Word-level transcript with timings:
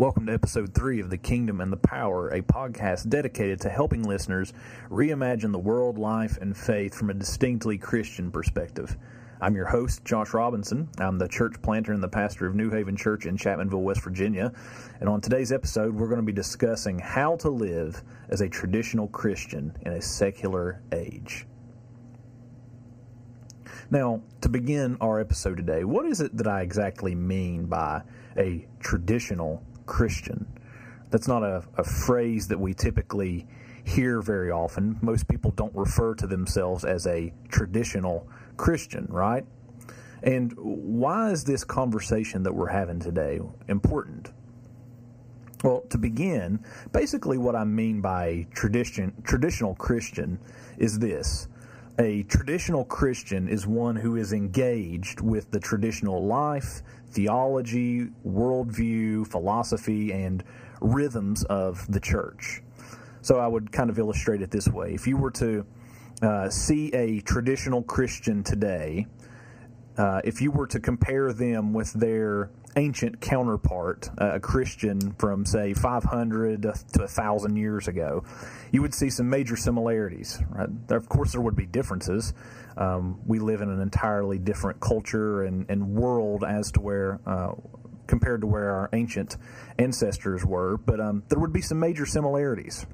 Welcome 0.00 0.26
to 0.26 0.32
episode 0.32 0.74
three 0.74 1.00
of 1.00 1.10
The 1.10 1.18
Kingdom 1.18 1.60
and 1.60 1.72
the 1.72 1.76
Power, 1.76 2.28
a 2.28 2.40
podcast 2.40 3.08
dedicated 3.08 3.60
to 3.62 3.68
helping 3.68 4.04
listeners 4.04 4.52
reimagine 4.88 5.50
the 5.50 5.58
world, 5.58 5.98
life, 5.98 6.38
and 6.40 6.56
faith 6.56 6.94
from 6.94 7.10
a 7.10 7.14
distinctly 7.14 7.78
Christian 7.78 8.30
perspective. 8.30 8.96
I'm 9.40 9.56
your 9.56 9.66
host, 9.66 10.04
Josh 10.04 10.32
Robinson. 10.34 10.88
I'm 10.98 11.18
the 11.18 11.26
church 11.26 11.60
planter 11.62 11.92
and 11.92 12.00
the 12.00 12.06
pastor 12.06 12.46
of 12.46 12.54
New 12.54 12.70
Haven 12.70 12.96
Church 12.96 13.26
in 13.26 13.36
Chapmanville, 13.36 13.82
West 13.82 14.02
Virginia. 14.02 14.52
And 15.00 15.08
on 15.08 15.20
today's 15.20 15.50
episode, 15.50 15.92
we're 15.92 16.06
going 16.06 16.20
to 16.20 16.22
be 16.22 16.30
discussing 16.30 17.00
how 17.00 17.34
to 17.38 17.50
live 17.50 18.00
as 18.28 18.40
a 18.40 18.48
traditional 18.48 19.08
Christian 19.08 19.76
in 19.84 19.94
a 19.94 20.00
secular 20.00 20.80
age. 20.92 21.44
Now, 23.90 24.22
to 24.42 24.48
begin 24.48 24.96
our 25.00 25.18
episode 25.18 25.56
today, 25.56 25.82
what 25.82 26.06
is 26.06 26.20
it 26.20 26.36
that 26.36 26.46
I 26.46 26.60
exactly 26.60 27.16
mean 27.16 27.66
by 27.66 28.02
a 28.36 28.68
traditional 28.78 29.64
Christian. 29.88 30.46
That's 31.10 31.26
not 31.26 31.42
a, 31.42 31.64
a 31.76 31.82
phrase 31.82 32.46
that 32.48 32.60
we 32.60 32.74
typically 32.74 33.48
hear 33.82 34.20
very 34.20 34.50
often. 34.50 34.98
Most 35.00 35.26
people 35.26 35.50
don't 35.50 35.74
refer 35.74 36.14
to 36.16 36.26
themselves 36.26 36.84
as 36.84 37.06
a 37.06 37.32
traditional 37.48 38.28
Christian, 38.56 39.06
right? 39.08 39.44
And 40.22 40.52
why 40.56 41.30
is 41.30 41.44
this 41.44 41.64
conversation 41.64 42.42
that 42.42 42.54
we're 42.54 42.68
having 42.68 43.00
today 43.00 43.40
important? 43.68 44.32
Well, 45.64 45.82
to 45.90 45.98
begin, 45.98 46.64
basically 46.92 47.38
what 47.38 47.56
I 47.56 47.64
mean 47.64 48.00
by 48.00 48.46
tradition, 48.54 49.12
traditional 49.24 49.74
Christian 49.74 50.38
is 50.76 50.98
this. 50.98 51.48
A 51.98 52.22
traditional 52.24 52.84
Christian 52.84 53.48
is 53.48 53.66
one 53.66 53.96
who 53.96 54.14
is 54.16 54.32
engaged 54.32 55.20
with 55.20 55.50
the 55.50 55.58
traditional 55.58 56.24
life, 56.24 56.82
theology, 57.10 58.08
worldview, 58.26 59.26
philosophy, 59.26 60.12
and 60.12 60.44
rhythms 60.80 61.44
of 61.44 61.90
the 61.90 62.00
church. 62.00 62.62
So 63.20 63.38
I 63.38 63.46
would 63.46 63.72
kind 63.72 63.90
of 63.90 63.98
illustrate 63.98 64.42
it 64.42 64.50
this 64.50 64.68
way. 64.68 64.92
If 64.94 65.06
you 65.06 65.16
were 65.16 65.32
to 65.32 65.66
uh, 66.22 66.48
see 66.50 66.92
a 66.94 67.20
traditional 67.20 67.82
Christian 67.82 68.42
today, 68.42 69.06
uh, 69.96 70.20
if 70.24 70.40
you 70.40 70.52
were 70.52 70.66
to 70.68 70.78
compare 70.78 71.32
them 71.32 71.72
with 71.72 71.92
their 71.92 72.50
ancient 72.76 73.20
counterpart, 73.20 74.08
uh, 74.20 74.34
a 74.34 74.40
Christian 74.40 75.12
from, 75.18 75.44
say, 75.44 75.74
500 75.74 76.62
to 76.62 76.68
1,000 76.68 77.56
years 77.56 77.88
ago, 77.88 78.22
you 78.70 78.80
would 78.80 78.94
see 78.94 79.10
some 79.10 79.28
major 79.28 79.56
similarities. 79.56 80.40
Right? 80.50 80.68
Of 80.90 81.08
course, 81.08 81.32
there 81.32 81.40
would 81.40 81.56
be 81.56 81.66
differences. 81.66 82.32
Um, 82.78 83.20
we 83.26 83.38
live 83.38 83.60
in 83.60 83.68
an 83.68 83.80
entirely 83.80 84.38
different 84.38 84.80
culture 84.80 85.42
and, 85.42 85.68
and 85.68 85.94
world 85.94 86.44
as 86.44 86.72
to 86.72 86.80
where. 86.80 87.20
Uh, 87.26 87.52
compared 88.06 88.40
to 88.40 88.46
where 88.46 88.70
our 88.70 88.88
ancient 88.94 89.36
ancestors 89.78 90.42
were, 90.42 90.78
but 90.78 90.98
um, 90.98 91.22
there 91.28 91.38
would 91.38 91.52
be 91.52 91.60
some 91.60 91.78
major 91.78 92.06
similarities 92.06 92.86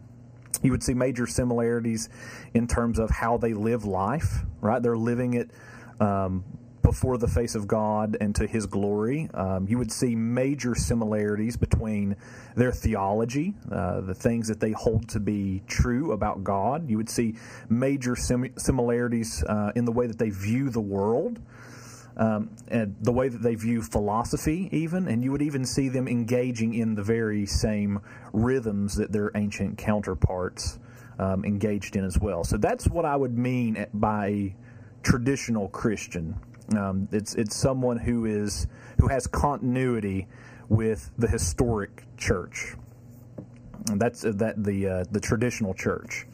you 0.65 0.71
would 0.71 0.83
see 0.83 0.95
major 0.95 1.27
similarities 1.27 2.09
in 2.55 2.67
terms 2.67 2.99
of 2.99 3.11
how 3.11 3.37
they 3.37 3.53
live 3.53 3.85
life, 3.85 4.45
right? 4.61 4.83
They're 4.83 4.97
living 4.97 5.35
it 5.35 5.51
um, 6.01 6.45
before 6.85 7.17
the 7.17 7.27
face 7.27 7.55
of 7.57 7.67
God 7.67 8.17
and 8.21 8.35
to 8.37 8.47
His 8.47 8.67
glory. 8.67 9.29
Um, 9.35 9.67
you 9.67 9.79
would 9.79 9.91
see 9.91 10.15
major 10.15 10.77
similarities 10.77 11.57
between 11.57 12.15
their 12.55 12.71
theology, 12.71 13.55
uh, 13.73 14.03
the 14.03 14.15
things 14.15 14.47
that 14.49 14.61
they 14.61 14.73
hold 14.73 15.09
to 15.09 15.19
be 15.19 15.63
true 15.67 16.13
about 16.13 16.45
God. 16.45 16.89
You 16.89 16.99
would 16.99 17.09
see 17.09 17.37
major 17.69 18.15
sim- 18.15 18.57
similarities 18.57 19.43
uh, 19.43 19.73
in 19.75 19.87
the 19.87 19.93
way 19.93 20.07
that 20.07 20.19
they 20.19 20.31
view 20.31 20.71
the 20.71 20.81
world. 20.81 21.41
Um, 22.17 22.51
and 22.69 22.95
the 23.01 23.11
way 23.11 23.29
that 23.29 23.43
they 23.43 23.57
view 23.57 23.83
philosophy, 23.83 24.69
even, 24.71 25.09
and 25.09 25.25
you 25.25 25.33
would 25.33 25.43
even 25.43 25.65
see 25.65 25.89
them 25.89 26.07
engaging 26.07 26.75
in 26.75 26.95
the 26.95 27.03
very 27.03 27.45
same 27.45 28.01
rhythms 28.33 28.95
that 28.95 29.11
their 29.11 29.33
ancient 29.35 29.79
counterparts 29.79 30.79
um, 31.19 31.45
engaged 31.45 31.97
in 31.97 32.05
as 32.05 32.17
well. 32.17 32.45
So 32.45 32.57
that's 32.57 32.87
what 32.87 33.05
I 33.05 33.17
would 33.17 33.37
mean 33.37 33.85
by 33.93 34.55
traditional 35.03 35.67
Christian. 35.69 36.39
Um, 36.77 37.09
it's 37.13 37.35
it's 37.35 37.55
someone 37.55 37.99
who 37.99 38.25
is 38.25 38.67
who 39.01 39.09
has 39.09 39.27
continuity 39.27 40.27
with 40.69 41.11
the 41.19 41.29
historic 41.29 42.05
church. 42.17 42.75
And 43.91 44.01
that's 44.01 44.25
uh, 44.25 44.33
that 44.37 44.63
the 44.63 44.89
uh, 44.89 45.05
the 45.11 45.21
traditional 45.21 45.75
church. 45.75 46.27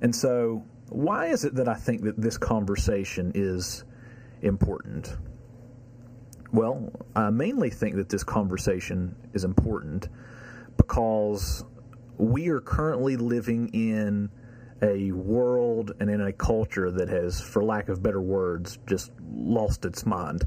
And 0.00 0.14
so, 0.14 0.64
why 0.88 1.26
is 1.26 1.44
it 1.44 1.54
that 1.54 1.68
I 1.68 1.74
think 1.74 2.02
that 2.02 2.20
this 2.20 2.36
conversation 2.36 3.32
is 3.34 3.84
important? 4.42 5.16
Well, 6.52 6.92
I 7.16 7.30
mainly 7.30 7.70
think 7.70 7.96
that 7.96 8.08
this 8.08 8.22
conversation 8.22 9.16
is 9.32 9.44
important 9.44 10.08
because 10.76 11.64
we 12.16 12.48
are 12.48 12.60
currently 12.60 13.16
living 13.16 13.68
in 13.68 14.30
a 14.84 15.10
world 15.12 15.92
and 15.98 16.10
in 16.10 16.20
a 16.20 16.32
culture 16.32 16.90
that 16.90 17.08
has, 17.08 17.40
for 17.40 17.64
lack 17.64 17.88
of 17.88 18.02
better 18.02 18.20
words, 18.20 18.78
just 18.86 19.10
lost 19.32 19.84
its 19.84 20.04
mind. 20.04 20.46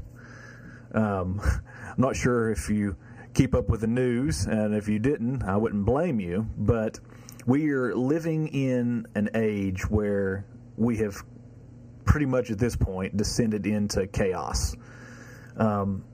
Um, 0.94 1.40
I'm 1.44 1.94
not 1.98 2.14
sure 2.16 2.50
if 2.50 2.70
you 2.70 2.96
keep 3.34 3.54
up 3.54 3.68
with 3.68 3.80
the 3.80 3.88
news, 3.88 4.46
and 4.46 4.74
if 4.74 4.88
you 4.88 4.98
didn't, 4.98 5.42
I 5.42 5.56
wouldn't 5.56 5.84
blame 5.84 6.20
you, 6.20 6.48
but 6.56 7.00
we 7.46 7.70
are 7.70 7.94
living 7.94 8.48
in 8.48 9.06
an 9.14 9.30
age 9.34 9.88
where 9.90 10.46
we 10.76 10.98
have 10.98 11.16
pretty 12.04 12.26
much 12.26 12.50
at 12.50 12.58
this 12.58 12.76
point 12.76 13.16
descended 13.16 13.66
into 13.66 14.06
chaos. 14.06 14.74
Um, 15.56 16.04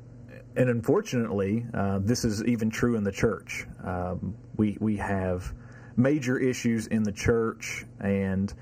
and 0.56 0.70
unfortunately, 0.70 1.66
uh, 1.74 1.98
this 2.02 2.24
is 2.24 2.42
even 2.44 2.70
true 2.70 2.96
in 2.96 3.04
the 3.04 3.12
church. 3.12 3.66
Um, 3.82 4.36
we 4.56 4.78
we 4.80 4.96
have 4.96 5.52
major 5.96 6.38
issues 6.38 6.86
in 6.86 7.02
the 7.02 7.12
church, 7.12 7.84
and 8.00 8.52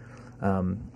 um, 0.41 0.91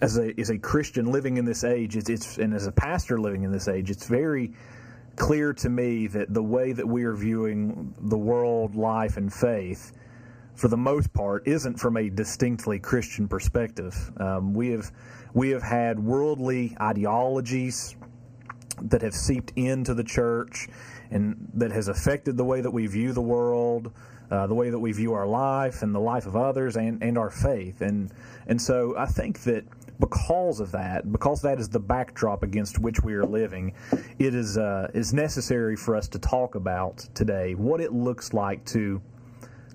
as 0.00 0.18
a 0.18 0.38
as 0.38 0.50
a 0.50 0.58
Christian 0.58 1.06
living 1.06 1.36
in 1.36 1.44
this 1.44 1.64
age, 1.64 1.96
it's, 1.96 2.08
it's 2.08 2.38
and 2.38 2.54
as 2.54 2.66
a 2.66 2.72
pastor 2.72 3.20
living 3.20 3.42
in 3.42 3.52
this 3.52 3.68
age, 3.68 3.90
it's 3.90 4.06
very 4.06 4.52
clear 5.16 5.52
to 5.52 5.68
me 5.68 6.06
that 6.06 6.32
the 6.32 6.42
way 6.42 6.72
that 6.72 6.86
we 6.86 7.04
are 7.04 7.14
viewing 7.14 7.94
the 8.00 8.18
world, 8.18 8.76
life, 8.76 9.16
and 9.16 9.32
faith, 9.32 9.92
for 10.54 10.68
the 10.68 10.76
most 10.76 11.12
part, 11.12 11.46
isn't 11.46 11.78
from 11.78 11.96
a 11.96 12.08
distinctly 12.08 12.78
Christian 12.78 13.28
perspective. 13.28 13.94
Um, 14.18 14.54
we 14.54 14.70
have 14.70 14.90
we 15.34 15.50
have 15.50 15.62
had 15.62 15.98
worldly 15.98 16.76
ideologies 16.80 17.96
that 18.82 19.02
have 19.02 19.14
seeped 19.14 19.52
into 19.56 19.94
the 19.94 20.04
church 20.04 20.68
and 21.10 21.50
that 21.54 21.72
has 21.72 21.88
affected 21.88 22.36
the 22.36 22.44
way 22.44 22.60
that 22.60 22.70
we 22.70 22.86
view 22.86 23.12
the 23.12 23.20
world 23.20 23.92
uh, 24.30 24.46
the 24.46 24.54
way 24.54 24.70
that 24.70 24.78
we 24.78 24.92
view 24.92 25.14
our 25.14 25.26
life 25.26 25.82
and 25.82 25.94
the 25.94 26.00
life 26.00 26.26
of 26.26 26.36
others 26.36 26.76
and, 26.76 27.02
and 27.02 27.16
our 27.16 27.30
faith. 27.30 27.80
And, 27.80 28.12
and 28.46 28.60
so 28.60 28.94
I 28.96 29.06
think 29.06 29.42
that 29.44 29.64
because 29.98 30.60
of 30.60 30.70
that, 30.72 31.10
because 31.10 31.42
that 31.42 31.58
is 31.58 31.68
the 31.68 31.80
backdrop 31.80 32.42
against 32.42 32.78
which 32.78 33.02
we 33.02 33.14
are 33.14 33.24
living, 33.24 33.74
it 34.18 34.34
is, 34.34 34.56
uh, 34.56 34.90
is 34.94 35.12
necessary 35.12 35.76
for 35.76 35.96
us 35.96 36.08
to 36.08 36.18
talk 36.18 36.54
about 36.54 36.98
today 37.14 37.54
what 37.54 37.80
it 37.80 37.92
looks 37.92 38.32
like 38.32 38.64
to, 38.66 39.00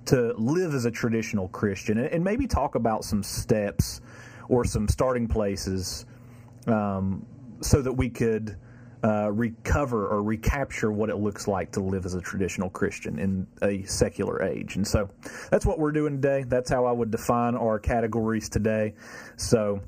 to 0.05 0.33
live 0.37 0.73
as 0.73 0.85
a 0.85 0.91
traditional 0.91 1.47
Christian 1.49 1.97
and, 1.97 2.07
and 2.07 2.23
maybe 2.23 2.47
talk 2.47 2.75
about 2.75 3.03
some 3.03 3.23
steps 3.23 4.01
or 4.49 4.63
some 4.63 4.87
starting 4.87 5.27
places 5.27 6.05
um, 6.67 7.25
so 7.61 7.81
that 7.81 7.91
we 7.91 8.09
could 8.09 8.57
uh, 9.03 9.31
recover 9.31 10.07
or 10.07 10.23
recapture 10.23 10.91
what 10.91 11.09
it 11.09 11.17
looks 11.17 11.47
like 11.47 11.71
to 11.73 11.81
live 11.81 12.05
as 12.05 12.13
a 12.13 12.21
traditional 12.21 12.69
Christian 12.69 13.19
in 13.19 13.47
a 13.61 13.83
secular 13.83 14.41
age. 14.41 14.77
And 14.77 14.87
so 14.87 15.09
that's 15.51 15.65
what 15.65 15.77
we're 15.77 15.91
doing 15.91 16.21
today. 16.21 16.43
That's 16.47 16.69
how 16.69 16.85
I 16.85 16.91
would 16.91 17.11
define 17.11 17.55
our 17.55 17.79
categories 17.79 18.47
today. 18.47 18.93
So 19.35 19.81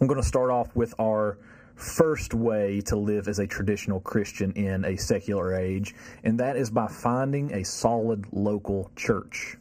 I'm 0.00 0.06
going 0.06 0.20
to 0.20 0.26
start 0.26 0.50
off 0.50 0.74
with 0.74 0.94
our 0.98 1.38
first 1.74 2.34
way 2.34 2.80
to 2.86 2.96
live 2.96 3.28
as 3.28 3.38
a 3.38 3.46
traditional 3.46 4.00
Christian 4.00 4.52
in 4.52 4.84
a 4.84 4.96
secular 4.96 5.54
age, 5.54 5.94
and 6.24 6.40
that 6.40 6.56
is 6.56 6.70
by 6.70 6.88
finding 6.88 7.52
a 7.52 7.64
solid 7.64 8.26
local 8.32 8.90
church. 8.96 9.56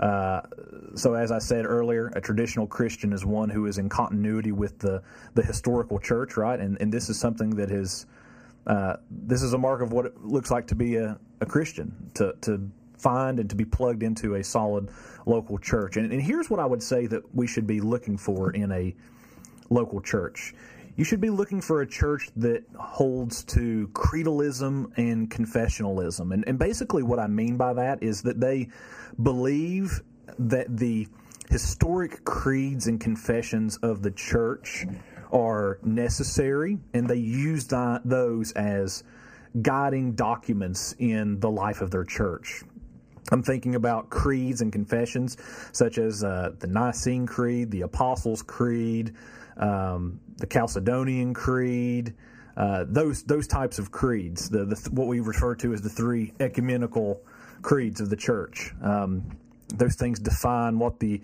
Uh, 0.00 0.40
so, 0.94 1.14
as 1.14 1.30
I 1.30 1.38
said 1.38 1.66
earlier, 1.66 2.08
a 2.16 2.20
traditional 2.20 2.66
Christian 2.66 3.12
is 3.12 3.24
one 3.24 3.48
who 3.48 3.66
is 3.66 3.78
in 3.78 3.88
continuity 3.88 4.52
with 4.52 4.78
the, 4.78 5.02
the 5.34 5.42
historical 5.42 5.98
church, 5.98 6.36
right? 6.36 6.58
And, 6.58 6.76
and 6.80 6.92
this 6.92 7.08
is 7.08 7.18
something 7.18 7.50
that 7.50 7.70
is 7.70 8.06
uh, 8.66 8.96
this 9.10 9.42
is 9.42 9.52
a 9.52 9.58
mark 9.58 9.82
of 9.82 9.92
what 9.92 10.06
it 10.06 10.24
looks 10.24 10.50
like 10.50 10.66
to 10.68 10.74
be 10.74 10.96
a, 10.96 11.18
a 11.40 11.46
Christian, 11.46 12.10
to, 12.14 12.34
to 12.42 12.70
find 12.96 13.38
and 13.38 13.50
to 13.50 13.56
be 13.56 13.64
plugged 13.64 14.02
into 14.02 14.36
a 14.36 14.44
solid 14.44 14.88
local 15.26 15.58
church. 15.58 15.96
And, 15.96 16.10
and 16.12 16.22
here's 16.22 16.48
what 16.48 16.60
I 16.60 16.66
would 16.66 16.82
say 16.82 17.06
that 17.06 17.34
we 17.34 17.46
should 17.46 17.66
be 17.66 17.80
looking 17.80 18.16
for 18.16 18.50
in 18.52 18.72
a 18.72 18.94
local 19.70 20.00
church. 20.00 20.54
You 20.96 21.04
should 21.04 21.20
be 21.20 21.30
looking 21.30 21.60
for 21.60 21.82
a 21.82 21.86
church 21.86 22.28
that 22.36 22.62
holds 22.78 23.42
to 23.44 23.88
creedalism 23.94 24.96
and 24.96 25.28
confessionalism. 25.28 26.32
And, 26.32 26.44
and 26.46 26.58
basically, 26.58 27.02
what 27.02 27.18
I 27.18 27.26
mean 27.26 27.56
by 27.56 27.72
that 27.74 28.02
is 28.02 28.22
that 28.22 28.40
they 28.40 28.68
believe 29.20 30.02
that 30.38 30.76
the 30.76 31.08
historic 31.50 32.24
creeds 32.24 32.86
and 32.86 33.00
confessions 33.00 33.76
of 33.78 34.02
the 34.02 34.10
church 34.12 34.86
are 35.32 35.80
necessary, 35.82 36.78
and 36.92 37.08
they 37.08 37.16
use 37.16 37.66
those 37.66 38.52
as 38.52 39.02
guiding 39.62 40.12
documents 40.12 40.94
in 40.98 41.40
the 41.40 41.50
life 41.50 41.80
of 41.80 41.90
their 41.90 42.04
church. 42.04 42.62
I'm 43.30 43.42
thinking 43.42 43.74
about 43.74 44.10
creeds 44.10 44.60
and 44.60 44.72
confessions 44.72 45.36
such 45.72 45.98
as 45.98 46.22
uh, 46.22 46.52
the 46.58 46.66
Nicene 46.66 47.26
Creed, 47.26 47.70
the 47.70 47.82
Apostles' 47.82 48.42
Creed, 48.42 49.14
um, 49.56 50.20
the 50.36 50.46
Chalcedonian 50.46 51.34
Creed, 51.34 52.14
uh, 52.56 52.84
those 52.86 53.22
those 53.24 53.46
types 53.46 53.78
of 53.78 53.90
creeds, 53.90 54.48
the, 54.48 54.64
the, 54.64 54.90
what 54.92 55.08
we 55.08 55.20
refer 55.20 55.54
to 55.56 55.72
as 55.72 55.82
the 55.82 55.88
three 55.88 56.32
ecumenical 56.38 57.20
creeds 57.62 58.00
of 58.00 58.10
the 58.10 58.16
church. 58.16 58.72
Um, 58.82 59.38
those 59.68 59.96
things 59.96 60.20
define 60.20 60.78
what 60.78 61.00
the 61.00 61.20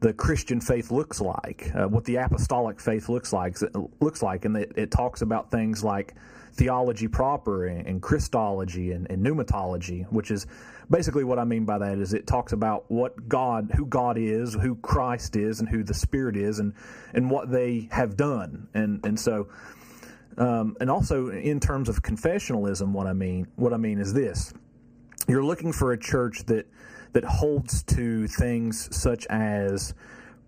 the 0.00 0.12
Christian 0.12 0.60
faith 0.60 0.90
looks 0.90 1.20
like, 1.20 1.70
uh, 1.74 1.88
what 1.88 2.04
the 2.04 2.16
apostolic 2.16 2.80
faith 2.80 3.08
looks 3.08 3.32
like. 3.32 3.56
Looks 4.00 4.22
like, 4.22 4.44
and 4.44 4.56
it, 4.56 4.72
it 4.76 4.90
talks 4.90 5.22
about 5.22 5.50
things 5.50 5.82
like 5.82 6.14
theology 6.52 7.08
proper 7.08 7.66
and, 7.66 7.86
and 7.86 8.02
Christology 8.02 8.92
and, 8.92 9.10
and, 9.10 9.24
pneumatology, 9.24 10.10
which 10.12 10.30
is 10.30 10.46
basically 10.90 11.24
what 11.24 11.38
I 11.38 11.44
mean 11.44 11.64
by 11.64 11.78
that 11.78 11.98
is 11.98 12.14
it 12.14 12.26
talks 12.26 12.52
about 12.52 12.84
what 12.88 13.28
God, 13.28 13.70
who 13.74 13.86
God 13.86 14.18
is, 14.18 14.54
who 14.54 14.76
Christ 14.76 15.36
is, 15.36 15.60
and 15.60 15.68
who 15.68 15.82
the 15.82 15.94
Spirit 15.94 16.36
is, 16.36 16.58
and 16.58 16.74
and 17.12 17.30
what 17.30 17.50
they 17.50 17.88
have 17.90 18.16
done, 18.16 18.68
and 18.74 19.04
and 19.04 19.18
so. 19.18 19.48
Um, 20.36 20.76
and 20.80 20.88
also 20.88 21.30
in 21.30 21.58
terms 21.58 21.88
of 21.88 22.00
confessionalism, 22.00 22.92
what 22.92 23.08
I 23.08 23.12
mean, 23.12 23.48
what 23.56 23.72
I 23.72 23.76
mean 23.76 23.98
is 23.98 24.14
this: 24.14 24.54
you're 25.26 25.42
looking 25.42 25.72
for 25.72 25.92
a 25.92 25.98
church 25.98 26.44
that 26.46 26.66
that 27.12 27.24
holds 27.24 27.82
to 27.84 28.26
things 28.26 28.94
such 28.96 29.26
as 29.26 29.94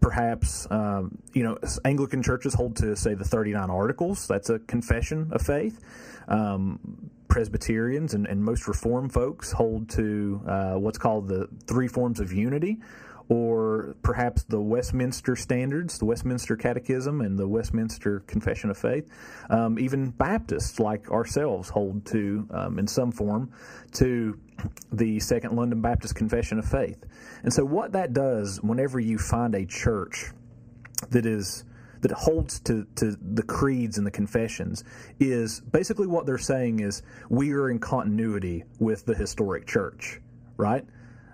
perhaps 0.01 0.67
um, 0.71 1.19
you 1.33 1.43
know 1.43 1.59
Anglican 1.85 2.23
churches 2.23 2.55
hold 2.55 2.77
to 2.77 2.97
say 2.97 3.15
the 3.15 3.25
39 3.25 3.71
Articles. 3.71 4.27
That's 4.27 4.51
a 4.51 4.59
confession 4.61 5.29
of 5.33 5.43
faith. 5.43 5.81
Um, 6.29 7.11
Presbyterians 7.29 8.15
and, 8.15 8.27
and, 8.27 8.43
most 8.43 8.67
Reformed 8.67 9.13
folks 9.13 9.53
hold 9.53 9.89
to 9.91 10.43
uh, 10.47 10.75
what's 10.75 10.99
called 10.99 11.29
the 11.29 11.49
three 11.67 11.87
forms 11.87 12.19
of 12.19 12.33
unity, 12.33 12.79
or 13.29 13.95
perhaps 14.03 14.43
the 14.43 14.61
Westminster 14.61 15.37
Standards, 15.37 15.99
the 15.99 16.05
Westminster 16.05 16.57
Catechism, 16.57 17.21
and 17.21 17.39
the 17.39 17.47
Westminster 17.47 18.21
Confession 18.27 18.69
of 18.69 18.77
Faith. 18.77 19.09
Um, 19.49 19.79
even 19.79 20.11
Baptists, 20.11 20.81
like 20.81 21.09
ourselves, 21.13 21.69
hold 21.69 22.05
to, 22.07 22.49
um, 22.51 22.81
in 22.81 22.89
some 22.89 23.13
form, 23.13 23.53
to 23.93 24.37
the 24.93 25.21
Second 25.21 25.57
London 25.57 25.81
Baptist 25.81 26.15
Confession 26.15 26.59
of 26.59 26.65
Faith. 26.65 27.05
And 27.43 27.53
so, 27.53 27.65
what 27.65 27.93
that 27.93 28.13
does, 28.13 28.61
whenever 28.63 29.01
you 29.01 29.19
find 29.19 29.55
a 29.55 29.67
church 29.67 30.31
that 31.11 31.27
is 31.27 31.65
that 32.01 32.11
holds 32.13 32.61
to, 32.61 32.87
to 32.97 33.15
the 33.21 33.43
creeds 33.43 33.99
and 33.99 34.07
the 34.07 34.11
confessions 34.11 34.85
is 35.19 35.61
basically 35.61 36.07
what 36.07 36.25
they're 36.25 36.39
saying 36.39 36.81
is 36.81 37.03
we 37.29 37.53
are 37.53 37.69
in 37.69 37.79
continuity 37.79 38.65
with 38.79 39.05
the 39.05 39.15
historic 39.15 39.67
church, 39.67 40.19
right? 40.57 40.87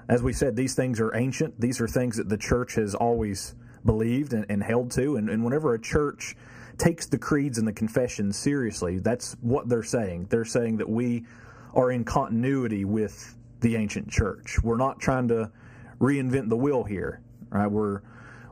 as 0.09 0.23
we 0.23 0.33
said, 0.33 0.55
these 0.55 0.75
things 0.75 1.01
are 1.01 1.15
ancient. 1.17 1.61
These 1.61 1.81
are 1.81 1.89
things 1.89 2.17
that 2.17 2.29
the 2.29 2.37
church 2.37 2.75
has 2.77 2.95
always 2.95 3.55
believed 3.85 4.33
and, 4.33 4.47
and 4.49 4.63
held 4.63 4.91
to. 4.93 5.17
And, 5.17 5.29
and, 5.29 5.45
whenever 5.45 5.75
a 5.75 5.81
church 5.81 6.37
takes 6.79 7.07
the 7.07 7.19
creeds 7.19 7.59
and 7.59 7.67
the 7.67 7.73
confessions 7.73 8.37
seriously, 8.37 8.99
that's 8.99 9.37
what 9.41 9.69
they're 9.69 9.83
saying. 9.83 10.27
They're 10.31 10.45
saying 10.45 10.77
that 10.79 10.89
we 10.89 11.27
are 11.77 11.93
in 11.93 12.05
continuity 12.05 12.85
with 12.85 13.37
the 13.61 13.77
ancient 13.77 14.09
church. 14.09 14.59
We're 14.63 14.79
not 14.79 14.99
trying 14.99 15.29
to 15.29 15.53
reinvent 16.01 16.49
the 16.49 16.57
wheel 16.57 16.83
here. 16.83 17.21
Right? 17.51 17.71
We're 17.71 18.01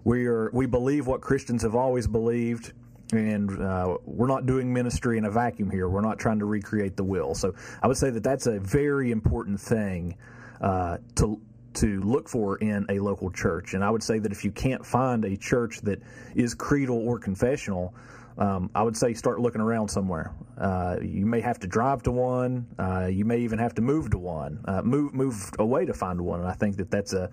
we 0.05 0.27
are 0.27 0.51
we 0.53 0.67
believe 0.67 1.07
what 1.07 1.23
Christians 1.23 1.63
have 1.63 1.75
always 1.75 2.07
believed 2.07 2.73
and 3.13 3.61
uh, 3.61 3.99
we're 4.05 4.27
not 4.27 4.47
doing 4.47 4.73
ministry 4.73 5.19
in 5.19 5.25
a 5.25 5.31
vacuum 5.31 5.71
here. 5.71 5.89
We're 5.89 6.01
not 6.01 6.19
trying 6.19 6.39
to 6.41 6.47
recreate 6.47 6.97
the 6.97 7.05
wheel. 7.05 7.35
So 7.35 7.55
I 7.83 7.87
would 7.87 7.97
say 7.97 8.11
that 8.11 8.23
that's 8.23 8.47
a 8.47 8.59
very 8.59 9.11
important 9.11 9.61
thing 9.61 10.17
uh, 10.61 10.99
to 11.17 11.41
to 11.75 12.01
look 12.03 12.29
for 12.29 12.57
in 12.59 12.87
a 12.89 13.01
local 13.01 13.31
church. 13.31 13.75
And 13.75 13.83
I 13.83 13.91
would 13.91 14.03
say 14.03 14.21
that 14.21 14.31
if 14.31 14.45
you 14.45 14.53
can't 14.53 14.87
find 14.87 15.25
a 15.25 15.37
church 15.37 15.81
that 15.81 16.01
is 16.37 16.55
creedal 16.55 16.99
or 16.99 17.19
confessional, 17.19 17.95
um, 18.37 18.71
I 18.75 18.83
would 18.83 18.97
say 18.97 19.15
start 19.15 19.41
looking 19.41 19.61
around 19.61 19.89
somewhere. 19.89 20.35
Uh, 20.59 20.97
you 21.01 21.27
may 21.27 21.41
have 21.41 21.61
to 21.61 21.67
drive 21.67 22.03
to 22.05 22.11
one. 22.11 22.67
Uh, 22.79 23.07
you 23.07 23.25
may 23.25 23.39
even 23.39 23.59
have 23.59 23.75
to 23.77 23.83
move 23.83 24.11
to 24.11 24.19
one. 24.19 24.65
Uh, 24.65 24.83
move 24.83 25.15
move 25.15 25.51
away 25.59 25.85
to 25.87 25.95
find 25.95 26.21
one. 26.21 26.41
And 26.41 26.49
I 26.49 26.55
think 26.55 26.77
that 26.77 26.91
that's 26.91 27.13
a 27.13 27.31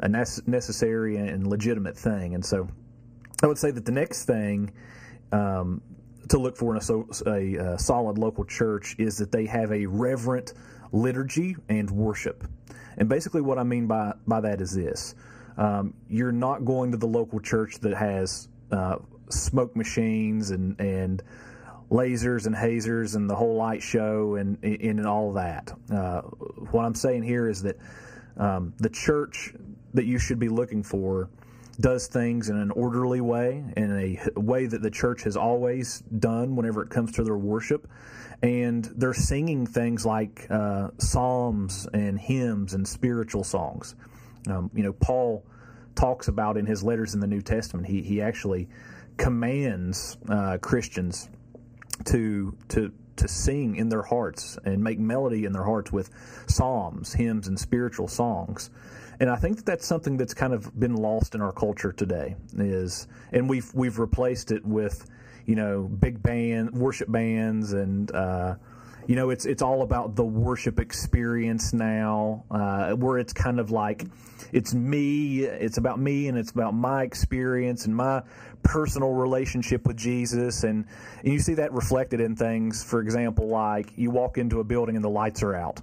a 0.00 0.08
necessary 0.08 1.16
and 1.16 1.46
legitimate 1.46 1.96
thing. 1.96 2.34
And 2.34 2.44
so, 2.44 2.68
I 3.42 3.46
would 3.46 3.58
say 3.58 3.70
that 3.70 3.84
the 3.84 3.92
next 3.92 4.24
thing 4.24 4.72
um, 5.30 5.80
to 6.28 6.38
look 6.38 6.56
for 6.56 6.74
in 6.74 6.82
a, 6.82 7.30
a, 7.30 7.74
a 7.74 7.78
solid 7.78 8.18
local 8.18 8.44
church 8.44 8.96
is 8.98 9.18
that 9.18 9.30
they 9.30 9.46
have 9.46 9.70
a 9.70 9.86
reverent 9.86 10.54
liturgy 10.90 11.54
and 11.68 11.88
worship. 11.90 12.44
And 12.96 13.08
basically, 13.08 13.40
what 13.40 13.58
I 13.58 13.62
mean 13.62 13.86
by, 13.86 14.14
by 14.26 14.40
that 14.40 14.60
is 14.60 14.74
this 14.74 15.14
um, 15.56 15.94
you're 16.08 16.32
not 16.32 16.64
going 16.64 16.90
to 16.92 16.96
the 16.96 17.06
local 17.06 17.38
church 17.38 17.78
that 17.80 17.94
has 17.94 18.48
uh, 18.70 18.96
smoke 19.32 19.74
machines 19.76 20.50
and, 20.50 20.78
and 20.80 21.22
lasers 21.90 22.46
and 22.46 22.56
hazers 22.56 23.14
and 23.14 23.28
the 23.28 23.36
whole 23.36 23.56
light 23.56 23.82
show 23.82 24.36
and, 24.36 24.62
and, 24.64 25.06
all 25.06 25.32
that. 25.34 25.72
Uh, 25.92 26.22
what 26.70 26.84
I'm 26.84 26.94
saying 26.94 27.22
here 27.22 27.48
is 27.48 27.62
that 27.62 27.76
um, 28.36 28.72
the 28.78 28.88
church 28.88 29.54
that 29.94 30.06
you 30.06 30.18
should 30.18 30.38
be 30.38 30.48
looking 30.48 30.82
for 30.82 31.28
does 31.80 32.06
things 32.06 32.48
in 32.48 32.56
an 32.56 32.70
orderly 32.70 33.20
way, 33.20 33.64
in 33.76 33.92
a 34.36 34.40
way 34.40 34.66
that 34.66 34.82
the 34.82 34.90
church 34.90 35.22
has 35.24 35.36
always 35.36 36.00
done 36.18 36.56
whenever 36.56 36.82
it 36.82 36.90
comes 36.90 37.12
to 37.12 37.24
their 37.24 37.36
worship. 37.36 37.88
And 38.42 38.84
they're 38.96 39.14
singing 39.14 39.66
things 39.66 40.04
like 40.04 40.46
uh, 40.50 40.88
psalms 40.98 41.86
and 41.92 42.18
hymns 42.18 42.74
and 42.74 42.86
spiritual 42.86 43.44
songs. 43.44 43.94
Um, 44.48 44.70
you 44.74 44.82
know, 44.82 44.92
Paul 44.92 45.44
talks 45.94 46.28
about 46.28 46.56
in 46.56 46.66
his 46.66 46.82
letters 46.82 47.14
in 47.14 47.20
the 47.20 47.26
New 47.26 47.42
Testament, 47.42 47.86
he, 47.86 48.02
he 48.02 48.20
actually 48.20 48.68
commands 49.16 50.16
uh, 50.28 50.58
Christians 50.58 51.28
to 52.06 52.56
to 52.68 52.92
to 53.16 53.28
sing 53.28 53.76
in 53.76 53.88
their 53.88 54.02
hearts 54.02 54.58
and 54.64 54.82
make 54.82 54.98
melody 54.98 55.44
in 55.44 55.52
their 55.52 55.64
hearts 55.64 55.92
with 55.92 56.10
psalms, 56.46 57.12
hymns, 57.12 57.46
and 57.46 57.58
spiritual 57.58 58.08
songs. 58.08 58.70
And 59.20 59.30
I 59.30 59.36
think 59.36 59.58
that 59.58 59.66
that's 59.66 59.86
something 59.86 60.16
that's 60.16 60.34
kind 60.34 60.52
of 60.52 60.78
been 60.78 60.94
lost 60.94 61.34
in 61.34 61.40
our 61.40 61.52
culture 61.52 61.92
today. 61.92 62.36
Is 62.56 63.06
and 63.32 63.48
we've 63.48 63.72
we've 63.74 63.98
replaced 63.98 64.50
it 64.50 64.64
with 64.64 65.06
you 65.46 65.54
know 65.54 65.82
big 65.82 66.22
band 66.22 66.72
worship 66.72 67.10
bands 67.10 67.72
and. 67.72 68.10
Uh, 68.10 68.54
you 69.06 69.16
know, 69.16 69.30
it's 69.30 69.46
it's 69.46 69.62
all 69.62 69.82
about 69.82 70.14
the 70.16 70.24
worship 70.24 70.78
experience 70.78 71.72
now, 71.72 72.44
uh, 72.50 72.92
where 72.92 73.18
it's 73.18 73.32
kind 73.32 73.58
of 73.58 73.70
like 73.70 74.06
it's 74.52 74.74
me, 74.74 75.40
it's 75.44 75.78
about 75.78 75.98
me, 75.98 76.28
and 76.28 76.38
it's 76.38 76.50
about 76.50 76.74
my 76.74 77.02
experience 77.02 77.86
and 77.86 77.96
my 77.96 78.22
personal 78.62 79.12
relationship 79.12 79.86
with 79.86 79.96
Jesus, 79.96 80.62
and, 80.62 80.86
and 81.24 81.32
you 81.32 81.40
see 81.40 81.54
that 81.54 81.72
reflected 81.72 82.20
in 82.20 82.36
things. 82.36 82.84
For 82.84 83.00
example, 83.00 83.48
like 83.48 83.92
you 83.96 84.10
walk 84.10 84.38
into 84.38 84.60
a 84.60 84.64
building 84.64 84.94
and 84.94 85.04
the 85.04 85.10
lights 85.10 85.42
are 85.42 85.54
out, 85.54 85.80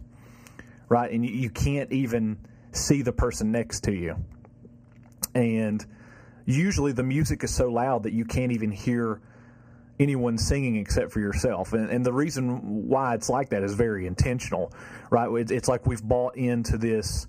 right, 0.87 1.11
and 1.11 1.25
you, 1.25 1.31
you 1.31 1.49
can't 1.49 1.91
even 1.91 2.37
see 2.71 3.01
the 3.01 3.11
person 3.11 3.51
next 3.51 3.81
to 3.85 3.91
you. 3.91 4.15
And 5.35 5.85
usually 6.45 6.91
the 6.91 7.03
music 7.03 7.43
is 7.43 7.53
so 7.53 7.69
loud 7.69 8.03
that 8.03 8.13
you 8.13 8.25
can't 8.25 8.51
even 8.51 8.71
hear 8.71 9.21
anyone 9.99 10.37
singing 10.37 10.77
except 10.77 11.11
for 11.11 11.19
yourself. 11.19 11.73
And, 11.73 11.89
and 11.89 12.05
the 12.05 12.13
reason 12.13 12.87
why 12.87 13.15
it's 13.15 13.29
like 13.29 13.49
that 13.49 13.63
is 13.63 13.73
very 13.73 14.07
intentional, 14.07 14.71
right? 15.09 15.29
It's 15.51 15.67
like 15.67 15.85
we've 15.85 16.03
bought 16.03 16.37
into 16.37 16.77
this 16.77 17.27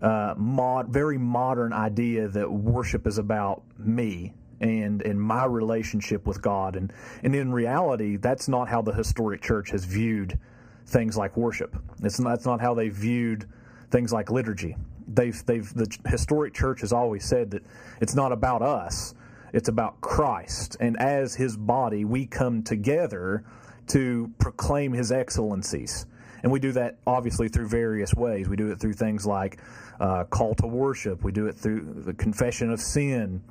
uh, 0.00 0.34
mod, 0.36 0.88
very 0.88 1.18
modern 1.18 1.72
idea 1.72 2.28
that 2.28 2.50
worship 2.50 3.06
is 3.06 3.18
about 3.18 3.62
me 3.78 4.32
and 4.60 5.00
and 5.02 5.20
my 5.20 5.44
relationship 5.46 6.26
with 6.26 6.40
God. 6.42 6.76
And 6.76 6.92
and 7.22 7.34
in 7.34 7.52
reality, 7.52 8.16
that's 8.16 8.46
not 8.46 8.68
how 8.68 8.82
the 8.82 8.92
historic 8.92 9.40
church 9.42 9.70
has 9.70 9.84
viewed 9.84 10.38
things 10.86 11.16
like 11.16 11.36
worship. 11.36 11.76
It's 12.02 12.20
not, 12.20 12.30
that's 12.30 12.46
not 12.46 12.60
how 12.60 12.74
they 12.74 12.88
viewed 12.88 13.48
things 13.90 14.12
like 14.12 14.30
liturgy. 14.30 14.76
They've, 15.08 15.44
they've, 15.46 15.72
the 15.74 15.86
historic 16.06 16.54
church 16.54 16.80
has 16.82 16.92
always 16.92 17.24
said 17.24 17.50
that 17.52 17.62
it's 18.00 18.14
not 18.14 18.32
about 18.32 18.62
us, 18.62 19.14
it's 19.52 19.68
about 19.68 20.00
Christ. 20.00 20.76
And 20.80 20.98
as 20.98 21.34
his 21.34 21.56
body, 21.56 22.04
we 22.04 22.26
come 22.26 22.62
together 22.62 23.44
to 23.88 24.30
proclaim 24.38 24.92
his 24.92 25.10
excellencies. 25.12 26.06
And 26.42 26.50
we 26.50 26.60
do 26.60 26.72
that 26.72 26.96
obviously 27.06 27.48
through 27.48 27.68
various 27.68 28.14
ways. 28.14 28.48
We 28.48 28.56
do 28.56 28.70
it 28.70 28.80
through 28.80 28.94
things 28.94 29.26
like 29.26 29.58
uh, 29.98 30.24
call 30.24 30.54
to 30.56 30.66
worship, 30.66 31.22
we 31.22 31.32
do 31.32 31.46
it 31.46 31.56
through 31.56 32.02
the 32.06 32.14
confession 32.14 32.70
of 32.70 32.80
sin. 32.80 33.42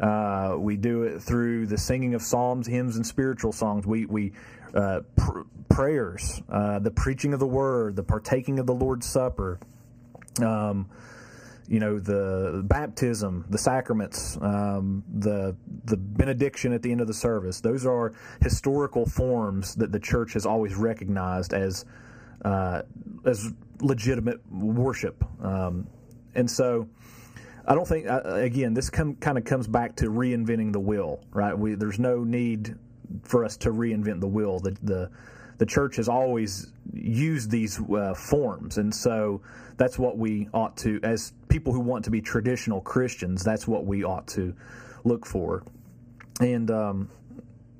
Uh, 0.00 0.56
we 0.58 0.76
do 0.76 1.04
it 1.04 1.20
through 1.20 1.66
the 1.66 1.78
singing 1.78 2.14
of 2.14 2.22
psalms, 2.22 2.66
hymns, 2.66 2.96
and 2.96 3.06
spiritual 3.06 3.52
songs. 3.52 3.86
We, 3.86 4.06
we 4.06 4.32
uh, 4.74 5.02
pr- 5.16 5.42
prayers, 5.68 6.42
uh, 6.48 6.80
the 6.80 6.90
preaching 6.90 7.34
of 7.34 7.40
the 7.40 7.46
word, 7.46 7.94
the 7.94 8.02
partaking 8.02 8.58
of 8.58 8.66
the 8.66 8.74
Lord's 8.74 9.06
Supper, 9.06 9.60
um, 10.40 10.88
you 11.72 11.80
know 11.80 11.98
the 11.98 12.60
baptism, 12.64 13.46
the 13.48 13.56
sacraments, 13.56 14.36
um, 14.42 15.02
the 15.10 15.56
the 15.86 15.96
benediction 15.96 16.74
at 16.74 16.82
the 16.82 16.92
end 16.92 17.00
of 17.00 17.06
the 17.06 17.14
service. 17.14 17.62
Those 17.62 17.86
are 17.86 18.12
historical 18.42 19.06
forms 19.06 19.74
that 19.76 19.90
the 19.90 19.98
church 19.98 20.34
has 20.34 20.44
always 20.44 20.74
recognized 20.74 21.54
as 21.54 21.86
uh, 22.44 22.82
as 23.24 23.50
legitimate 23.80 24.46
worship, 24.52 25.24
um, 25.42 25.88
and 26.34 26.48
so. 26.48 26.88
I 27.64 27.76
don't 27.76 27.86
think 27.86 28.08
uh, 28.08 28.22
again 28.24 28.74
this 28.74 28.90
com- 28.90 29.14
kind 29.14 29.38
of 29.38 29.44
comes 29.44 29.68
back 29.68 29.94
to 29.98 30.06
reinventing 30.06 30.72
the 30.72 30.80
wheel, 30.80 31.20
right? 31.30 31.56
We, 31.56 31.76
there's 31.76 32.00
no 32.00 32.24
need 32.24 32.76
for 33.22 33.44
us 33.44 33.56
to 33.58 33.70
reinvent 33.70 34.18
the 34.18 34.26
wheel. 34.26 34.58
The 34.58 34.76
the, 34.82 35.10
the 35.58 35.66
church 35.66 35.94
has 35.94 36.08
always 36.08 36.72
used 36.92 37.52
these 37.52 37.80
uh, 37.80 38.14
forms, 38.14 38.78
and 38.78 38.92
so 38.92 39.42
that's 39.76 39.98
what 39.98 40.18
we 40.18 40.48
ought 40.52 40.76
to, 40.78 41.00
as 41.02 41.32
people 41.48 41.72
who 41.72 41.80
want 41.80 42.04
to 42.04 42.10
be 42.10 42.20
traditional 42.20 42.80
Christians, 42.80 43.44
that's 43.44 43.66
what 43.66 43.84
we 43.86 44.04
ought 44.04 44.26
to 44.28 44.54
look 45.04 45.26
for. 45.26 45.64
And 46.40 46.70
um, 46.70 47.10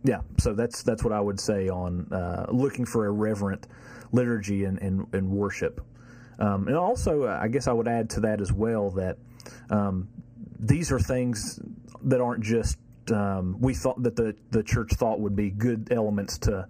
yeah, 0.04 0.20
so 0.38 0.52
that's 0.54 0.82
that's 0.82 1.04
what 1.04 1.12
I 1.12 1.20
would 1.20 1.40
say 1.40 1.68
on 1.68 2.12
uh, 2.12 2.46
looking 2.50 2.84
for 2.84 3.06
a 3.06 3.10
reverent 3.10 3.66
liturgy 4.12 4.64
and, 4.64 4.78
and, 4.80 5.06
and 5.12 5.30
worship. 5.30 5.80
Um, 6.38 6.66
and 6.68 6.76
also, 6.76 7.24
uh, 7.24 7.38
I 7.40 7.48
guess 7.48 7.68
I 7.68 7.72
would 7.72 7.88
add 7.88 8.10
to 8.10 8.20
that 8.20 8.40
as 8.40 8.52
well 8.52 8.90
that 8.90 9.18
um, 9.70 10.08
these 10.58 10.90
are 10.90 10.98
things 10.98 11.60
that 12.02 12.20
aren't 12.20 12.42
just 12.42 12.78
um, 13.10 13.56
we 13.60 13.74
thought 13.74 14.02
that 14.02 14.16
the 14.16 14.34
the 14.50 14.62
church 14.62 14.92
thought 14.94 15.20
would 15.20 15.36
be 15.36 15.50
good 15.50 15.88
elements 15.90 16.38
to 16.38 16.66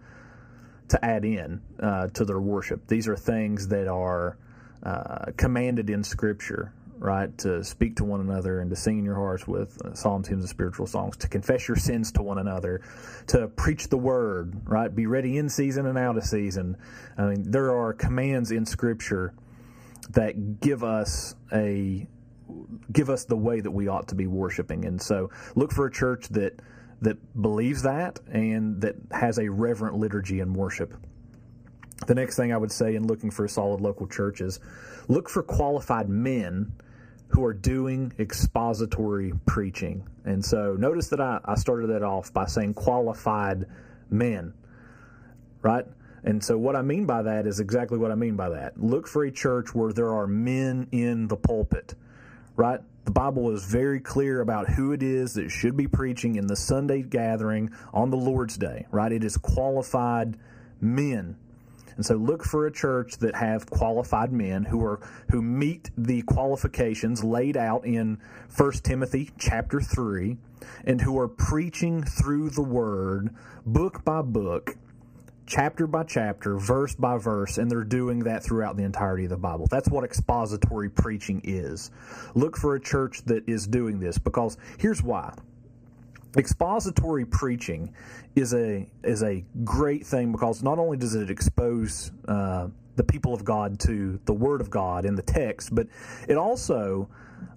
to 0.89 1.05
add 1.05 1.25
in 1.25 1.61
uh, 1.81 2.09
to 2.09 2.25
their 2.25 2.41
worship. 2.41 2.87
These 2.87 3.09
are 3.09 3.17
things 3.17 3.69
that 3.69 3.89
are 3.89 4.39
uh, 4.83 5.33
commanded 5.37 5.91
in 5.91 6.03
Scripture, 6.05 6.73
right? 6.99 7.37
To 7.39 7.65
speak 7.65 7.97
to 7.97 8.05
one 8.05 8.21
another 8.21 8.61
and 8.61 8.71
to 8.71 8.77
sing 8.77 8.99
in 8.99 9.05
your 9.05 9.17
hearts 9.17 9.47
with 9.47 9.81
uh, 9.85 9.95
psalms, 9.95 10.29
hymns, 10.29 10.43
and 10.43 10.51
spiritual 10.51 10.87
songs, 10.87 11.17
to 11.19 11.29
confess 11.29 11.69
your 11.69 11.77
sins 11.77 12.13
to 12.13 12.23
one 12.23 12.39
another, 12.39 12.81
to 13.29 13.49
preach 13.49 13.89
the 13.89 13.97
word, 13.97 14.55
right? 14.65 14.95
Be 14.95 15.07
ready 15.07 15.39
in 15.39 15.49
season 15.49 15.87
and 15.87 15.99
out 15.99 16.17
of 16.17 16.25
season. 16.25 16.77
I 17.19 17.27
mean, 17.27 17.51
there 17.51 17.77
are 17.77 17.93
commands 17.93 18.51
in 18.51 18.67
Scripture 18.67 19.35
that 20.11 20.61
give 20.61 20.85
us 20.85 21.35
a 21.53 22.07
give 22.93 23.09
us 23.09 23.25
the 23.25 23.37
way 23.37 23.61
that 23.61 23.71
we 23.71 23.89
ought 23.89 24.09
to 24.09 24.15
be 24.15 24.27
worshiping. 24.27 24.85
And 24.85 25.01
so, 25.01 25.31
look 25.55 25.73
for 25.73 25.87
a 25.87 25.91
church 25.91 26.29
that 26.31 26.61
that 27.01 27.41
believes 27.41 27.83
that 27.83 28.21
and 28.31 28.81
that 28.81 28.95
has 29.11 29.39
a 29.39 29.49
reverent 29.49 29.97
liturgy 29.97 30.41
and 30.41 30.55
worship. 30.55 30.95
The 32.07 32.15
next 32.15 32.37
thing 32.37 32.53
I 32.53 32.57
would 32.57 32.73
say 32.73 32.95
in 32.95 33.07
looking 33.07 33.31
for 33.31 33.45
a 33.45 33.49
solid 33.49 33.81
local 33.81 34.07
church 34.07 34.41
is 34.41 34.61
look 35.09 35.29
for 35.29 35.43
qualified 35.43 36.09
men 36.09 36.73
who 37.29 37.45
are 37.45 37.55
doing 37.55 38.13
expository 38.19 39.33
preaching. 39.47 40.07
And 40.25 40.45
so 40.45 40.75
notice 40.75 41.09
that 41.09 41.21
I, 41.21 41.41
I 41.45 41.55
started 41.55 41.89
that 41.89 42.03
off 42.03 42.33
by 42.33 42.47
saying 42.47 42.75
qualified 42.75 43.67
men, 44.11 44.53
right? 45.63 45.87
And 46.25 46.45
so 46.45 46.59
what 46.59 46.77
I 46.77 46.83
mean 46.83 47.07
by 47.07 47.23
that 47.23 47.47
is 47.47 47.59
exactly 47.59 47.99
what 47.99 48.11
I 48.11 48.15
mean 48.15 48.37
by 48.37 48.51
that. 48.51 48.81
Look 48.81 49.09
for 49.09 49.25
a 49.25 49.31
church 49.31 49.75
where 49.75 49.93
there 49.93 50.13
are 50.13 50.27
men 50.27 50.89
in 50.93 51.27
the 51.27 51.37
pulpit, 51.37 51.95
right? 52.55 52.81
The 53.07 53.11
Bible 53.11 53.51
is 53.51 53.65
very 53.65 53.99
clear 53.99 54.41
about 54.41 54.69
who 54.69 54.93
it 54.93 55.03
is 55.03 55.35
that 55.35 55.51
should 55.51 55.77
be 55.77 55.89
preaching 55.89 56.37
in 56.37 56.47
the 56.47 56.55
Sunday 56.55 57.03
gathering 57.03 57.71
on 57.93 58.11
the 58.11 58.17
Lord's 58.17 58.57
Day, 58.57 58.87
right? 58.93 59.11
It 59.11 59.25
is 59.25 59.37
qualified 59.37 60.37
men 60.81 61.37
and 61.97 62.05
so 62.05 62.15
look 62.15 62.45
for 62.45 62.67
a 62.67 62.73
church 62.73 63.19
that 63.19 63.35
have 63.35 63.67
qualified 63.67 64.33
men 64.33 64.65
who 64.65 64.85
are 64.85 65.01
who 65.31 65.43
meet 65.43 65.91
the 65.97 66.23
qualifications 66.23 67.25
laid 67.25 67.57
out 67.57 67.85
in 67.85 68.19
1 68.57 68.73
Timothy 68.83 69.31
chapter 69.39 69.81
3 69.81 70.37
and 70.85 71.01
who 71.01 71.19
are 71.19 71.29
preaching 71.29 72.03
through 72.03 72.51
the 72.51 72.63
word 72.63 73.35
book 73.67 74.05
by 74.05 74.23
book 74.23 74.77
chapter 75.47 75.87
by 75.87 76.05
chapter, 76.05 76.57
verse 76.57 76.95
by 76.95 77.19
verse, 77.19 77.59
and 77.59 77.71
they're 77.71 77.85
doing 77.85 78.21
that 78.21 78.43
throughout 78.43 78.77
the 78.77 78.85
entirety 78.85 79.25
of 79.25 79.31
the 79.31 79.37
Bible. 79.37 79.67
That's 79.71 79.89
what 79.89 80.05
expository 80.05 80.89
preaching 80.89 81.41
is. 81.45 81.91
Look 82.35 82.57
for 82.57 82.75
a 82.75 82.81
church 82.81 83.23
that 83.27 83.47
is 83.49 83.67
doing 83.67 84.01
this 84.01 84.19
because 84.19 84.57
here's 84.79 85.03
why 85.03 85.35
expository 86.37 87.25
preaching 87.25 87.95
is 88.35 88.55
a 88.55 88.89
is 89.03 89.23
a 89.23 89.45
great 89.65 90.07
thing 90.07 90.33
because 90.33 90.63
not 90.63 90.79
only 90.79 90.97
does 90.97 91.15
it 91.15 91.31
expose 91.31 92.11
uh, 92.29 92.69
the 92.97 93.05
people 93.05 93.35
of 93.35 93.45
God 93.45 93.79
to 93.81 94.21
the 94.25 94.33
Word 94.33 94.61
of 94.61 94.71
God 94.71 95.05
in 95.05 95.15
the 95.15 95.23
text, 95.23 95.75
but 95.75 95.87
it 96.29 96.37
also 96.37 97.09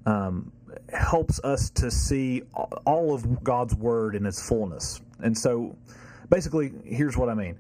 um, 0.05 0.51
helps 0.91 1.39
us 1.44 1.70
to 1.72 1.91
see 1.91 2.44
all 2.86 3.13
of 3.13 3.44
God's 3.44 3.75
Word 3.75 4.15
in 4.15 4.25
its 4.25 4.46
fullness. 4.46 5.01
And 5.20 5.38
so, 5.38 5.75
basically, 6.29 6.74
here's 6.84 7.17
what 7.17 7.29
I 7.29 7.34
mean. 7.34 7.58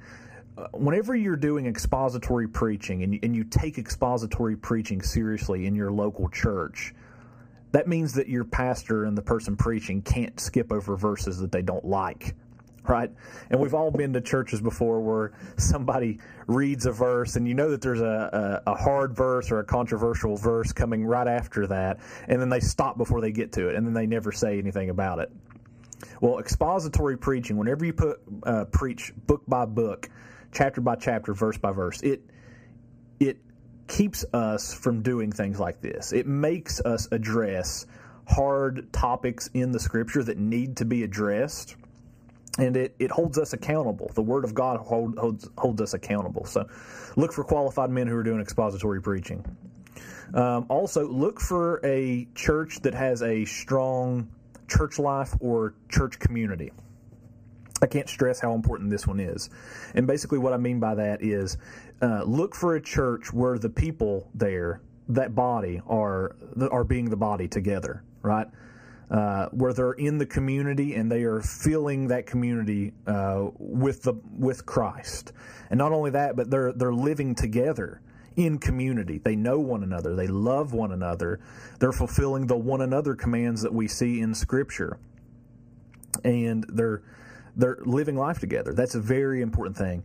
Uh, 0.57 0.67
whenever 0.73 1.15
you're 1.15 1.35
doing 1.35 1.65
expository 1.65 2.47
preaching 2.47 3.03
and 3.03 3.19
and 3.23 3.35
you 3.35 3.43
take 3.43 3.77
expository 3.77 4.55
preaching 4.55 5.01
seriously 5.01 5.65
in 5.65 5.75
your 5.75 5.91
local 5.91 6.29
church, 6.29 6.93
that 7.71 7.87
means 7.87 8.13
that 8.13 8.29
your 8.29 8.45
pastor 8.45 9.05
and 9.05 9.17
the 9.17 9.21
person 9.21 9.55
preaching 9.55 10.01
can't 10.01 10.39
skip 10.39 10.71
over 10.71 10.95
verses 10.95 11.39
that 11.39 11.51
they 11.51 11.61
don't 11.61 11.85
like 11.85 12.35
right? 12.87 13.11
And 13.49 13.59
we've 13.59 13.73
all 13.73 13.91
been 13.91 14.13
to 14.13 14.21
churches 14.21 14.61
before 14.61 15.01
where 15.01 15.33
somebody 15.57 16.19
reads 16.47 16.85
a 16.85 16.91
verse 16.91 17.35
and 17.35 17.47
you 17.47 17.53
know 17.53 17.71
that 17.71 17.81
there's 17.81 18.01
a, 18.01 18.61
a, 18.65 18.71
a, 18.71 18.75
hard 18.75 19.15
verse 19.15 19.51
or 19.51 19.59
a 19.59 19.63
controversial 19.63 20.37
verse 20.37 20.71
coming 20.71 21.05
right 21.05 21.27
after 21.27 21.67
that, 21.67 21.99
and 22.27 22.41
then 22.41 22.49
they 22.49 22.59
stop 22.59 22.97
before 22.97 23.21
they 23.21 23.31
get 23.31 23.51
to 23.53 23.69
it, 23.69 23.75
and 23.75 23.85
then 23.85 23.93
they 23.93 24.05
never 24.05 24.31
say 24.31 24.57
anything 24.57 24.89
about 24.89 25.19
it. 25.19 25.31
Well, 26.21 26.39
expository 26.39 27.17
preaching, 27.17 27.57
whenever 27.57 27.85
you 27.85 27.93
put 27.93 28.21
uh, 28.43 28.65
preach 28.65 29.13
book 29.25 29.43
by 29.47 29.65
book, 29.65 30.09
chapter 30.51 30.81
by 30.81 30.95
chapter, 30.95 31.33
verse 31.33 31.57
by 31.57 31.71
verse, 31.71 32.01
it 32.01 32.21
it 33.19 33.37
keeps 33.87 34.25
us 34.33 34.73
from 34.73 35.01
doing 35.01 35.31
things 35.31 35.59
like 35.59 35.81
this. 35.81 36.11
It 36.11 36.27
makes 36.27 36.79
us 36.81 37.07
address 37.11 37.85
hard 38.27 38.91
topics 38.91 39.49
in 39.53 39.71
the 39.71 39.79
scripture 39.79 40.23
that 40.23 40.37
need 40.37 40.77
to 40.77 40.85
be 40.85 41.03
addressed. 41.03 41.75
And 42.57 42.77
it, 42.77 42.95
it 42.99 43.11
holds 43.11 43.37
us 43.37 43.53
accountable. 43.53 44.11
The 44.13 44.21
Word 44.21 44.45
of 44.45 44.53
God 44.53 44.79
hold, 44.79 45.17
holds, 45.17 45.49
holds 45.57 45.81
us 45.81 45.93
accountable. 45.93 46.45
So 46.45 46.67
look 47.15 47.33
for 47.33 47.43
qualified 47.43 47.89
men 47.89 48.07
who 48.07 48.15
are 48.15 48.23
doing 48.23 48.39
expository 48.39 49.01
preaching. 49.01 49.43
Um, 50.33 50.65
also, 50.69 51.07
look 51.07 51.39
for 51.39 51.79
a 51.85 52.27
church 52.33 52.79
that 52.81 52.93
has 52.93 53.21
a 53.21 53.45
strong 53.45 54.29
church 54.67 54.97
life 54.97 55.35
or 55.39 55.75
church 55.89 56.17
community. 56.17 56.71
I 57.81 57.87
can't 57.87 58.07
stress 58.07 58.39
how 58.39 58.53
important 58.53 58.89
this 58.89 59.05
one 59.05 59.19
is. 59.19 59.49
And 59.95 60.07
basically, 60.07 60.39
what 60.39 60.53
I 60.53 60.57
mean 60.57 60.79
by 60.79 60.95
that 60.95 61.21
is 61.21 61.57
uh, 62.01 62.23
look 62.23 62.55
for 62.55 62.75
a 62.75 62.81
church 62.81 63.33
where 63.33 63.57
the 63.57 63.69
people 63.69 64.29
there, 64.33 64.81
that 65.09 65.35
body, 65.35 65.81
are 65.87 66.35
are 66.71 66.83
being 66.83 67.09
the 67.09 67.17
body 67.17 67.47
together, 67.47 68.03
right? 68.21 68.47
Uh, 69.11 69.47
where 69.49 69.71
they're 69.71 69.91
in 69.93 70.17
the 70.17 70.25
community 70.25 70.95
and 70.95 71.11
they 71.11 71.23
are 71.23 71.41
feeling 71.41 72.07
that 72.07 72.25
community 72.25 72.91
uh, 73.05 73.49
with 73.59 74.01
the 74.03 74.13
with 74.37 74.65
Christ, 74.65 75.33
and 75.69 75.77
not 75.77 75.91
only 75.91 76.11
that, 76.11 76.35
but 76.35 76.49
they're 76.49 76.71
they're 76.71 76.93
living 76.93 77.35
together 77.35 78.01
in 78.37 78.57
community. 78.57 79.19
They 79.19 79.35
know 79.35 79.59
one 79.59 79.83
another. 79.83 80.15
They 80.15 80.27
love 80.27 80.73
one 80.73 80.91
another. 80.91 81.39
They're 81.79 81.93
fulfilling 81.93 82.47
the 82.47 82.57
one 82.57 82.81
another 82.81 83.15
commands 83.15 83.61
that 83.61 83.73
we 83.73 83.87
see 83.87 84.21
in 84.21 84.33
Scripture, 84.33 84.97
and 86.23 86.65
they're 86.69 87.03
they're 87.55 87.79
living 87.85 88.15
life 88.15 88.39
together. 88.39 88.73
That's 88.73 88.95
a 88.95 88.99
very 88.99 89.41
important 89.41 89.77
thing. 89.77 90.03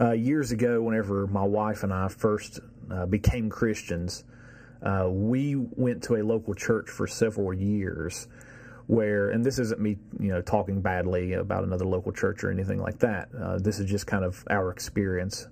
Uh, 0.00 0.12
years 0.12 0.52
ago, 0.52 0.82
whenever 0.82 1.26
my 1.26 1.44
wife 1.44 1.82
and 1.82 1.92
I 1.92 2.08
first 2.08 2.60
uh, 2.90 3.06
became 3.06 3.50
Christians, 3.50 4.24
uh, 4.82 5.08
we 5.10 5.56
went 5.56 6.02
to 6.04 6.16
a 6.16 6.22
local 6.22 6.54
church 6.54 6.88
for 6.88 7.06
several 7.06 7.52
years. 7.52 8.28
Where, 8.88 9.30
and 9.30 9.46
this 9.46 9.60
isn't 9.60 9.80
me, 9.80 9.96
you 10.18 10.32
know, 10.32 10.42
talking 10.42 10.82
badly 10.82 11.34
about 11.34 11.62
another 11.62 11.86
local 11.86 12.12
church 12.12 12.42
or 12.42 12.50
anything 12.50 12.80
like 12.80 12.98
that. 12.98 13.28
Uh, 13.32 13.58
this 13.58 13.78
is 13.78 13.88
just 13.88 14.08
kind 14.08 14.24
of 14.24 14.44
our 14.50 14.70
experience, 14.70 15.46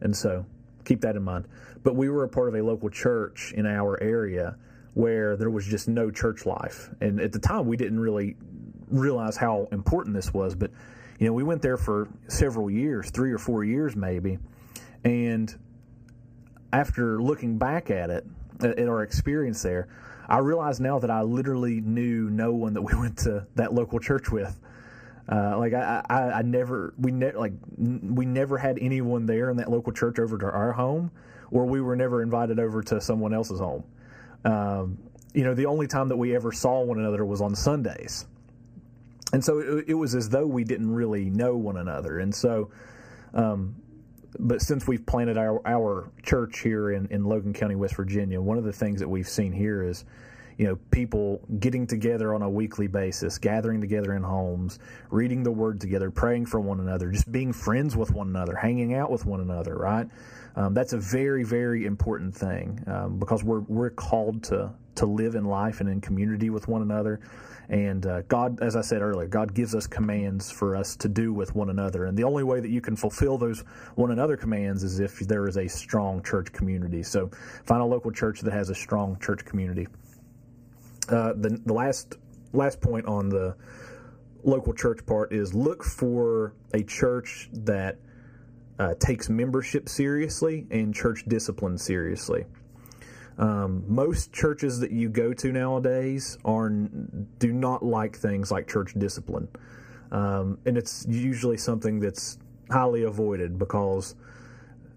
and 0.00 0.16
so 0.16 0.46
keep 0.84 1.00
that 1.00 1.16
in 1.16 1.22
mind. 1.22 1.46
But 1.82 1.96
we 1.96 2.08
were 2.08 2.22
a 2.22 2.28
part 2.28 2.48
of 2.48 2.54
a 2.54 2.62
local 2.62 2.88
church 2.88 3.52
in 3.56 3.66
our 3.66 4.00
area 4.00 4.56
where 4.94 5.36
there 5.36 5.50
was 5.50 5.66
just 5.66 5.88
no 5.88 6.10
church 6.12 6.46
life, 6.46 6.88
and 7.00 7.20
at 7.20 7.32
the 7.32 7.40
time 7.40 7.66
we 7.66 7.76
didn't 7.76 8.00
really 8.00 8.36
realize 8.88 9.36
how 9.36 9.68
important 9.72 10.14
this 10.14 10.32
was, 10.32 10.54
but 10.54 10.70
you 11.18 11.26
know, 11.26 11.32
we 11.32 11.42
went 11.42 11.62
there 11.62 11.76
for 11.76 12.08
several 12.28 12.70
years, 12.70 13.10
three 13.10 13.32
or 13.32 13.38
four 13.38 13.64
years 13.64 13.96
maybe, 13.96 14.38
and 15.04 15.54
after 16.72 17.22
looking 17.22 17.58
back 17.58 17.90
at 17.90 18.10
it, 18.10 18.26
at 18.62 18.88
our 18.88 19.02
experience 19.02 19.62
there, 19.62 19.88
I 20.28 20.38
realize 20.38 20.80
now 20.80 20.98
that 20.98 21.10
I 21.10 21.22
literally 21.22 21.80
knew 21.80 22.30
no 22.30 22.52
one 22.52 22.74
that 22.74 22.82
we 22.82 22.94
went 22.98 23.18
to 23.18 23.46
that 23.54 23.72
local 23.72 23.98
church 23.98 24.30
with. 24.30 24.58
Uh, 25.30 25.58
like 25.58 25.72
I, 25.72 26.04
I, 26.08 26.16
I 26.32 26.42
never, 26.42 26.94
we 26.98 27.10
never, 27.10 27.38
like 27.38 27.52
we 27.76 28.24
never 28.24 28.58
had 28.58 28.78
anyone 28.80 29.26
there 29.26 29.50
in 29.50 29.56
that 29.56 29.70
local 29.70 29.92
church 29.92 30.20
over 30.20 30.38
to 30.38 30.46
our 30.46 30.72
home, 30.72 31.10
or 31.50 31.66
we 31.66 31.80
were 31.80 31.96
never 31.96 32.22
invited 32.22 32.60
over 32.60 32.80
to 32.84 33.00
someone 33.00 33.34
else's 33.34 33.58
home. 33.58 33.82
Um, 34.44 34.98
you 35.34 35.42
know, 35.42 35.52
the 35.52 35.66
only 35.66 35.88
time 35.88 36.08
that 36.08 36.16
we 36.16 36.36
ever 36.36 36.52
saw 36.52 36.80
one 36.82 36.98
another 36.98 37.24
was 37.24 37.40
on 37.40 37.56
Sundays. 37.56 38.26
And 39.32 39.44
so 39.44 39.58
it, 39.58 39.84
it 39.88 39.94
was 39.94 40.14
as 40.14 40.28
though 40.28 40.46
we 40.46 40.64
didn't 40.64 40.90
really 40.90 41.30
know 41.30 41.56
one 41.56 41.76
another. 41.76 42.20
And 42.20 42.34
so, 42.34 42.70
um, 43.34 43.76
but 44.38 44.60
since 44.60 44.86
we've 44.86 45.04
planted 45.04 45.36
our, 45.36 45.60
our 45.66 46.10
church 46.22 46.60
here 46.60 46.90
in, 46.92 47.06
in 47.06 47.24
Logan 47.24 47.52
County, 47.52 47.74
West 47.74 47.96
Virginia, 47.96 48.40
one 48.40 48.58
of 48.58 48.64
the 48.64 48.72
things 48.72 49.00
that 49.00 49.08
we've 49.08 49.28
seen 49.28 49.52
here 49.52 49.82
is, 49.82 50.04
you 50.58 50.66
know, 50.66 50.76
people 50.90 51.40
getting 51.58 51.86
together 51.86 52.34
on 52.34 52.42
a 52.42 52.48
weekly 52.48 52.86
basis, 52.86 53.36
gathering 53.36 53.80
together 53.80 54.14
in 54.14 54.22
homes, 54.22 54.78
reading 55.10 55.42
the 55.42 55.50
word 55.50 55.80
together, 55.80 56.10
praying 56.10 56.46
for 56.46 56.60
one 56.60 56.80
another, 56.80 57.10
just 57.10 57.30
being 57.30 57.52
friends 57.52 57.94
with 57.94 58.10
one 58.12 58.28
another, 58.28 58.56
hanging 58.56 58.94
out 58.94 59.10
with 59.10 59.26
one 59.26 59.40
another, 59.40 59.76
right? 59.76 60.08
Um, 60.54 60.72
that's 60.72 60.94
a 60.94 60.98
very, 60.98 61.44
very 61.44 61.84
important 61.84 62.34
thing 62.34 62.82
um, 62.86 63.18
because 63.18 63.44
we're 63.44 63.60
we're 63.60 63.90
called 63.90 64.42
to 64.44 64.72
to 64.94 65.04
live 65.04 65.34
in 65.34 65.44
life 65.44 65.80
and 65.80 65.88
in 65.90 66.00
community 66.00 66.48
with 66.48 66.66
one 66.68 66.80
another. 66.80 67.20
And 67.68 68.06
uh, 68.06 68.22
God, 68.22 68.62
as 68.62 68.76
I 68.76 68.80
said 68.80 69.02
earlier, 69.02 69.26
God 69.26 69.54
gives 69.54 69.74
us 69.74 69.86
commands 69.86 70.50
for 70.50 70.76
us 70.76 70.94
to 70.96 71.08
do 71.08 71.32
with 71.32 71.54
one 71.54 71.70
another. 71.70 72.04
And 72.04 72.16
the 72.16 72.24
only 72.24 72.44
way 72.44 72.60
that 72.60 72.70
you 72.70 72.80
can 72.80 72.94
fulfill 72.94 73.38
those 73.38 73.60
one 73.96 74.12
another 74.12 74.36
commands 74.36 74.84
is 74.84 75.00
if 75.00 75.18
there 75.20 75.48
is 75.48 75.56
a 75.56 75.66
strong 75.68 76.22
church 76.22 76.52
community. 76.52 77.02
So 77.02 77.30
find 77.64 77.82
a 77.82 77.84
local 77.84 78.12
church 78.12 78.40
that 78.42 78.52
has 78.52 78.70
a 78.70 78.74
strong 78.74 79.18
church 79.20 79.44
community. 79.44 79.88
Uh, 81.08 81.32
the, 81.36 81.60
the 81.64 81.72
last 81.72 82.14
last 82.52 82.80
point 82.80 83.06
on 83.06 83.28
the 83.28 83.56
local 84.44 84.72
church 84.72 85.04
part 85.06 85.32
is 85.32 85.54
look 85.54 85.82
for 85.82 86.54
a 86.72 86.82
church 86.82 87.48
that 87.52 87.98
uh, 88.78 88.94
takes 88.98 89.28
membership 89.28 89.88
seriously 89.88 90.66
and 90.70 90.94
church 90.94 91.24
discipline 91.26 91.78
seriously. 91.78 92.44
Um, 93.38 93.84
most 93.86 94.32
churches 94.32 94.80
that 94.80 94.92
you 94.92 95.08
go 95.10 95.34
to 95.34 95.52
nowadays 95.52 96.38
are 96.44 96.70
do 96.70 97.52
not 97.52 97.84
like 97.84 98.16
things 98.16 98.50
like 98.50 98.66
church 98.66 98.94
discipline, 98.96 99.48
um, 100.10 100.58
and 100.64 100.78
it's 100.78 101.04
usually 101.06 101.58
something 101.58 102.00
that's 102.00 102.38
highly 102.70 103.02
avoided 103.02 103.58
because 103.58 104.14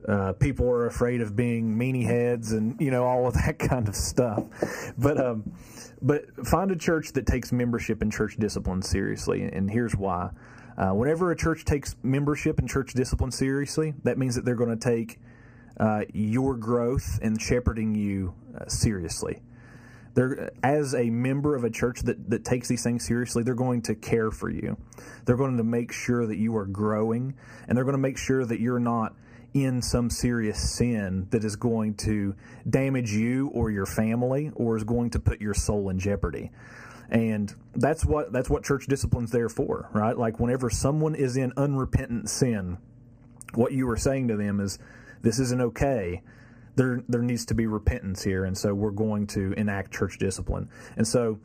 uh, 0.07 0.33
people 0.33 0.69
are 0.69 0.85
afraid 0.85 1.21
of 1.21 1.35
being 1.35 1.75
meanie 1.75 2.05
heads 2.05 2.53
and 2.53 2.79
you 2.79 2.91
know 2.91 3.03
all 3.03 3.27
of 3.27 3.33
that 3.33 3.59
kind 3.69 3.87
of 3.89 3.95
stuff. 3.95 4.43
But 4.97 5.19
um, 5.19 5.51
but 6.01 6.23
find 6.47 6.71
a 6.71 6.77
church 6.77 7.11
that 7.13 7.25
takes 7.25 7.51
membership 7.51 8.01
and 8.01 8.11
church 8.11 8.37
discipline 8.37 8.81
seriously, 8.81 9.43
and 9.43 9.69
here's 9.69 9.95
why. 9.95 10.29
Uh, 10.77 10.93
whenever 10.93 11.29
a 11.31 11.35
church 11.35 11.65
takes 11.65 11.97
membership 12.03 12.57
and 12.57 12.69
church 12.69 12.93
discipline 12.93 13.31
seriously, 13.31 13.93
that 14.03 14.17
means 14.17 14.35
that 14.35 14.45
they're 14.45 14.55
going 14.55 14.69
to 14.69 14.77
take 14.77 15.19
uh, 15.79 16.03
your 16.13 16.55
growth 16.55 17.19
and 17.21 17.41
shepherding 17.41 17.95
you 17.95 18.33
uh, 18.59 18.67
seriously. 18.67 19.41
They're, 20.13 20.51
as 20.63 20.95
a 20.95 21.09
member 21.09 21.55
of 21.55 21.63
a 21.63 21.69
church 21.69 22.01
that, 22.01 22.29
that 22.29 22.43
takes 22.43 22.67
these 22.67 22.83
things 22.83 23.05
seriously, 23.05 23.43
they're 23.43 23.53
going 23.53 23.83
to 23.83 23.95
care 23.95 24.31
for 24.31 24.49
you. 24.49 24.77
They're 25.25 25.37
going 25.37 25.57
to 25.57 25.63
make 25.63 25.91
sure 25.91 26.25
that 26.25 26.37
you 26.37 26.55
are 26.57 26.65
growing, 26.65 27.35
and 27.67 27.77
they're 27.77 27.85
going 27.85 27.93
to 27.93 27.99
make 27.99 28.17
sure 28.17 28.45
that 28.45 28.59
you're 28.59 28.79
not 28.79 29.15
in 29.53 29.81
some 29.81 30.09
serious 30.09 30.77
sin 30.77 31.27
that 31.31 31.43
is 31.43 31.55
going 31.55 31.95
to 31.95 32.35
damage 32.69 33.11
you 33.11 33.47
or 33.49 33.71
your 33.71 33.85
family 33.85 34.51
or 34.55 34.77
is 34.77 34.83
going 34.83 35.09
to 35.11 35.19
put 35.19 35.41
your 35.41 35.53
soul 35.53 35.89
in 35.89 35.99
jeopardy. 35.99 36.51
And 37.09 37.53
that's 37.73 38.05
what 38.05 38.31
that's 38.31 38.49
what 38.49 38.63
church 38.63 38.85
discipline's 38.85 39.31
there 39.31 39.49
for, 39.49 39.89
right? 39.93 40.15
Like 40.15 40.39
whenever 40.39 40.69
someone 40.69 41.15
is 41.15 41.37
in 41.37 41.51
unrepentant 41.57 42.29
sin, 42.29 42.77
what 43.55 43.71
you 43.71 43.89
are 43.89 43.97
saying 43.97 44.27
to 44.27 44.37
them 44.37 44.59
is 44.59 44.77
this 45.21 45.39
isn't 45.39 45.61
okay. 45.61 46.21
There, 46.75 47.03
there 47.09 47.21
needs 47.21 47.45
to 47.47 47.55
be 47.55 47.67
repentance 47.67 48.23
here, 48.23 48.45
and 48.45 48.57
so 48.57 48.73
we're 48.73 48.91
going 48.91 49.27
to 49.27 49.51
enact 49.57 49.91
church 49.91 50.17
discipline. 50.17 50.69
And 50.95 51.05
so, 51.05 51.37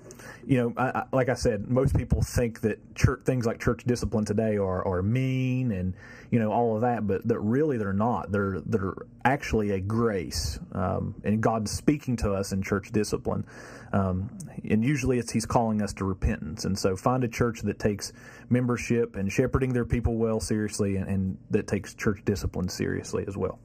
you 0.47 0.59
know, 0.59 0.75
I, 0.77 1.01
I, 1.01 1.05
like 1.13 1.29
I 1.29 1.35
said, 1.35 1.69
most 1.69 1.97
people 1.97 2.23
think 2.23 2.61
that 2.61 2.95
church, 2.95 3.23
things 3.25 3.45
like 3.45 3.59
church 3.59 3.83
discipline 3.85 4.25
today 4.25 4.59
are, 4.59 4.87
are 4.87 5.03
mean 5.03 5.73
and 5.73 5.95
you 6.31 6.39
know 6.39 6.53
all 6.53 6.75
of 6.77 6.83
that, 6.83 7.07
but 7.07 7.27
that 7.27 7.39
really 7.41 7.79
they're 7.79 7.93
not. 7.93 8.31
They're 8.31 8.61
they're 8.67 8.95
actually 9.25 9.71
a 9.71 9.81
grace, 9.81 10.59
um, 10.73 11.15
and 11.25 11.41
God's 11.41 11.71
speaking 11.71 12.17
to 12.19 12.33
us 12.33 12.53
in 12.53 12.63
church 12.63 12.93
discipline. 12.93 13.45
Um, 13.95 14.29
and 14.69 14.85
usually 14.85 15.21
it's 15.21 15.31
He's 15.31 15.47
calling 15.47 15.81
us 15.81 15.93
to 15.95 16.05
repentance. 16.05 16.65
And 16.65 16.77
so 16.77 16.97
find 16.97 17.23
a 17.23 17.29
church 17.29 17.63
that 17.63 17.79
takes 17.79 18.13
membership 18.51 19.15
and 19.15 19.33
shepherding 19.33 19.73
their 19.73 19.85
people 19.85 20.17
well 20.17 20.41
seriously, 20.41 20.97
and, 20.97 21.09
and 21.09 21.39
that 21.51 21.69
takes 21.69 21.95
church 21.95 22.21
discipline 22.25 22.69
seriously 22.69 23.25
as 23.29 23.37
well. 23.37 23.61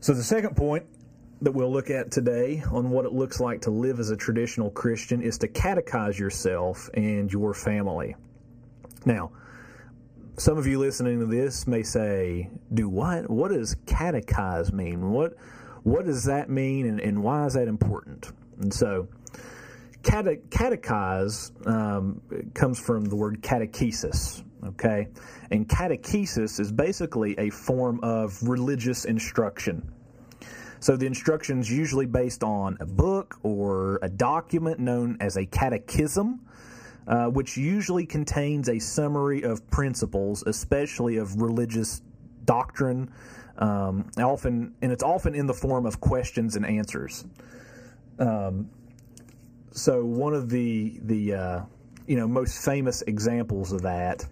So 0.00 0.14
the 0.14 0.22
second 0.22 0.56
point 0.56 0.86
that 1.42 1.52
we'll 1.52 1.70
look 1.70 1.90
at 1.90 2.10
today 2.10 2.62
on 2.72 2.88
what 2.88 3.04
it 3.04 3.12
looks 3.12 3.38
like 3.38 3.60
to 3.62 3.70
live 3.70 4.00
as 4.00 4.08
a 4.08 4.16
traditional 4.16 4.70
Christian 4.70 5.20
is 5.20 5.36
to 5.38 5.48
catechize 5.48 6.18
yourself 6.18 6.88
and 6.94 7.30
your 7.30 7.52
family. 7.52 8.16
Now, 9.04 9.30
some 10.38 10.56
of 10.56 10.66
you 10.66 10.78
listening 10.78 11.20
to 11.20 11.26
this 11.26 11.66
may 11.66 11.82
say, 11.82 12.48
"Do 12.72 12.88
what? 12.88 13.28
What 13.28 13.50
does 13.50 13.74
catechize 13.84 14.72
mean? 14.72 15.10
What 15.10 15.36
what 15.82 16.06
does 16.06 16.24
that 16.24 16.48
mean, 16.48 16.86
and, 16.86 16.98
and 16.98 17.22
why 17.22 17.44
is 17.44 17.52
that 17.54 17.68
important?" 17.68 18.32
And 18.60 18.72
so, 18.72 19.08
cate- 20.02 20.50
catechize 20.50 21.66
um, 21.66 22.20
comes 22.54 22.78
from 22.78 23.04
the 23.04 23.16
word 23.16 23.42
catechesis. 23.42 24.42
Okay, 24.64 25.08
and 25.50 25.68
catechesis 25.68 26.58
is 26.58 26.72
basically 26.72 27.38
a 27.38 27.50
form 27.50 28.00
of 28.02 28.42
religious 28.42 29.04
instruction. 29.04 29.92
So 30.80 30.96
the 30.96 31.06
instruction 31.06 31.60
is 31.60 31.70
usually 31.70 32.06
based 32.06 32.42
on 32.42 32.76
a 32.80 32.86
book 32.86 33.36
or 33.42 33.98
a 34.02 34.08
document 34.08 34.78
known 34.78 35.16
as 35.20 35.36
a 35.36 35.46
catechism 35.46 36.46
uh, 37.06 37.26
which 37.26 37.56
usually 37.56 38.04
contains 38.04 38.68
a 38.68 38.78
summary 38.78 39.42
of 39.42 39.68
principles, 39.70 40.42
especially 40.46 41.18
of 41.18 41.40
religious 41.40 42.02
doctrine, 42.44 43.10
um, 43.58 44.10
often, 44.18 44.74
and 44.82 44.92
it's 44.92 45.02
often 45.02 45.34
in 45.34 45.46
the 45.46 45.54
form 45.54 45.86
of 45.86 46.00
questions 46.00 46.56
and 46.56 46.66
answers. 46.66 47.24
Um, 48.18 48.70
so 49.72 50.04
one 50.04 50.34
of 50.34 50.48
the 50.48 50.98
the 51.02 51.34
uh, 51.34 51.60
you 52.06 52.16
know 52.16 52.26
most 52.26 52.64
famous 52.64 53.02
examples 53.02 53.72
of 53.72 53.82
that 53.82 54.24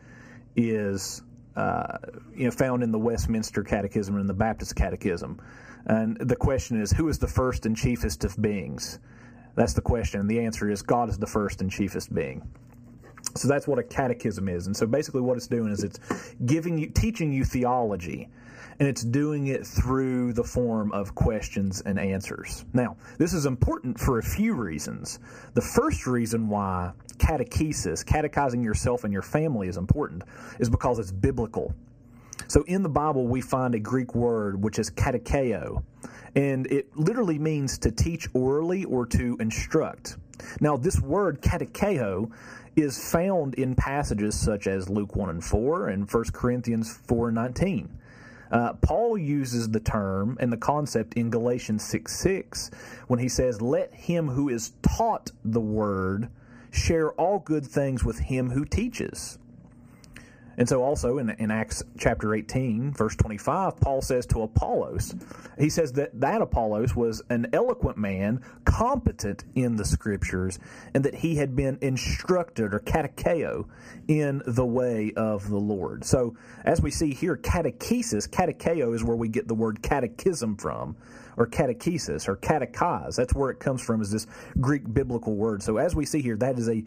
is 0.57 1.23
uh, 1.57 1.99
you 2.35 2.45
know 2.45 2.51
found 2.51 2.83
in 2.83 2.93
the 2.93 2.99
Westminster 2.99 3.63
Catechism 3.63 4.17
and 4.17 4.29
the 4.29 4.35
Baptist 4.35 4.75
Catechism, 4.77 5.41
and 5.87 6.17
the 6.17 6.37
question 6.37 6.81
is 6.81 6.91
who 6.93 7.09
is 7.09 7.19
the 7.19 7.29
first 7.29 7.67
and 7.67 7.77
chiefest 7.77 8.25
of 8.25 8.41
beings? 8.41 8.99
That's 9.55 9.75
the 9.75 9.83
question, 9.83 10.27
the 10.27 10.41
answer 10.41 10.71
is 10.71 10.83
God 10.83 11.09
is 11.09 11.19
the 11.19 11.27
first 11.27 11.61
and 11.61 11.71
chiefest 11.71 12.13
being. 12.13 12.43
So 13.37 13.49
that's 13.49 13.67
what 13.67 13.79
a 13.79 13.83
catechism 13.83 14.49
is. 14.49 14.67
And 14.67 14.77
so 14.77 14.87
basically 14.87 15.21
what 15.21 15.37
it's 15.37 15.47
doing 15.47 15.73
is 15.73 15.83
it's 15.83 15.99
giving 16.45 16.79
you 16.79 16.89
teaching 16.89 17.33
you 17.33 17.45
theology 17.45 18.29
and 18.79 18.89
it's 18.89 19.05
doing 19.05 19.49
it 19.49 19.67
through 19.67 20.33
the 20.33 20.45
form 20.45 20.93
of 20.93 21.15
questions 21.15 21.83
and 21.83 21.99
answers. 21.99 22.65
Now, 22.73 22.97
this 23.19 23.33
is 23.33 23.47
important 23.47 23.99
for 23.99 24.19
a 24.19 24.23
few 24.23 24.55
reasons. 24.55 25.19
The 25.55 25.63
first 25.63 26.07
reason 26.07 26.49
why 26.49 26.93
catechesis, 27.19 28.05
catechizing 28.05 28.63
yourself 28.63 29.05
and 29.05 29.13
your 29.13 29.23
family 29.23 29.69
is 29.69 29.77
important 29.77 30.25
is 30.59 30.69
because 30.69 30.99
it's 30.99 31.13
biblical. 31.13 31.75
So 32.49 32.63
in 32.65 32.83
the 32.83 32.89
Bible 32.89 33.27
we 33.27 33.41
find 33.41 33.75
a 33.75 33.79
Greek 33.79 34.15
word 34.15 34.63
which 34.63 34.79
is 34.79 34.91
katecheo, 34.91 35.83
and 36.35 36.67
it 36.67 36.97
literally 36.97 37.39
means 37.39 37.79
to 37.79 37.91
teach 37.91 38.29
orally 38.35 38.85
or 38.85 39.07
to 39.07 39.37
instruct. 39.41 40.17
Now, 40.61 40.77
this 40.77 41.01
word 41.01 41.41
katecheo 41.41 42.31
is 42.77 43.11
found 43.13 43.55
in 43.55 43.75
passages 43.77 44.35
such 44.39 44.67
as 44.67 44.89
Luke 44.89 45.15
1 45.15 45.31
and 45.31 45.45
4 45.45 45.89
and 45.89 46.11
1 46.11 46.25
Corinthians 46.33 47.01
4 47.07 47.29
and 47.29 47.37
19. 47.37 47.99
Uh, 48.55 48.73
Paul 48.75 49.19
uses 49.19 49.69
the 49.69 49.81
term 49.81 50.37
and 50.39 50.53
the 50.53 50.57
concept 50.57 51.15
in 51.15 51.29
Galatians 51.29 51.85
6 51.87 52.17
6 52.17 52.71
when 53.09 53.19
he 53.19 53.29
says, 53.29 53.61
Let 53.61 53.93
him 53.93 54.29
who 54.29 54.49
is 54.49 54.75
taught 54.81 55.33
the 55.45 55.61
word 55.61 56.29
share 56.71 57.11
all 57.15 57.41
good 57.41 57.67
things 57.67 58.05
with 58.05 58.21
him 58.21 58.51
who 58.51 58.65
teaches. 58.65 59.41
And 60.57 60.69
so, 60.69 60.83
also 60.83 61.19
in, 61.19 61.31
in 61.31 61.51
Acts 61.51 61.83
chapter 61.99 62.35
18, 62.35 62.93
verse 62.93 63.17
25, 63.17 63.77
Paul 63.77 64.03
says 64.03 64.27
to 64.27 64.43
Apollos, 64.43 65.15
he 65.59 65.69
says 65.69 65.93
that 65.95 66.21
that 66.21 66.43
Apollos 66.43 66.95
was 66.95 67.23
an 67.31 67.49
eloquent 67.53 67.99
man, 67.99 68.41
competent 68.65 69.45
in 69.55 69.77
the 69.77 69.85
scriptures, 69.85 70.59
and 70.95 71.05
that 71.05 71.15
he 71.15 71.37
had 71.37 71.57
been 71.57 71.79
instructed 71.81 72.75
or 72.75 72.81
katecheo 72.81 73.67
in 74.09 74.43
the 74.47 74.65
way 74.65 75.13
of 75.17 75.49
the 75.49 75.57
Lord. 75.57 76.05
So, 76.05 76.37
as 76.65 76.81
we 76.81 76.91
see 76.91 77.13
here, 77.13 77.37
catechesis, 77.37 78.29
katecheo 78.29 78.95
is 78.95 79.03
where 79.03 79.17
we 79.17 79.29
get 79.29 79.49
the 79.49 79.55
word 79.55 79.83
catechism 79.83 80.57
from, 80.57 80.97
or 81.37 81.47
catechesis, 81.47 82.29
or 82.29 82.37
catechize. 82.37 83.17
That's 83.17 83.35
where 83.35 83.51
it 83.51 83.59
comes 83.59 83.83
from, 83.83 84.01
is 84.01 84.11
this 84.11 84.27
Greek 84.61 84.93
biblical 84.93 85.35
word. 85.35 85.63
So, 85.63 85.79
as 85.79 85.95
we 85.95 86.05
see 86.05 86.23
here, 86.23 86.37
that 86.37 86.59
is 86.59 86.69
a 86.69 86.85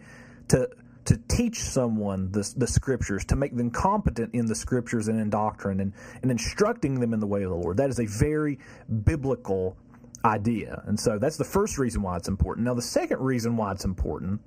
to 0.49 0.69
to 1.07 1.17
teach 1.29 1.61
someone 1.61 2.29
the, 2.33 2.53
the 2.57 2.67
scriptures, 2.67 3.23
to 3.25 3.35
make 3.37 3.55
them 3.55 3.71
competent 3.71 4.33
in 4.33 4.45
the 4.45 4.55
scriptures 4.55 5.07
and 5.07 5.19
in 5.19 5.29
doctrine, 5.29 5.79
and, 5.79 5.93
and 6.21 6.29
instructing 6.29 6.99
them 6.99 7.13
in 7.13 7.21
the 7.21 7.27
way 7.27 7.43
of 7.43 7.49
the 7.49 7.55
Lord. 7.55 7.77
That 7.77 7.89
is 7.89 7.99
a 7.99 8.05
very 8.05 8.59
biblical 9.05 9.77
idea. 10.25 10.83
And 10.85 10.99
so 10.99 11.17
that's 11.17 11.37
the 11.37 11.45
first 11.45 11.77
reason 11.77 12.01
why 12.01 12.17
it's 12.17 12.27
important. 12.27 12.65
Now, 12.65 12.73
the 12.73 12.81
second 12.81 13.19
reason 13.21 13.55
why 13.55 13.71
it's 13.71 13.85
important 13.85 14.41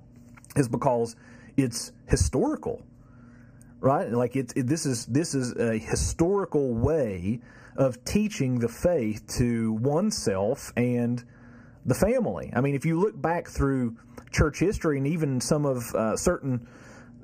is 0.54 0.68
because 0.68 1.16
it's 1.56 1.92
historical, 2.06 2.82
right? 3.80 4.10
Like 4.10 4.36
it, 4.36 4.52
it 4.54 4.66
this 4.66 4.84
is 4.84 5.06
this 5.06 5.34
is 5.34 5.56
a 5.56 5.78
historical 5.78 6.74
way 6.74 7.40
of 7.76 8.04
teaching 8.04 8.58
the 8.58 8.68
faith 8.68 9.26
to 9.38 9.72
oneself 9.72 10.72
and 10.76 11.24
the 11.86 11.94
family. 11.94 12.52
I 12.54 12.60
mean, 12.60 12.74
if 12.74 12.84
you 12.84 13.00
look 13.00 13.20
back 13.20 13.48
through 13.48 13.96
church 14.30 14.58
history 14.58 14.98
and 14.98 15.06
even 15.06 15.40
some 15.40 15.66
of 15.66 15.94
uh, 15.94 16.16
certain 16.16 16.66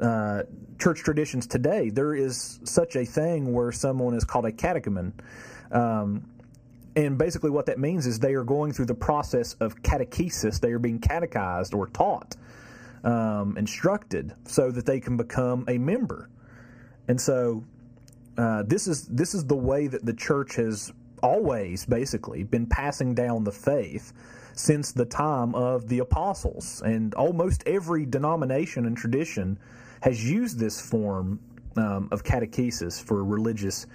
uh, 0.00 0.42
church 0.78 1.00
traditions 1.00 1.46
today, 1.46 1.90
there 1.90 2.14
is 2.14 2.60
such 2.64 2.96
a 2.96 3.04
thing 3.04 3.52
where 3.52 3.72
someone 3.72 4.14
is 4.14 4.24
called 4.24 4.44
a 4.44 4.52
catechumen. 4.52 5.12
Um, 5.70 6.30
and 6.94 7.18
basically, 7.18 7.50
what 7.50 7.66
that 7.66 7.78
means 7.78 8.06
is 8.06 8.18
they 8.18 8.34
are 8.34 8.44
going 8.44 8.72
through 8.72 8.86
the 8.86 8.94
process 8.94 9.54
of 9.54 9.82
catechesis. 9.82 10.60
They 10.60 10.72
are 10.72 10.78
being 10.78 10.98
catechized 10.98 11.74
or 11.74 11.88
taught, 11.88 12.36
um, 13.04 13.56
instructed, 13.58 14.34
so 14.44 14.70
that 14.70 14.86
they 14.86 15.00
can 15.00 15.16
become 15.16 15.66
a 15.68 15.76
member. 15.76 16.30
And 17.08 17.20
so, 17.20 17.64
uh, 18.38 18.62
this 18.66 18.86
is 18.86 19.06
this 19.08 19.34
is 19.34 19.44
the 19.44 19.56
way 19.56 19.88
that 19.88 20.06
the 20.06 20.14
church 20.14 20.56
has 20.56 20.92
always 21.22 21.84
basically 21.84 22.44
been 22.44 22.66
passing 22.66 23.14
down 23.14 23.44
the 23.44 23.52
faith 23.52 24.12
since 24.56 24.90
the 24.90 25.04
time 25.04 25.54
of 25.54 25.86
the 25.88 26.00
apostles. 26.00 26.82
And 26.84 27.14
almost 27.14 27.62
every 27.66 28.06
denomination 28.06 28.86
and 28.86 28.96
tradition 28.96 29.58
has 30.00 30.28
used 30.28 30.58
this 30.58 30.80
form 30.80 31.38
um, 31.76 32.08
of 32.10 32.24
catechesis 32.24 33.00
for 33.00 33.22
religious 33.22 33.86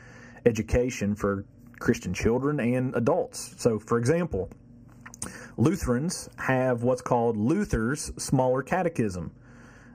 education 0.46 1.16
for 1.16 1.46
Christian 1.80 2.14
children 2.14 2.60
and 2.60 2.96
adults. 2.96 3.56
So, 3.58 3.80
for 3.80 3.98
example, 3.98 4.50
Lutherans 5.58 6.30
have 6.38 6.84
what's 6.84 7.02
called 7.02 7.38
Luther's 7.38 8.12
Smaller 8.18 8.62
Catechism. 8.62 9.32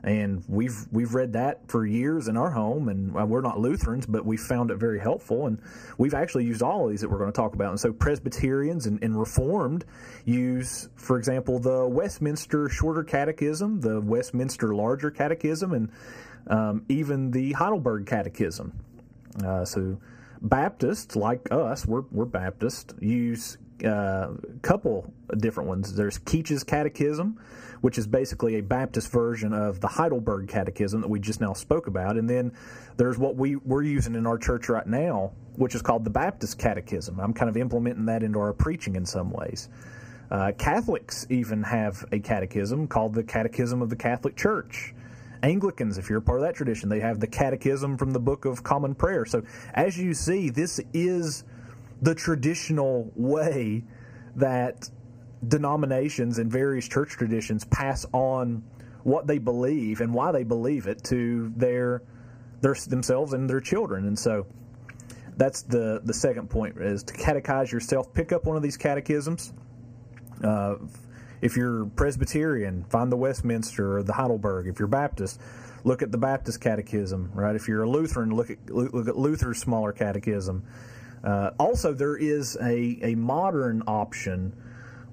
And 0.02 0.44
we've 0.46 0.86
we've 0.92 1.14
read 1.14 1.32
that 1.32 1.68
for 1.68 1.84
years 1.84 2.28
in 2.28 2.36
our 2.36 2.50
home, 2.50 2.88
and 2.88 3.12
we're 3.12 3.40
not 3.40 3.58
Lutherans, 3.58 4.06
but 4.06 4.24
we 4.24 4.36
found 4.36 4.70
it 4.70 4.76
very 4.76 5.00
helpful. 5.00 5.46
And 5.46 5.60
we've 5.98 6.14
actually 6.14 6.44
used 6.44 6.62
all 6.62 6.84
of 6.84 6.90
these 6.90 7.00
that 7.00 7.10
we're 7.10 7.18
going 7.18 7.32
to 7.32 7.36
talk 7.36 7.54
about. 7.54 7.70
And 7.70 7.80
so 7.80 7.92
Presbyterians 7.92 8.86
and, 8.86 9.02
and 9.02 9.18
Reformed 9.18 9.84
use, 10.24 10.88
for 10.96 11.18
example, 11.18 11.58
the 11.58 11.86
Westminster 11.88 12.68
Shorter 12.68 13.02
Catechism, 13.02 13.80
the 13.80 14.00
Westminster 14.00 14.74
Larger 14.74 15.10
Catechism, 15.10 15.72
and 15.72 15.90
um, 16.46 16.84
even 16.88 17.30
the 17.30 17.52
Heidelberg 17.52 18.06
Catechism. 18.06 18.72
Uh, 19.44 19.64
so 19.64 19.98
Baptists, 20.42 21.16
like 21.16 21.48
us, 21.50 21.86
we're, 21.86 22.04
we're 22.10 22.24
Baptist, 22.24 22.94
use 23.00 23.58
a 23.82 23.90
uh, 23.90 24.34
couple 24.62 25.12
different 25.38 25.68
ones. 25.68 25.94
There's 25.94 26.18
Keach's 26.18 26.64
Catechism, 26.64 27.38
which 27.80 27.98
is 27.98 28.06
basically 28.06 28.56
a 28.56 28.62
Baptist 28.62 29.10
version 29.10 29.52
of 29.52 29.80
the 29.80 29.88
Heidelberg 29.88 30.48
Catechism 30.48 31.00
that 31.00 31.08
we 31.08 31.20
just 31.20 31.40
now 31.40 31.52
spoke 31.52 31.86
about. 31.86 32.16
And 32.16 32.28
then 32.28 32.52
there's 32.96 33.18
what 33.18 33.36
we, 33.36 33.56
we're 33.56 33.82
using 33.82 34.14
in 34.14 34.26
our 34.26 34.38
church 34.38 34.68
right 34.68 34.86
now, 34.86 35.32
which 35.54 35.74
is 35.74 35.82
called 35.82 36.04
the 36.04 36.10
Baptist 36.10 36.58
Catechism. 36.58 37.20
I'm 37.20 37.32
kind 37.32 37.48
of 37.48 37.56
implementing 37.56 38.06
that 38.06 38.22
into 38.22 38.38
our 38.38 38.52
preaching 38.52 38.96
in 38.96 39.06
some 39.06 39.30
ways. 39.30 39.68
Uh, 40.30 40.52
Catholics 40.58 41.26
even 41.30 41.62
have 41.62 42.04
a 42.10 42.18
catechism 42.18 42.88
called 42.88 43.14
the 43.14 43.22
Catechism 43.22 43.80
of 43.80 43.90
the 43.90 43.96
Catholic 43.96 44.36
Church. 44.36 44.94
Anglicans, 45.42 45.98
if 45.98 46.08
you're 46.08 46.18
a 46.18 46.22
part 46.22 46.40
of 46.40 46.46
that 46.46 46.56
tradition, 46.56 46.88
they 46.88 47.00
have 47.00 47.20
the 47.20 47.26
Catechism 47.26 47.96
from 47.96 48.10
the 48.10 48.18
Book 48.18 48.44
of 48.44 48.62
Common 48.62 48.94
Prayer. 48.94 49.24
So, 49.24 49.42
as 49.74 49.96
you 49.96 50.14
see, 50.14 50.50
this 50.50 50.80
is 50.92 51.44
the 52.02 52.14
traditional 52.14 53.12
way 53.14 53.84
that 54.34 54.90
denominations 55.46 56.38
and 56.38 56.50
various 56.50 56.88
church 56.88 57.10
traditions 57.10 57.64
pass 57.64 58.06
on 58.12 58.62
what 59.02 59.26
they 59.26 59.38
believe 59.38 60.00
and 60.00 60.12
why 60.12 60.32
they 60.32 60.44
believe 60.44 60.86
it 60.86 61.04
to 61.04 61.52
their 61.56 62.02
their 62.60 62.74
themselves 62.88 63.32
and 63.32 63.48
their 63.48 63.60
children. 63.60 64.06
And 64.06 64.18
so 64.18 64.46
that's 65.36 65.62
the 65.62 66.00
the 66.04 66.14
second 66.14 66.48
point 66.48 66.78
is 66.78 67.02
to 67.04 67.14
catechize 67.14 67.70
yourself. 67.70 68.12
Pick 68.14 68.32
up 68.32 68.44
one 68.44 68.56
of 68.56 68.62
these 68.62 68.76
catechisms. 68.76 69.52
Uh, 70.42 70.76
if 71.42 71.56
you're 71.56 71.86
Presbyterian, 71.86 72.84
find 72.84 73.12
the 73.12 73.16
Westminster 73.16 73.98
or 73.98 74.02
the 74.02 74.12
Heidelberg. 74.12 74.66
If 74.66 74.78
you're 74.78 74.88
Baptist, 74.88 75.40
look 75.84 76.02
at 76.02 76.10
the 76.10 76.18
Baptist 76.18 76.60
Catechism. 76.60 77.30
Right. 77.34 77.54
If 77.54 77.68
you're 77.68 77.82
a 77.82 77.88
Lutheran, 77.88 78.34
look 78.34 78.50
at 78.50 78.70
look 78.70 79.08
at 79.08 79.16
Luther's 79.16 79.58
smaller 79.58 79.92
catechism. 79.92 80.64
Uh, 81.22 81.50
also, 81.58 81.92
there 81.92 82.16
is 82.16 82.56
a, 82.60 82.98
a 83.02 83.14
modern 83.16 83.82
option, 83.86 84.54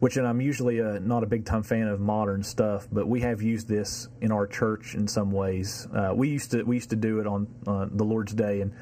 which 0.04 0.18
and 0.18 0.28
I'm 0.28 0.42
usually 0.42 0.80
a, 0.80 1.00
not 1.00 1.24
a 1.24 1.26
big 1.26 1.46
time 1.46 1.64
fan 1.64 1.88
of 1.88 2.02
modern 2.02 2.44
stuff, 2.44 2.90
but 2.92 3.08
we 3.08 3.22
have 3.22 3.42
used 3.42 3.70
this 3.70 4.10
in 4.20 4.34
our 4.34 4.46
church 4.46 4.96
in 4.96 5.08
some 5.08 5.32
ways. 5.32 5.88
Uh, 5.96 6.12
we 6.14 6.28
used 6.28 6.52
to 6.52 6.64
we 6.64 6.76
used 6.76 6.90
to 6.90 6.98
do 6.98 7.22
it 7.22 7.26
on 7.26 7.48
uh, 7.66 7.86
the 7.90 8.04
Lord's 8.04 8.34
Day, 8.34 8.60
and 8.60 8.74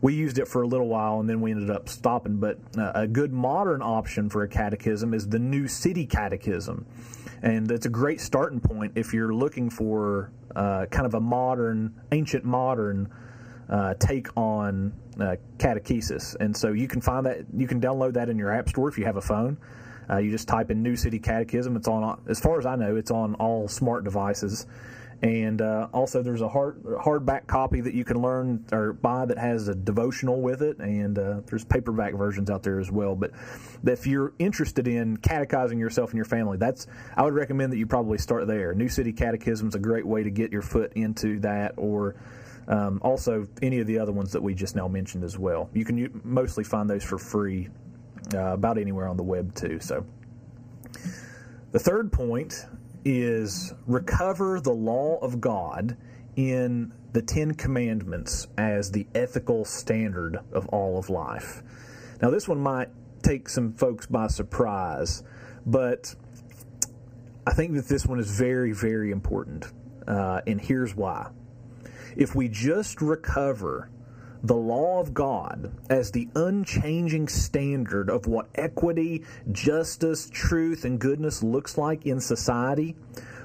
we 0.00 0.14
used 0.14 0.38
it 0.38 0.48
for 0.48 0.62
a 0.62 0.66
little 0.66 0.88
while, 0.88 1.20
and 1.20 1.28
then 1.28 1.42
we 1.42 1.50
ended 1.50 1.68
up 1.68 1.90
stopping. 1.90 2.38
But 2.38 2.58
uh, 2.78 2.92
a 2.94 3.06
good 3.06 3.34
modern 3.34 3.82
option 3.82 4.30
for 4.30 4.44
a 4.44 4.48
catechism 4.48 5.12
is 5.12 5.28
the 5.28 5.38
New 5.38 5.68
City 5.68 6.06
Catechism, 6.06 6.86
and 7.42 7.70
it's 7.70 7.84
a 7.84 7.90
great 7.90 8.22
starting 8.22 8.60
point 8.60 8.92
if 8.94 9.12
you're 9.12 9.34
looking 9.34 9.68
for 9.68 10.32
uh, 10.56 10.86
kind 10.86 11.04
of 11.04 11.12
a 11.12 11.20
modern, 11.20 12.00
ancient 12.12 12.46
modern 12.46 13.12
uh, 13.68 13.92
take 13.98 14.34
on 14.38 14.94
uh, 15.20 15.36
catechesis. 15.58 16.34
And 16.40 16.56
so 16.56 16.72
you 16.72 16.88
can 16.88 17.02
find 17.02 17.26
that 17.26 17.44
you 17.54 17.68
can 17.68 17.78
download 17.78 18.14
that 18.14 18.30
in 18.30 18.38
your 18.38 18.50
app 18.50 18.70
store 18.70 18.88
if 18.88 18.96
you 18.96 19.04
have 19.04 19.16
a 19.16 19.20
phone. 19.20 19.58
Uh, 20.08 20.18
you 20.18 20.30
just 20.30 20.48
type 20.48 20.70
in 20.70 20.82
New 20.82 20.96
City 20.96 21.18
Catechism. 21.18 21.76
It's 21.76 21.88
on, 21.88 22.20
as 22.28 22.40
far 22.40 22.58
as 22.58 22.66
I 22.66 22.76
know, 22.76 22.96
it's 22.96 23.10
on 23.10 23.34
all 23.36 23.68
smart 23.68 24.04
devices. 24.04 24.66
And 25.22 25.62
uh, 25.62 25.88
also, 25.94 26.22
there's 26.22 26.42
a 26.42 26.48
hard 26.48 26.82
hardback 26.82 27.46
copy 27.46 27.80
that 27.80 27.94
you 27.94 28.04
can 28.04 28.20
learn 28.20 28.66
or 28.70 28.92
buy 28.92 29.24
that 29.24 29.38
has 29.38 29.66
a 29.68 29.74
devotional 29.74 30.42
with 30.42 30.60
it, 30.60 30.78
and 30.78 31.18
uh, 31.18 31.40
there's 31.46 31.64
paperback 31.64 32.12
versions 32.12 32.50
out 32.50 32.62
there 32.62 32.78
as 32.78 32.90
well. 32.90 33.16
But 33.16 33.30
if 33.86 34.06
you're 34.06 34.34
interested 34.38 34.86
in 34.86 35.16
catechizing 35.16 35.78
yourself 35.78 36.10
and 36.10 36.18
your 36.18 36.26
family, 36.26 36.58
that's 36.58 36.86
I 37.16 37.22
would 37.22 37.32
recommend 37.32 37.72
that 37.72 37.78
you 37.78 37.86
probably 37.86 38.18
start 38.18 38.46
there. 38.46 38.74
New 38.74 38.90
City 38.90 39.10
Catechism 39.10 39.68
is 39.68 39.74
a 39.74 39.78
great 39.78 40.06
way 40.06 40.22
to 40.22 40.30
get 40.30 40.52
your 40.52 40.62
foot 40.62 40.92
into 40.94 41.40
that, 41.40 41.72
or 41.78 42.16
um, 42.68 43.00
also, 43.02 43.46
any 43.62 43.78
of 43.78 43.86
the 43.86 43.98
other 43.98 44.12
ones 44.12 44.32
that 44.32 44.42
we 44.42 44.54
just 44.54 44.76
now 44.76 44.88
mentioned 44.88 45.24
as 45.24 45.38
well. 45.38 45.70
You 45.72 45.84
can 45.84 46.20
mostly 46.24 46.64
find 46.64 46.90
those 46.90 47.04
for 47.04 47.16
free 47.16 47.68
uh, 48.34 48.52
about 48.54 48.78
anywhere 48.78 49.08
on 49.08 49.16
the 49.16 49.22
web, 49.22 49.54
too. 49.54 49.78
So, 49.80 50.06
the 51.72 51.78
third 51.78 52.12
point 52.12 52.66
is 53.04 53.72
recover 53.86 54.60
the 54.60 54.72
law 54.72 55.18
of 55.18 55.40
God 55.40 55.96
in 56.36 56.92
the 57.12 57.22
Ten 57.22 57.54
Commandments 57.54 58.46
as 58.58 58.90
the 58.90 59.06
ethical 59.14 59.64
standard 59.64 60.38
of 60.52 60.66
all 60.68 60.98
of 60.98 61.08
life. 61.08 61.62
Now, 62.20 62.30
this 62.30 62.48
one 62.48 62.58
might 62.58 62.88
take 63.22 63.48
some 63.48 63.72
folks 63.72 64.06
by 64.06 64.26
surprise, 64.26 65.22
but 65.64 66.14
I 67.46 67.52
think 67.52 67.74
that 67.74 67.88
this 67.88 68.06
one 68.06 68.18
is 68.18 68.30
very, 68.30 68.72
very 68.72 69.10
important. 69.10 69.66
Uh, 70.06 70.40
and 70.46 70.60
here's 70.60 70.94
why 70.94 71.30
if 72.16 72.34
we 72.34 72.48
just 72.48 73.02
recover 73.02 73.90
the 74.46 74.54
law 74.54 75.00
of 75.00 75.12
God 75.12 75.72
as 75.90 76.12
the 76.12 76.28
unchanging 76.36 77.26
standard 77.26 78.08
of 78.08 78.26
what 78.26 78.48
equity, 78.54 79.24
justice, 79.50 80.30
truth, 80.30 80.84
and 80.84 81.00
goodness 81.00 81.42
looks 81.42 81.76
like 81.76 82.06
in 82.06 82.20
society, 82.20 82.94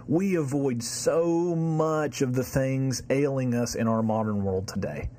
we 0.08 0.36
avoid 0.36 0.84
so 0.84 1.56
much 1.56 2.22
of 2.22 2.36
the 2.36 2.44
things 2.44 3.02
ailing 3.10 3.56
us 3.56 3.74
in 3.74 3.88
our 3.88 4.04
modern 4.04 4.44
world 4.44 4.68
today. 4.68 5.10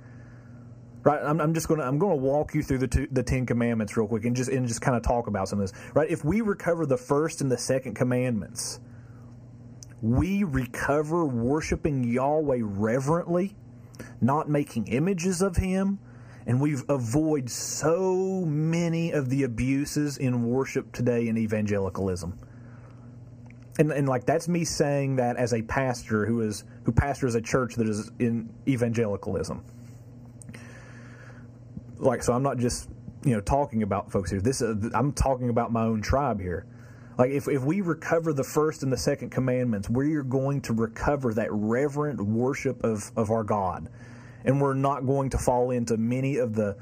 Right, 1.03 1.21
I'm, 1.21 1.41
I'm 1.41 1.53
just 1.53 1.67
going 1.67 1.81
to 1.81 1.87
I'm 1.87 1.99
to 1.99 2.07
walk 2.07 2.55
you 2.55 2.63
through 2.63 2.79
the 2.79 2.87
two, 2.87 3.09
the 3.11 3.25
Ten 3.25 3.45
Commandments 3.45 3.97
real 3.97 4.07
quick 4.07 4.25
and 4.25 4.37
just 4.37 4.51
and 4.51 4.69
just 4.69 4.81
kind 4.81 4.97
of 4.97 5.03
talk 5.03 5.27
about 5.27 5.49
some 5.49 5.61
of 5.61 5.69
this. 5.69 5.81
Right, 5.95 6.09
if 6.09 6.25
we 6.25 6.43
recover 6.43 6.87
the 6.87 6.97
first 6.97 7.41
and 7.41 7.51
the 7.51 7.59
second 7.59 7.95
commandments, 7.95 8.79
we 10.01 10.45
recover 10.45 11.25
worshiping 11.25 12.05
Yahweh 12.05 12.61
reverently, 12.61 13.57
not 14.23 14.49
making 14.49 14.87
images 14.87 15.43
of 15.43 15.57
Him, 15.57 15.99
and 16.47 16.61
we 16.61 16.77
avoid 16.89 17.51
so 17.51 18.45
many 18.47 19.13
of 19.13 19.29
the 19.29 19.43
abuses 19.43 20.17
in 20.17 20.45
worship 20.45 20.93
today 20.93 21.29
in 21.29 21.37
evangelicalism. 21.37 22.39
And, 23.79 23.91
and 23.91 24.09
like 24.09 24.27
that's 24.27 24.49
me 24.49 24.65
saying 24.65 25.17
that 25.17 25.37
as 25.37 25.55
a 25.55 25.63
pastor 25.63 26.27
who 26.27 26.43
is 26.43 26.65
who 26.85 26.93
pastors 26.93 27.35
a 27.35 27.41
church 27.41 27.75
that 27.77 27.89
is 27.89 28.11
in 28.19 28.53
evangelicalism. 28.69 29.65
Like 31.99 32.23
so, 32.23 32.33
I'm 32.33 32.43
not 32.43 32.59
just 32.59 32.89
you 33.25 33.35
know 33.35 33.41
talking 33.41 33.83
about 33.83 34.11
folks 34.11 34.31
here. 34.31 34.41
This 34.41 34.61
uh, 34.63 34.77
is, 34.77 34.93
I'm 34.95 35.13
talking 35.13 35.49
about 35.49 35.73
my 35.73 35.85
own 35.85 36.03
tribe 36.03 36.41
here. 36.41 36.67
Like 37.19 37.31
if, 37.31 37.49
if 37.49 37.63
we 37.63 37.81
recover 37.81 38.33
the 38.33 38.45
first 38.45 38.83
and 38.83 38.93
the 38.93 38.97
second 38.97 39.31
commandments, 39.31 39.89
we're 39.89 40.23
going 40.23 40.61
to 40.63 40.73
recover 40.73 41.35
that 41.35 41.49
reverent 41.53 42.21
worship 42.21 42.83
of, 42.85 43.11
of 43.17 43.31
our 43.31 43.45
God. 43.45 43.89
And 44.45 44.61
we're 44.61 44.75
not 44.75 45.07
going 45.07 45.31
to 45.31 45.39
fall 45.39 45.71
into 45.71 45.97
many 45.97 46.37
of 46.37 46.55
the 46.55 46.77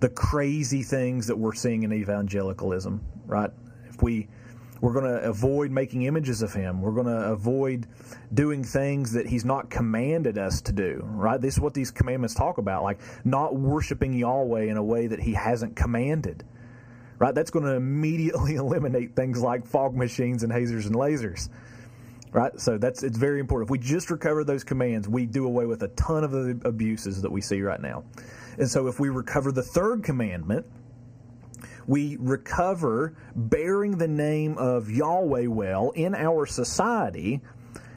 the 0.00 0.08
crazy 0.10 0.82
things 0.82 1.28
that 1.28 1.38
we're 1.38 1.54
seeing 1.54 1.82
in 1.82 1.92
evangelicalism, 1.92 3.02
right? 3.26 3.50
If 3.88 4.02
we 4.02 4.28
we're 4.84 4.92
going 4.92 5.06
to 5.06 5.22
avoid 5.22 5.70
making 5.70 6.02
images 6.02 6.42
of 6.42 6.52
him. 6.52 6.82
We're 6.82 6.92
going 6.92 7.06
to 7.06 7.32
avoid 7.32 7.86
doing 8.34 8.64
things 8.64 9.12
that 9.12 9.26
he's 9.26 9.44
not 9.44 9.70
commanded 9.70 10.36
us 10.36 10.60
to 10.62 10.72
do, 10.72 11.00
right? 11.04 11.40
This 11.40 11.54
is 11.54 11.60
what 11.60 11.72
these 11.72 11.90
commandments 11.90 12.34
talk 12.34 12.58
about, 12.58 12.82
like 12.82 13.00
not 13.24 13.56
worshiping 13.56 14.12
Yahweh 14.12 14.64
in 14.64 14.76
a 14.76 14.82
way 14.82 15.06
that 15.06 15.20
he 15.20 15.32
hasn't 15.32 15.74
commanded. 15.74 16.44
Right? 17.18 17.34
That's 17.34 17.50
going 17.50 17.64
to 17.64 17.74
immediately 17.74 18.54
eliminate 18.56 19.16
things 19.16 19.40
like 19.40 19.66
fog 19.66 19.96
machines 19.96 20.42
and 20.42 20.52
hazers 20.52 20.84
and 20.84 20.94
lasers. 20.94 21.48
Right? 22.34 22.60
So 22.60 22.78
that's 22.78 23.04
it's 23.04 23.16
very 23.16 23.38
important. 23.38 23.68
If 23.68 23.70
we 23.70 23.78
just 23.78 24.10
recover 24.10 24.42
those 24.42 24.64
commands, 24.64 25.08
we 25.08 25.24
do 25.24 25.46
away 25.46 25.66
with 25.66 25.84
a 25.84 25.88
ton 25.88 26.24
of 26.24 26.32
the 26.32 26.60
abuses 26.64 27.22
that 27.22 27.30
we 27.30 27.40
see 27.40 27.62
right 27.62 27.80
now. 27.80 28.02
And 28.58 28.68
so 28.68 28.88
if 28.88 28.98
we 28.98 29.08
recover 29.08 29.52
the 29.52 29.62
third 29.62 30.02
commandment, 30.02 30.66
we 31.86 32.16
recover 32.18 33.14
bearing 33.36 33.98
the 33.98 34.08
name 34.08 34.58
of 34.58 34.90
Yahweh 34.90 35.46
well 35.46 35.90
in 35.90 36.16
our 36.16 36.44
society, 36.44 37.40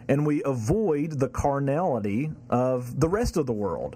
and 0.08 0.24
we 0.24 0.44
avoid 0.44 1.14
the 1.20 1.30
carnality 1.30 2.30
of 2.48 3.00
the 3.00 3.10
rest 3.10 3.38
of 3.38 3.48
the 3.48 3.54
world. 3.54 3.96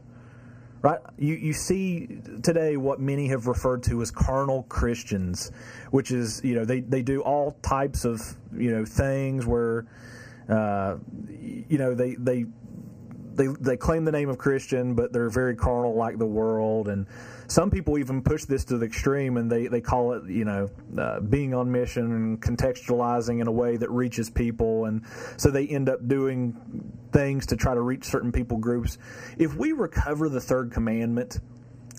Right? 0.81 1.01
You, 1.19 1.35
you 1.35 1.53
see 1.53 2.19
today 2.41 2.77
what 2.77 2.99
many 2.99 3.27
have 3.27 3.45
referred 3.45 3.83
to 3.83 4.01
as 4.01 4.09
carnal 4.09 4.63
Christians, 4.63 5.51
which 5.91 6.09
is, 6.09 6.41
you 6.43 6.55
know, 6.55 6.65
they, 6.65 6.79
they 6.79 7.03
do 7.03 7.21
all 7.21 7.51
types 7.61 8.05
of, 8.05 8.19
you 8.51 8.71
know, 8.71 8.85
things 8.85 9.45
where, 9.45 9.85
uh, 10.51 10.97
you 11.39 11.77
know, 11.77 11.95
they, 11.95 12.15
they 12.15 12.45
they 13.33 13.47
they 13.47 13.77
claim 13.77 14.05
the 14.05 14.11
name 14.11 14.29
of 14.29 14.37
Christian, 14.37 14.93
but 14.93 15.13
they're 15.13 15.29
very 15.29 15.55
carnal 15.55 15.95
like 15.95 16.17
the 16.17 16.25
world. 16.25 16.87
And 16.87 17.07
some 17.47 17.71
people 17.71 17.97
even 17.97 18.21
push 18.21 18.45
this 18.45 18.65
to 18.65 18.77
the 18.77 18.85
extreme, 18.85 19.37
and 19.37 19.51
they 19.51 19.67
they 19.67 19.81
call 19.81 20.13
it 20.13 20.25
you 20.29 20.45
know 20.45 20.69
uh, 20.97 21.19
being 21.21 21.53
on 21.53 21.71
mission 21.71 22.11
and 22.11 22.41
contextualizing 22.41 23.41
in 23.41 23.47
a 23.47 23.51
way 23.51 23.77
that 23.77 23.89
reaches 23.89 24.29
people, 24.29 24.85
and 24.85 25.03
so 25.37 25.49
they 25.49 25.67
end 25.67 25.89
up 25.89 26.07
doing 26.07 26.55
things 27.11 27.45
to 27.47 27.55
try 27.55 27.73
to 27.73 27.81
reach 27.81 28.05
certain 28.05 28.31
people 28.31 28.57
groups. 28.57 28.97
If 29.37 29.55
we 29.55 29.71
recover 29.71 30.29
the 30.29 30.41
third 30.41 30.71
commandment, 30.71 31.39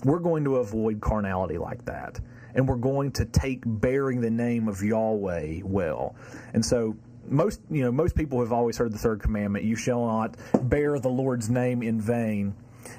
we're 0.03 0.19
going 0.19 0.43
to 0.45 0.57
avoid 0.57 1.01
carnality 1.01 1.57
like 1.57 1.85
that. 1.85 2.19
And 2.55 2.67
we're 2.67 2.75
going 2.75 3.11
to 3.13 3.25
take 3.25 3.63
bearing 3.65 4.21
the 4.21 4.29
name 4.29 4.67
of 4.67 4.83
Yahweh 4.83 5.61
well. 5.63 6.15
And 6.53 6.63
so 6.63 6.95
most 7.27 7.61
you 7.69 7.83
know 7.83 7.91
most 7.91 8.15
people 8.15 8.39
have 8.39 8.51
always 8.51 8.77
heard 8.77 8.91
the 8.91 8.97
third 8.97 9.21
commandment 9.21 9.65
you 9.65 9.75
shall 9.75 10.05
not 10.05 10.35
bear 10.63 10.99
the 10.99 11.09
lord's 11.09 11.49
name 11.49 11.81
in 11.81 11.99
vain. 11.99 12.55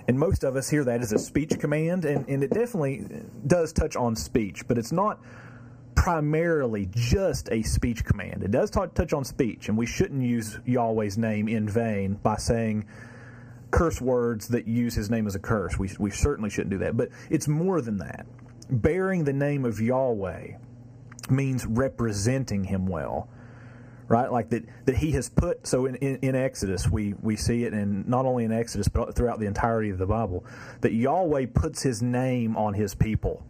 And 0.09 0.19
most 0.19 0.45
of 0.45 0.57
us 0.57 0.69
hear 0.69 0.83
that 0.85 1.03
as 1.03 1.13
a 1.13 1.19
speech 1.19 1.59
command 1.59 2.05
and, 2.05 2.27
and 2.29 2.43
it 2.43 2.51
definitely 2.51 3.07
does 3.47 3.73
touch 3.73 3.97
on 3.97 4.17
speech 4.17 4.67
but 4.67 4.79
it's 4.79 4.93
not 4.93 5.21
primarily 5.95 6.89
just 6.91 7.49
a 7.53 7.63
speech 7.63 8.05
command. 8.05 8.43
It 8.43 8.51
does 8.51 8.71
talk, 8.71 8.95
touch 8.95 9.13
on 9.13 9.25
speech 9.25 9.69
and 9.69 9.77
we 9.77 9.87
shouldn't 9.87 10.23
use 10.23 10.59
yahweh's 10.65 11.19
name 11.19 11.49
in 11.49 11.69
vain 11.69 12.15
by 12.15 12.37
saying 12.37 12.87
curse 13.71 14.01
words 14.01 14.49
that 14.49 14.67
use 14.67 14.95
his 14.95 15.11
name 15.11 15.27
as 15.27 15.35
a 15.35 15.39
curse. 15.39 15.79
We, 15.79 15.91
we 15.99 16.11
certainly 16.11 16.51
shouldn't 16.51 16.71
do 16.71 16.79
that 16.79 16.97
but 16.97 17.11
it's 17.29 17.49
more 17.49 17.81
than 17.81 17.99
that. 17.99 18.27
Bearing 18.71 19.25
the 19.25 19.35
name 19.35 19.67
of 19.67 19.81
yahweh 19.81 20.57
means 21.31 21.67
representing 21.67 22.65
him 22.65 22.87
well 22.87 23.29
right? 24.09 24.31
Like 24.31 24.51
that 24.51 24.65
that 24.87 24.97
he 24.97 25.13
has 25.13 25.29
put. 25.29 25.67
So 25.67 25.87
in, 25.87 25.97
in, 25.97 26.17
in, 26.23 26.35
Exodus, 26.35 26.89
we 26.89 27.15
we 27.23 27.37
see 27.37 27.65
it, 27.65 27.73
and 27.73 28.07
not 28.09 28.27
only 28.27 28.45
in 28.45 28.53
Exodus, 28.53 28.89
but 28.89 29.15
throughout 29.15 29.41
the 29.41 29.47
entirety 29.47 29.91
of 29.91 29.99
the 29.99 30.07
Bible, 30.07 30.45
that 30.81 30.93
Yahweh 30.93 31.47
puts 31.55 31.83
His 31.83 32.03
name 32.03 32.57
on 32.57 32.75
His 32.75 32.95
people. 32.95 33.45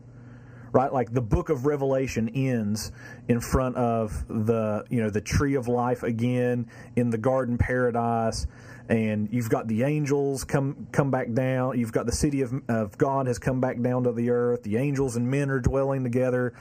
Right, 0.72 0.92
like 0.92 1.12
the 1.12 1.22
book 1.22 1.50
of 1.50 1.66
Revelation 1.66 2.28
ends 2.30 2.90
in 3.28 3.40
front 3.40 3.76
of 3.76 4.26
the 4.26 4.84
you 4.90 5.00
know 5.00 5.08
the 5.08 5.20
tree 5.20 5.54
of 5.54 5.68
life 5.68 6.02
again 6.02 6.68
in 6.96 7.10
the 7.10 7.18
garden 7.18 7.58
paradise, 7.58 8.48
and 8.88 9.28
you've 9.32 9.48
got 9.48 9.66
the 9.66 9.82
angels 9.82 10.44
come 10.44 10.88
come 10.92 11.10
back 11.10 11.32
down. 11.32 11.78
You've 11.78 11.92
got 11.92 12.04
the 12.06 12.12
city 12.12 12.42
of, 12.42 12.52
of 12.68 12.98
God 12.98 13.26
has 13.26 13.38
come 13.38 13.60
back 13.60 13.80
down 13.80 14.04
to 14.04 14.12
the 14.12 14.30
earth. 14.30 14.62
The 14.62 14.76
angels 14.76 15.16
and 15.16 15.30
men 15.30 15.50
are 15.50 15.60
dwelling 15.60 16.02
together, 16.04 16.52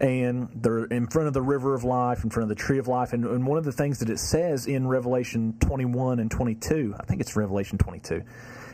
and 0.00 0.48
they're 0.54 0.84
in 0.84 1.08
front 1.08 1.28
of 1.28 1.34
the 1.34 1.42
river 1.42 1.74
of 1.74 1.82
life, 1.82 2.22
in 2.22 2.30
front 2.30 2.50
of 2.50 2.56
the 2.56 2.62
tree 2.62 2.78
of 2.78 2.86
life. 2.86 3.12
And, 3.12 3.24
and 3.24 3.46
one 3.46 3.58
of 3.58 3.64
the 3.64 3.72
things 3.72 3.98
that 3.98 4.10
it 4.10 4.18
says 4.18 4.66
in 4.66 4.86
Revelation 4.86 5.56
21 5.58 6.20
and 6.20 6.30
22, 6.30 6.94
I 6.98 7.04
think 7.04 7.20
it's 7.20 7.34
Revelation 7.34 7.78
22, 7.78 8.22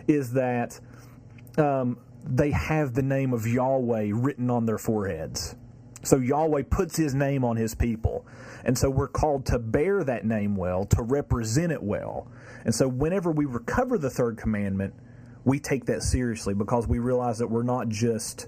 is 0.07 0.33
that 0.35 0.79
um, 1.57 1.99
they 2.25 2.51
have 2.51 2.93
the 2.93 3.03
name 3.03 3.33
of 3.33 3.47
Yahweh 3.47 4.11
written 4.13 4.51
on 4.51 4.67
their 4.67 4.79
foreheads. 4.79 5.57
So 6.03 6.19
Yahweh 6.19 6.65
puts 6.71 6.97
his 6.97 7.15
name 7.15 7.45
on 7.45 7.57
his 7.57 7.75
people. 7.75 8.27
And 8.69 8.77
so 8.77 8.91
we're 8.91 9.09
called 9.09 9.47
to 9.47 9.59
bear 9.59 10.05
that 10.05 10.27
name 10.27 10.55
well, 10.55 10.85
to 10.85 11.01
represent 11.01 11.73
it 11.73 11.83
well. 11.83 12.31
And 12.67 12.75
so 12.75 12.87
whenever 12.87 13.31
we 13.31 13.47
recover 13.47 13.97
the 13.97 14.11
third 14.11 14.37
commandment, 14.37 14.93
we 15.43 15.59
take 15.59 15.87
that 15.87 16.03
seriously 16.03 16.53
because 16.53 16.87
we 16.87 16.99
realize 16.99 17.39
that 17.39 17.47
we're 17.47 17.63
not 17.63 17.89
just, 17.89 18.47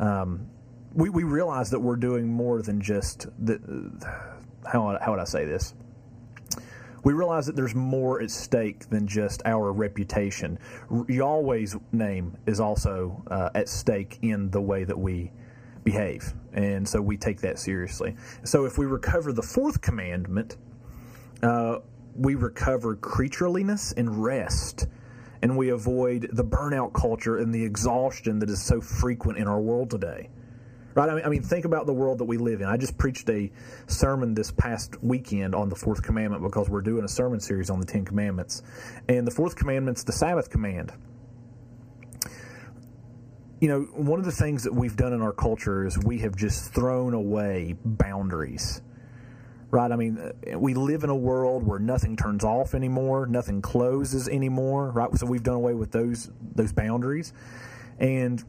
um, 0.00 0.48
we, 0.92 1.10
we 1.10 1.22
realize 1.22 1.70
that 1.70 1.78
we're 1.78 1.94
doing 1.94 2.26
more 2.26 2.60
than 2.60 2.80
just, 2.80 3.28
the, 3.38 3.60
how, 4.66 4.98
how 5.00 5.12
would 5.12 5.20
I 5.20 5.24
say 5.24 5.44
this? 5.44 5.74
we 7.04 7.12
realize 7.12 7.46
that 7.46 7.56
there's 7.56 7.74
more 7.74 8.20
at 8.20 8.30
stake 8.30 8.88
than 8.88 9.06
just 9.06 9.42
our 9.44 9.72
reputation. 9.72 10.58
Yahweh's 11.08 11.76
name 11.92 12.36
is 12.46 12.60
also 12.60 13.22
uh, 13.28 13.50
at 13.54 13.68
stake 13.68 14.18
in 14.22 14.50
the 14.50 14.60
way 14.60 14.84
that 14.84 14.98
we 14.98 15.30
behave. 15.84 16.32
And 16.52 16.88
so 16.88 17.00
we 17.00 17.16
take 17.16 17.40
that 17.40 17.58
seriously. 17.58 18.16
So 18.44 18.64
if 18.64 18.78
we 18.78 18.86
recover 18.86 19.32
the 19.32 19.42
fourth 19.42 19.80
commandment, 19.80 20.56
uh, 21.42 21.78
we 22.14 22.34
recover 22.34 22.96
creatureliness 22.96 23.94
and 23.96 24.22
rest. 24.22 24.86
And 25.42 25.56
we 25.56 25.70
avoid 25.70 26.28
the 26.32 26.44
burnout 26.44 26.92
culture 26.92 27.38
and 27.38 27.52
the 27.52 27.64
exhaustion 27.64 28.38
that 28.40 28.50
is 28.50 28.62
so 28.62 28.80
frequent 28.80 29.38
in 29.38 29.48
our 29.48 29.60
world 29.60 29.90
today. 29.90 30.28
Right? 30.94 31.08
I 31.08 31.14
mean, 31.14 31.24
I 31.24 31.28
mean, 31.30 31.42
think 31.42 31.64
about 31.64 31.86
the 31.86 31.92
world 31.92 32.18
that 32.18 32.26
we 32.26 32.36
live 32.36 32.60
in. 32.60 32.68
I 32.68 32.76
just 32.76 32.98
preached 32.98 33.28
a 33.30 33.50
sermon 33.86 34.34
this 34.34 34.52
past 34.52 35.02
weekend 35.02 35.54
on 35.54 35.68
the 35.68 35.74
fourth 35.74 36.02
commandment 36.02 36.42
because 36.42 36.68
we're 36.68 36.82
doing 36.82 37.02
a 37.04 37.08
sermon 37.08 37.40
series 37.40 37.70
on 37.70 37.80
the 37.80 37.86
Ten 37.86 38.04
Commandments. 38.04 38.62
And 39.08 39.26
the 39.26 39.30
fourth 39.30 39.56
commandment's 39.56 40.04
the 40.04 40.12
Sabbath 40.12 40.50
command 40.50 40.92
you 43.62 43.68
know, 43.68 43.82
one 43.92 44.18
of 44.18 44.24
the 44.24 44.32
things 44.32 44.64
that 44.64 44.74
we've 44.74 44.96
done 44.96 45.12
in 45.12 45.22
our 45.22 45.32
culture 45.32 45.86
is 45.86 45.96
we 45.96 46.18
have 46.18 46.34
just 46.34 46.74
thrown 46.74 47.14
away 47.14 47.76
boundaries. 47.84 48.82
Right? 49.70 49.92
I 49.92 49.94
mean, 49.94 50.32
we 50.56 50.74
live 50.74 51.04
in 51.04 51.10
a 51.10 51.16
world 51.16 51.64
where 51.64 51.78
nothing 51.78 52.16
turns 52.16 52.42
off 52.42 52.74
anymore, 52.74 53.26
nothing 53.26 53.62
closes 53.62 54.26
anymore, 54.26 54.90
right? 54.90 55.16
So 55.16 55.26
we've 55.26 55.44
done 55.44 55.54
away 55.54 55.74
with 55.74 55.92
those 55.92 56.28
those 56.56 56.72
boundaries. 56.72 57.32
And 58.00 58.42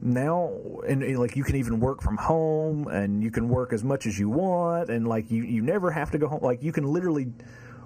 now 0.00 0.50
and, 0.88 1.02
and, 1.02 1.18
like 1.18 1.36
you 1.36 1.44
can 1.44 1.56
even 1.56 1.78
work 1.78 2.00
from 2.00 2.16
home 2.16 2.88
and 2.88 3.22
you 3.22 3.30
can 3.30 3.50
work 3.50 3.74
as 3.74 3.84
much 3.84 4.06
as 4.06 4.18
you 4.18 4.30
want 4.30 4.88
and 4.88 5.06
like 5.06 5.30
you 5.30 5.44
you 5.44 5.60
never 5.60 5.90
have 5.90 6.10
to 6.12 6.18
go 6.18 6.26
home 6.26 6.40
like 6.42 6.62
you 6.62 6.72
can 6.72 6.84
literally 6.84 7.30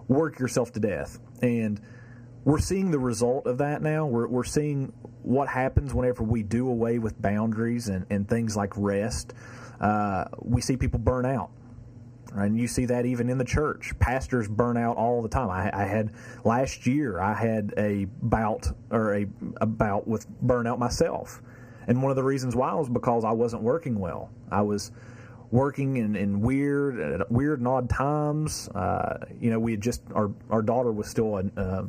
work 0.07 0.39
yourself 0.39 0.73
to 0.75 0.81
death. 0.81 1.19
And 1.43 1.81
we're 2.49 2.59
seeing 2.59 2.91
the 2.91 2.99
result 2.99 3.47
of 3.47 3.59
that 3.59 3.83
now. 3.83 4.07
We're, 4.07 4.27
we're 4.27 4.43
seeing 4.43 4.91
what 5.23 5.49
happens 5.49 5.93
whenever 5.93 6.23
we 6.23 6.43
do 6.43 6.67
away 6.67 6.99
with 6.99 7.21
boundaries 7.21 7.89
and, 7.89 8.07
and 8.09 8.27
things 8.27 8.57
like 8.57 8.73
rest. 8.75 9.35
Uh, 9.79 10.25
we 10.41 10.63
see 10.63 10.79
people 10.79 10.99
burn 10.99 11.27
out. 11.27 11.51
And 12.33 12.59
you 12.59 12.67
see 12.67 12.87
that 12.87 13.05
even 13.05 13.29
in 13.29 13.37
the 13.37 13.45
church. 13.45 13.93
Pastors 13.99 14.49
burn 14.49 14.79
out 14.79 14.97
all 14.97 15.21
the 15.21 15.29
time. 15.29 15.51
I, 15.51 15.71
I 15.79 15.85
had 15.85 16.15
last 16.43 16.87
year. 16.87 17.21
I 17.21 17.35
had 17.35 17.75
a 17.77 18.07
bout 18.23 18.67
or 18.91 19.15
a, 19.15 19.27
a 19.61 19.67
bout 19.67 20.09
with 20.09 20.27
burnout 20.43 20.79
myself, 20.79 21.43
and 21.87 22.03
one 22.03 22.11
of 22.11 22.17
the 22.17 22.25
reasons 22.25 22.57
why 22.57 22.73
was 22.73 22.89
because 22.89 23.25
I 23.25 23.33
wasn't 23.33 23.63
working 23.63 23.99
well. 23.99 24.31
I 24.51 24.63
was 24.63 24.91
working 25.51 25.99
in, 25.99 26.17
in 26.17 26.41
weird, 26.41 27.25
weird 27.31 27.61
and 27.61 27.69
odd 27.69 27.91
times. 27.91 28.69
Uh, 28.69 29.27
you 29.39 29.51
know, 29.51 29.59
we 29.59 29.73
had 29.73 29.81
just 29.83 30.03
our 30.15 30.31
our 30.51 30.63
daughter 30.63 30.93
was 30.93 31.09
still 31.09 31.39
a, 31.39 31.61
uh, 31.61 31.85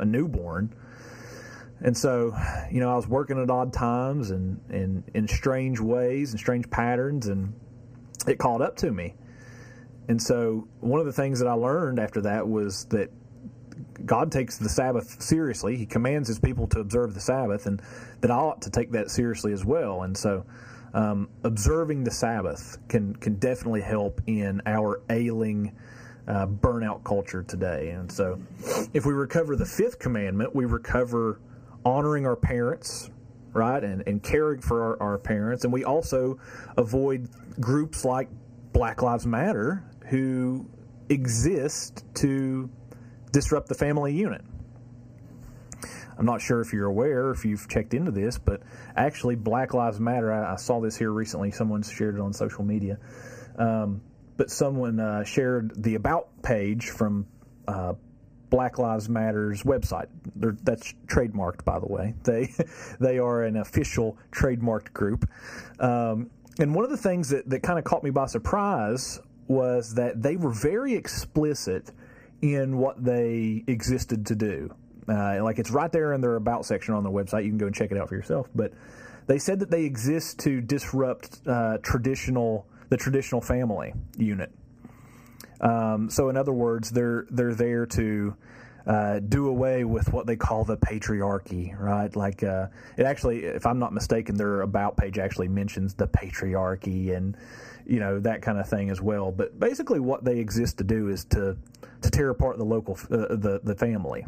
a 0.00 0.04
newborn. 0.04 0.74
And 1.82 1.96
so, 1.96 2.36
you 2.70 2.80
know, 2.80 2.90
I 2.90 2.96
was 2.96 3.06
working 3.06 3.40
at 3.40 3.48
odd 3.50 3.72
times 3.72 4.30
and, 4.30 4.60
in 5.14 5.28
strange 5.28 5.80
ways 5.80 6.32
and 6.32 6.40
strange 6.40 6.68
patterns, 6.68 7.26
and 7.26 7.54
it 8.26 8.38
caught 8.38 8.60
up 8.60 8.76
to 8.78 8.90
me. 8.90 9.14
And 10.08 10.20
so, 10.20 10.68
one 10.80 11.00
of 11.00 11.06
the 11.06 11.12
things 11.12 11.38
that 11.38 11.46
I 11.46 11.52
learned 11.52 11.98
after 11.98 12.22
that 12.22 12.46
was 12.46 12.84
that 12.86 13.10
God 14.04 14.32
takes 14.32 14.58
the 14.58 14.68
Sabbath 14.68 15.22
seriously. 15.22 15.76
He 15.76 15.86
commands 15.86 16.28
His 16.28 16.38
people 16.38 16.66
to 16.68 16.80
observe 16.80 17.14
the 17.14 17.20
Sabbath, 17.20 17.66
and 17.66 17.80
that 18.20 18.30
I 18.30 18.34
ought 18.34 18.62
to 18.62 18.70
take 18.70 18.90
that 18.92 19.10
seriously 19.10 19.52
as 19.52 19.64
well. 19.64 20.02
And 20.02 20.16
so, 20.16 20.44
um, 20.92 21.28
observing 21.44 22.04
the 22.04 22.10
Sabbath 22.10 22.76
can 22.88 23.14
can 23.14 23.36
definitely 23.36 23.82
help 23.82 24.20
in 24.26 24.60
our 24.66 25.00
ailing 25.08 25.76
uh, 26.28 26.46
burnout 26.46 27.04
culture 27.04 27.42
today. 27.42 27.90
And 27.90 28.10
so, 28.10 28.40
if 28.92 29.06
we 29.06 29.12
recover 29.12 29.56
the 29.56 29.66
fifth 29.66 29.98
commandment, 29.98 30.54
we 30.54 30.64
recover 30.64 31.40
honoring 31.84 32.26
our 32.26 32.36
parents, 32.36 33.10
right, 33.52 33.82
and, 33.82 34.02
and 34.06 34.22
caring 34.22 34.60
for 34.60 34.96
our, 35.00 35.02
our 35.12 35.18
parents. 35.18 35.64
And 35.64 35.72
we 35.72 35.84
also 35.84 36.38
avoid 36.76 37.28
groups 37.58 38.04
like 38.04 38.28
Black 38.72 39.02
Lives 39.02 39.26
Matter 39.26 39.84
who 40.08 40.68
exist 41.08 42.04
to 42.14 42.70
disrupt 43.32 43.68
the 43.68 43.74
family 43.74 44.14
unit. 44.14 44.42
I'm 46.18 46.26
not 46.26 46.42
sure 46.42 46.60
if 46.60 46.72
you're 46.72 46.86
aware, 46.86 47.30
if 47.30 47.46
you've 47.46 47.66
checked 47.66 47.94
into 47.94 48.10
this, 48.10 48.36
but 48.36 48.62
actually, 48.94 49.36
Black 49.36 49.72
Lives 49.72 49.98
Matter. 49.98 50.30
I, 50.30 50.52
I 50.52 50.56
saw 50.56 50.80
this 50.80 50.96
here 50.96 51.10
recently. 51.10 51.50
Someone 51.50 51.82
shared 51.82 52.16
it 52.16 52.20
on 52.20 52.34
social 52.34 52.62
media. 52.62 52.98
Um, 53.56 54.02
but 54.40 54.50
someone 54.50 54.98
uh, 54.98 55.22
shared 55.22 55.70
the 55.82 55.96
About 55.96 56.28
page 56.42 56.88
from 56.88 57.26
uh, 57.68 57.92
Black 58.48 58.78
Lives 58.78 59.06
Matter's 59.06 59.64
website. 59.64 60.06
They're, 60.34 60.56
that's 60.62 60.94
trademarked, 61.06 61.62
by 61.66 61.78
the 61.78 61.86
way. 61.86 62.14
They 62.24 62.48
they 63.00 63.18
are 63.18 63.42
an 63.44 63.58
official 63.58 64.16
trademarked 64.32 64.94
group. 64.94 65.28
Um, 65.78 66.30
and 66.58 66.74
one 66.74 66.84
of 66.84 66.90
the 66.90 66.96
things 66.96 67.28
that, 67.28 67.50
that 67.50 67.62
kind 67.62 67.78
of 67.78 67.84
caught 67.84 68.02
me 68.02 68.08
by 68.08 68.24
surprise 68.24 69.20
was 69.46 69.92
that 69.96 70.22
they 70.22 70.36
were 70.36 70.54
very 70.54 70.94
explicit 70.94 71.90
in 72.40 72.78
what 72.78 73.04
they 73.04 73.62
existed 73.66 74.24
to 74.24 74.34
do. 74.34 74.74
Uh, 75.06 75.44
like 75.44 75.58
it's 75.58 75.70
right 75.70 75.92
there 75.92 76.14
in 76.14 76.22
their 76.22 76.36
about 76.36 76.64
section 76.64 76.94
on 76.94 77.02
their 77.02 77.12
website. 77.12 77.44
You 77.44 77.50
can 77.50 77.58
go 77.58 77.66
and 77.66 77.74
check 77.74 77.90
it 77.92 77.98
out 77.98 78.08
for 78.08 78.14
yourself. 78.14 78.48
But 78.54 78.72
they 79.26 79.38
said 79.38 79.60
that 79.60 79.70
they 79.70 79.84
exist 79.84 80.38
to 80.38 80.62
disrupt 80.62 81.46
uh, 81.46 81.76
traditional 81.82 82.66
the 82.90 82.96
traditional 82.96 83.40
family 83.40 83.94
unit. 84.16 84.52
Um, 85.60 86.10
so, 86.10 86.28
in 86.28 86.36
other 86.36 86.52
words, 86.52 86.90
they're 86.90 87.26
they're 87.30 87.54
there 87.54 87.86
to 87.86 88.36
uh, 88.86 89.18
do 89.20 89.48
away 89.48 89.84
with 89.84 90.12
what 90.12 90.26
they 90.26 90.36
call 90.36 90.64
the 90.64 90.76
patriarchy, 90.76 91.78
right? 91.78 92.14
Like 92.14 92.42
uh, 92.42 92.66
it 92.96 93.04
actually, 93.04 93.44
if 93.44 93.66
I'm 93.66 93.78
not 93.78 93.92
mistaken, 93.92 94.36
their 94.36 94.62
about 94.62 94.96
page 94.96 95.18
actually 95.18 95.48
mentions 95.48 95.94
the 95.94 96.06
patriarchy 96.06 97.16
and 97.16 97.36
you 97.86 98.00
know 98.00 98.20
that 98.20 98.42
kind 98.42 98.58
of 98.58 98.68
thing 98.68 98.90
as 98.90 99.00
well. 99.00 99.32
But 99.32 99.58
basically, 99.58 100.00
what 100.00 100.24
they 100.24 100.38
exist 100.38 100.78
to 100.78 100.84
do 100.84 101.08
is 101.08 101.24
to 101.26 101.56
to 102.02 102.10
tear 102.10 102.30
apart 102.30 102.58
the 102.58 102.64
local 102.64 102.98
uh, 103.10 103.34
the 103.36 103.60
the 103.62 103.74
family 103.74 104.24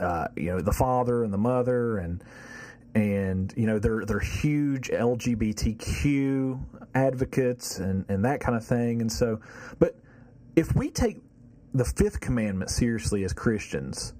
uh, 0.00 0.28
you 0.36 0.46
know 0.46 0.60
the 0.60 0.72
father 0.72 1.24
and 1.24 1.32
the 1.32 1.38
mother 1.38 1.98
and 1.98 2.22
and 2.94 3.52
you 3.56 3.66
know 3.66 3.78
they're 3.78 4.04
they're 4.04 4.20
huge 4.20 4.88
LGBTQ 4.90 6.60
advocates 6.94 7.78
and 7.78 8.04
and 8.08 8.24
that 8.24 8.40
kind 8.40 8.56
of 8.56 8.64
thing 8.64 9.00
and 9.00 9.10
so 9.10 9.40
but 9.78 9.96
if 10.56 10.74
we 10.74 10.90
take 10.90 11.18
the 11.72 11.84
fifth 11.84 12.20
commandment 12.20 12.70
seriously 12.70 13.24
as 13.24 13.32
Christians 13.32 14.12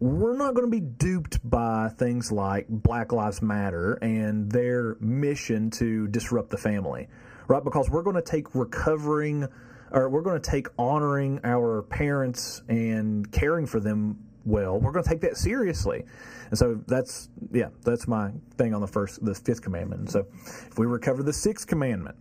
we're 0.00 0.36
not 0.36 0.54
going 0.54 0.66
to 0.66 0.70
be 0.70 0.80
duped 0.80 1.38
by 1.48 1.90
things 1.98 2.32
like 2.32 2.66
Black 2.68 3.12
Lives 3.12 3.42
Matter 3.42 3.94
and 3.94 4.50
their 4.50 4.96
mission 5.00 5.70
to 5.72 6.08
disrupt 6.08 6.50
the 6.50 6.58
family 6.58 7.08
right? 7.50 7.64
Because 7.64 7.90
we're 7.90 8.02
going 8.02 8.16
to 8.16 8.22
take 8.22 8.54
recovering 8.54 9.48
or 9.90 10.08
we're 10.08 10.22
going 10.22 10.40
to 10.40 10.50
take 10.50 10.68
honoring 10.78 11.40
our 11.42 11.82
parents 11.82 12.62
and 12.68 13.30
caring 13.32 13.66
for 13.66 13.80
them 13.80 14.24
well, 14.44 14.78
we're 14.78 14.92
going 14.92 15.04
to 15.04 15.10
take 15.10 15.20
that 15.20 15.36
seriously. 15.36 16.04
And 16.50 16.58
so 16.58 16.80
that's 16.86 17.28
yeah, 17.52 17.68
that's 17.82 18.08
my 18.08 18.32
thing 18.56 18.74
on 18.74 18.80
the 18.80 18.86
first 18.86 19.24
the 19.24 19.34
fifth 19.34 19.62
commandment. 19.62 20.00
And 20.00 20.10
so 20.10 20.26
if 20.42 20.78
we 20.78 20.86
recover 20.86 21.22
the 21.22 21.32
sixth 21.32 21.66
commandment, 21.66 22.16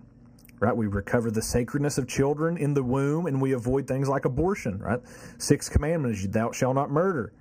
right? 0.60 0.76
We 0.76 0.88
recover 0.88 1.32
the 1.32 1.42
sacredness 1.42 1.98
of 1.98 2.08
children 2.08 2.58
in 2.58 2.74
the 2.74 2.84
womb 2.84 3.26
and 3.26 3.42
we 3.42 3.54
avoid 3.54 3.88
things 3.88 4.10
like 4.10 4.26
abortion, 4.26 4.80
right? 4.80 5.00
Sixth 5.38 5.72
commandment 5.72 6.16
is 6.16 6.28
thou 6.28 6.52
shalt 6.52 6.76
not 6.76 6.92
murder. 6.92 7.34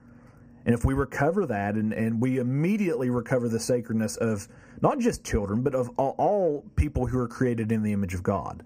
And 0.64 0.74
if 0.74 0.84
we 0.84 0.94
recover 0.94 1.46
that 1.46 1.74
and, 1.74 1.92
and 1.92 2.20
we 2.20 2.38
immediately 2.38 3.10
recover 3.10 3.48
the 3.48 3.60
sacredness 3.60 4.16
of 4.16 4.48
not 4.80 4.98
just 4.98 5.24
children, 5.24 5.62
but 5.62 5.74
of 5.74 5.90
all, 5.96 6.14
all 6.18 6.64
people 6.76 7.06
who 7.06 7.18
are 7.18 7.28
created 7.28 7.72
in 7.72 7.82
the 7.82 7.92
image 7.92 8.14
of 8.14 8.22
God. 8.22 8.62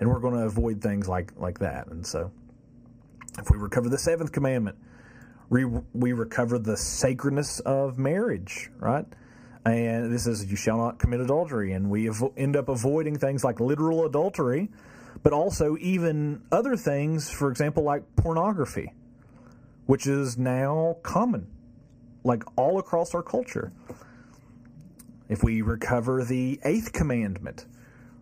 And 0.00 0.08
we're 0.08 0.18
going 0.18 0.34
to 0.34 0.44
avoid 0.44 0.80
things 0.80 1.08
like, 1.08 1.32
like 1.36 1.58
that. 1.60 1.86
And 1.88 2.04
so 2.04 2.32
if 3.38 3.50
we 3.50 3.58
recover 3.58 3.88
the 3.88 3.98
seventh 3.98 4.32
commandment, 4.32 4.76
we, 5.52 5.66
we 5.92 6.14
recover 6.14 6.58
the 6.58 6.78
sacredness 6.78 7.60
of 7.60 7.98
marriage, 7.98 8.70
right? 8.78 9.04
And 9.66 10.10
this 10.10 10.26
is, 10.26 10.50
you 10.50 10.56
shall 10.56 10.78
not 10.78 10.98
commit 10.98 11.20
adultery. 11.20 11.72
And 11.72 11.90
we 11.90 12.06
avo- 12.06 12.32
end 12.38 12.56
up 12.56 12.70
avoiding 12.70 13.18
things 13.18 13.44
like 13.44 13.60
literal 13.60 14.06
adultery, 14.06 14.70
but 15.22 15.34
also 15.34 15.76
even 15.78 16.40
other 16.50 16.74
things, 16.74 17.30
for 17.30 17.50
example, 17.50 17.82
like 17.82 18.02
pornography, 18.16 18.94
which 19.84 20.06
is 20.06 20.38
now 20.38 20.96
common, 21.02 21.46
like 22.24 22.44
all 22.56 22.78
across 22.78 23.14
our 23.14 23.22
culture. 23.22 23.70
If 25.28 25.44
we 25.44 25.60
recover 25.60 26.24
the 26.24 26.60
eighth 26.64 26.94
commandment, 26.94 27.66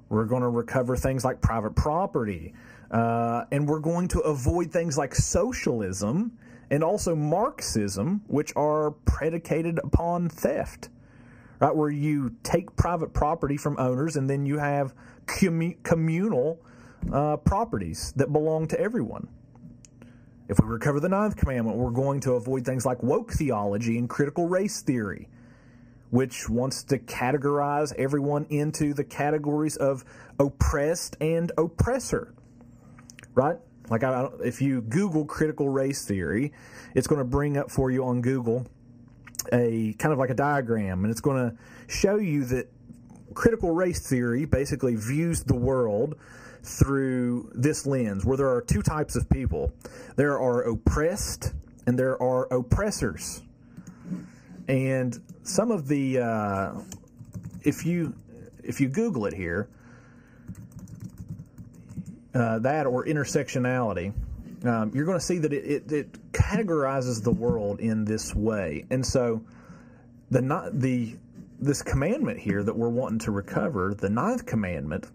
we're 0.08 0.24
going 0.24 0.42
to 0.42 0.48
recover 0.48 0.96
things 0.96 1.24
like 1.24 1.40
private 1.40 1.76
property, 1.76 2.54
uh, 2.90 3.44
and 3.52 3.68
we're 3.68 3.78
going 3.78 4.08
to 4.08 4.18
avoid 4.18 4.72
things 4.72 4.98
like 4.98 5.14
socialism 5.14 6.36
and 6.70 6.84
also 6.84 7.16
Marxism, 7.16 8.22
which 8.28 8.52
are 8.56 8.92
predicated 9.04 9.78
upon 9.82 10.28
theft, 10.28 10.88
right? 11.58 11.74
Where 11.74 11.90
you 11.90 12.36
take 12.42 12.76
private 12.76 13.12
property 13.12 13.56
from 13.56 13.76
owners 13.78 14.16
and 14.16 14.30
then 14.30 14.46
you 14.46 14.58
have 14.58 14.94
communal 15.26 16.60
uh, 17.12 17.36
properties 17.38 18.12
that 18.16 18.32
belong 18.32 18.68
to 18.68 18.80
everyone. 18.80 19.28
If 20.48 20.58
we 20.58 20.66
recover 20.66 20.98
the 21.00 21.08
ninth 21.08 21.36
commandment, 21.36 21.76
we're 21.76 21.90
going 21.90 22.20
to 22.20 22.32
avoid 22.32 22.64
things 22.64 22.84
like 22.84 23.02
woke 23.02 23.32
theology 23.32 23.98
and 23.98 24.08
critical 24.08 24.48
race 24.48 24.80
theory, 24.82 25.28
which 26.10 26.48
wants 26.48 26.82
to 26.84 26.98
categorize 26.98 27.94
everyone 27.96 28.46
into 28.50 28.92
the 28.92 29.04
categories 29.04 29.76
of 29.76 30.04
oppressed 30.40 31.16
and 31.20 31.52
oppressor, 31.56 32.34
right? 33.34 33.58
Like, 33.90 34.04
I, 34.04 34.28
if 34.44 34.62
you 34.62 34.80
Google 34.80 35.24
critical 35.24 35.68
race 35.68 36.04
theory, 36.06 36.52
it's 36.94 37.06
going 37.06 37.18
to 37.18 37.24
bring 37.24 37.56
up 37.56 37.70
for 37.70 37.90
you 37.90 38.04
on 38.04 38.22
Google 38.22 38.66
a 39.52 39.94
kind 39.98 40.12
of 40.12 40.18
like 40.18 40.30
a 40.30 40.34
diagram, 40.34 41.04
and 41.04 41.10
it's 41.10 41.20
going 41.20 41.50
to 41.50 41.56
show 41.92 42.16
you 42.16 42.44
that 42.44 42.70
critical 43.34 43.70
race 43.70 44.06
theory 44.08 44.44
basically 44.44 44.96
views 44.96 45.42
the 45.44 45.54
world 45.54 46.16
through 46.62 47.50
this 47.54 47.86
lens, 47.86 48.24
where 48.24 48.36
there 48.36 48.48
are 48.48 48.60
two 48.60 48.82
types 48.82 49.16
of 49.16 49.28
people 49.30 49.72
there 50.16 50.38
are 50.38 50.62
oppressed 50.62 51.54
and 51.86 51.98
there 51.98 52.20
are 52.22 52.52
oppressors. 52.52 53.42
And 54.68 55.18
some 55.42 55.70
of 55.70 55.88
the, 55.88 56.18
uh, 56.18 56.74
if 57.62 57.84
you 57.84 58.14
if 58.62 58.80
you 58.80 58.88
Google 58.88 59.26
it 59.26 59.34
here, 59.34 59.68
uh, 62.34 62.58
that 62.60 62.86
or 62.86 63.04
intersectionality, 63.04 64.12
um, 64.64 64.92
you're 64.94 65.06
going 65.06 65.18
to 65.18 65.24
see 65.24 65.38
that 65.38 65.52
it, 65.52 65.64
it, 65.64 65.92
it, 65.92 66.32
categorizes 66.32 67.22
the 67.22 67.30
world 67.30 67.80
in 67.80 68.04
this 68.04 68.34
way. 68.34 68.84
And 68.90 69.04
so 69.04 69.42
the 70.30 70.42
not 70.42 70.78
the 70.78 71.16
this 71.58 71.82
commandment 71.82 72.38
here 72.38 72.62
that 72.62 72.76
we're 72.76 72.88
wanting 72.88 73.18
to 73.20 73.30
recover, 73.30 73.94
the 73.94 74.08
ninth 74.08 74.46
commandment, 74.46 75.06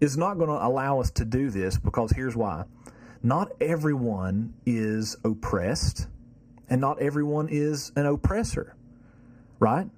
is 0.00 0.16
not 0.16 0.38
going 0.38 0.48
to 0.48 0.66
allow 0.66 1.00
us 1.00 1.10
to 1.12 1.24
do 1.24 1.50
this 1.50 1.78
because 1.78 2.12
here's 2.12 2.36
why. 2.36 2.64
Not 3.22 3.50
everyone 3.60 4.54
is 4.64 5.16
oppressed, 5.24 6.06
and 6.70 6.80
not 6.80 7.00
everyone 7.00 7.48
is 7.50 7.92
an 7.96 8.06
oppressor. 8.06 8.76
Right? 9.58 9.88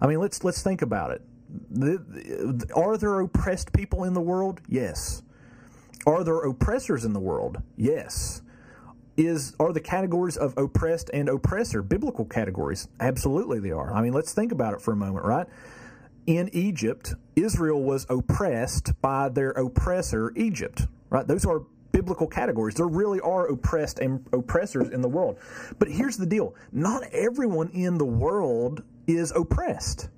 I 0.00 0.06
mean, 0.06 0.18
let's 0.18 0.42
let's 0.42 0.62
think 0.62 0.82
about 0.82 1.12
it. 1.12 1.22
The, 1.70 2.66
are 2.74 2.96
there 2.96 3.20
oppressed 3.20 3.72
people 3.72 4.04
in 4.04 4.12
the 4.12 4.20
world? 4.20 4.60
Yes. 4.68 5.22
Are 6.08 6.24
there 6.24 6.38
oppressors 6.38 7.04
in 7.04 7.12
the 7.12 7.20
world? 7.20 7.62
Yes. 7.76 8.40
Is 9.18 9.54
are 9.60 9.74
the 9.74 9.80
categories 9.80 10.38
of 10.38 10.56
oppressed 10.56 11.10
and 11.12 11.28
oppressor 11.28 11.82
biblical 11.82 12.24
categories? 12.24 12.88
Absolutely 12.98 13.60
they 13.60 13.72
are. 13.72 13.92
I 13.92 14.00
mean, 14.00 14.14
let's 14.14 14.32
think 14.32 14.50
about 14.50 14.72
it 14.72 14.80
for 14.80 14.92
a 14.92 14.96
moment, 14.96 15.26
right? 15.26 15.46
In 16.26 16.48
Egypt, 16.54 17.12
Israel 17.36 17.82
was 17.82 18.06
oppressed 18.08 18.98
by 19.02 19.28
their 19.28 19.50
oppressor 19.50 20.32
Egypt, 20.34 20.86
right? 21.10 21.26
Those 21.26 21.44
are 21.44 21.64
biblical 21.92 22.26
categories. 22.26 22.76
There 22.76 22.88
really 22.88 23.20
are 23.20 23.46
oppressed 23.46 23.98
and 23.98 24.24
oppressors 24.32 24.88
in 24.88 25.02
the 25.02 25.08
world. 25.10 25.38
But 25.78 25.88
here's 25.88 26.16
the 26.16 26.26
deal. 26.26 26.54
Not 26.72 27.02
everyone 27.12 27.68
in 27.74 27.98
the 27.98 28.06
world 28.06 28.82
is 29.06 29.30
oppressed. 29.32 30.08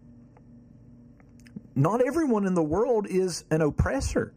Not 1.74 2.00
everyone 2.00 2.46
in 2.46 2.54
the 2.54 2.62
world 2.62 3.08
is 3.08 3.44
an 3.50 3.60
oppressor 3.60 4.34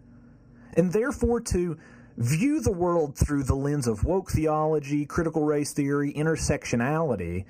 and 0.75 0.91
therefore 0.91 1.41
to 1.41 1.77
view 2.17 2.61
the 2.61 2.71
world 2.71 3.17
through 3.17 3.43
the 3.43 3.55
lens 3.55 3.87
of 3.87 4.03
woke 4.03 4.31
theology, 4.31 5.05
critical 5.05 5.43
race 5.43 5.73
theory, 5.73 6.13
intersectionality, 6.13 7.45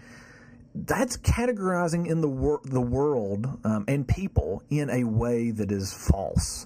that's 0.75 1.17
categorizing 1.17 2.07
in 2.07 2.21
the 2.21 2.27
wor- 2.27 2.61
the 2.63 2.81
world 2.81 3.59
um, 3.63 3.85
and 3.87 4.07
people 4.07 4.63
in 4.69 4.89
a 4.89 5.03
way 5.03 5.51
that 5.51 5.71
is 5.71 5.93
false. 5.93 6.65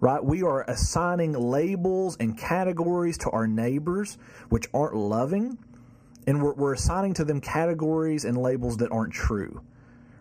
Right? 0.00 0.24
We 0.24 0.42
are 0.44 0.62
assigning 0.62 1.32
labels 1.32 2.16
and 2.20 2.38
categories 2.38 3.18
to 3.18 3.30
our 3.30 3.48
neighbors 3.48 4.16
which 4.48 4.66
aren't 4.72 4.94
loving, 4.94 5.58
and 6.26 6.40
we're, 6.42 6.54
we're 6.54 6.74
assigning 6.74 7.14
to 7.14 7.24
them 7.24 7.40
categories 7.40 8.24
and 8.24 8.36
labels 8.36 8.76
that 8.78 8.92
aren't 8.92 9.12
true. 9.12 9.60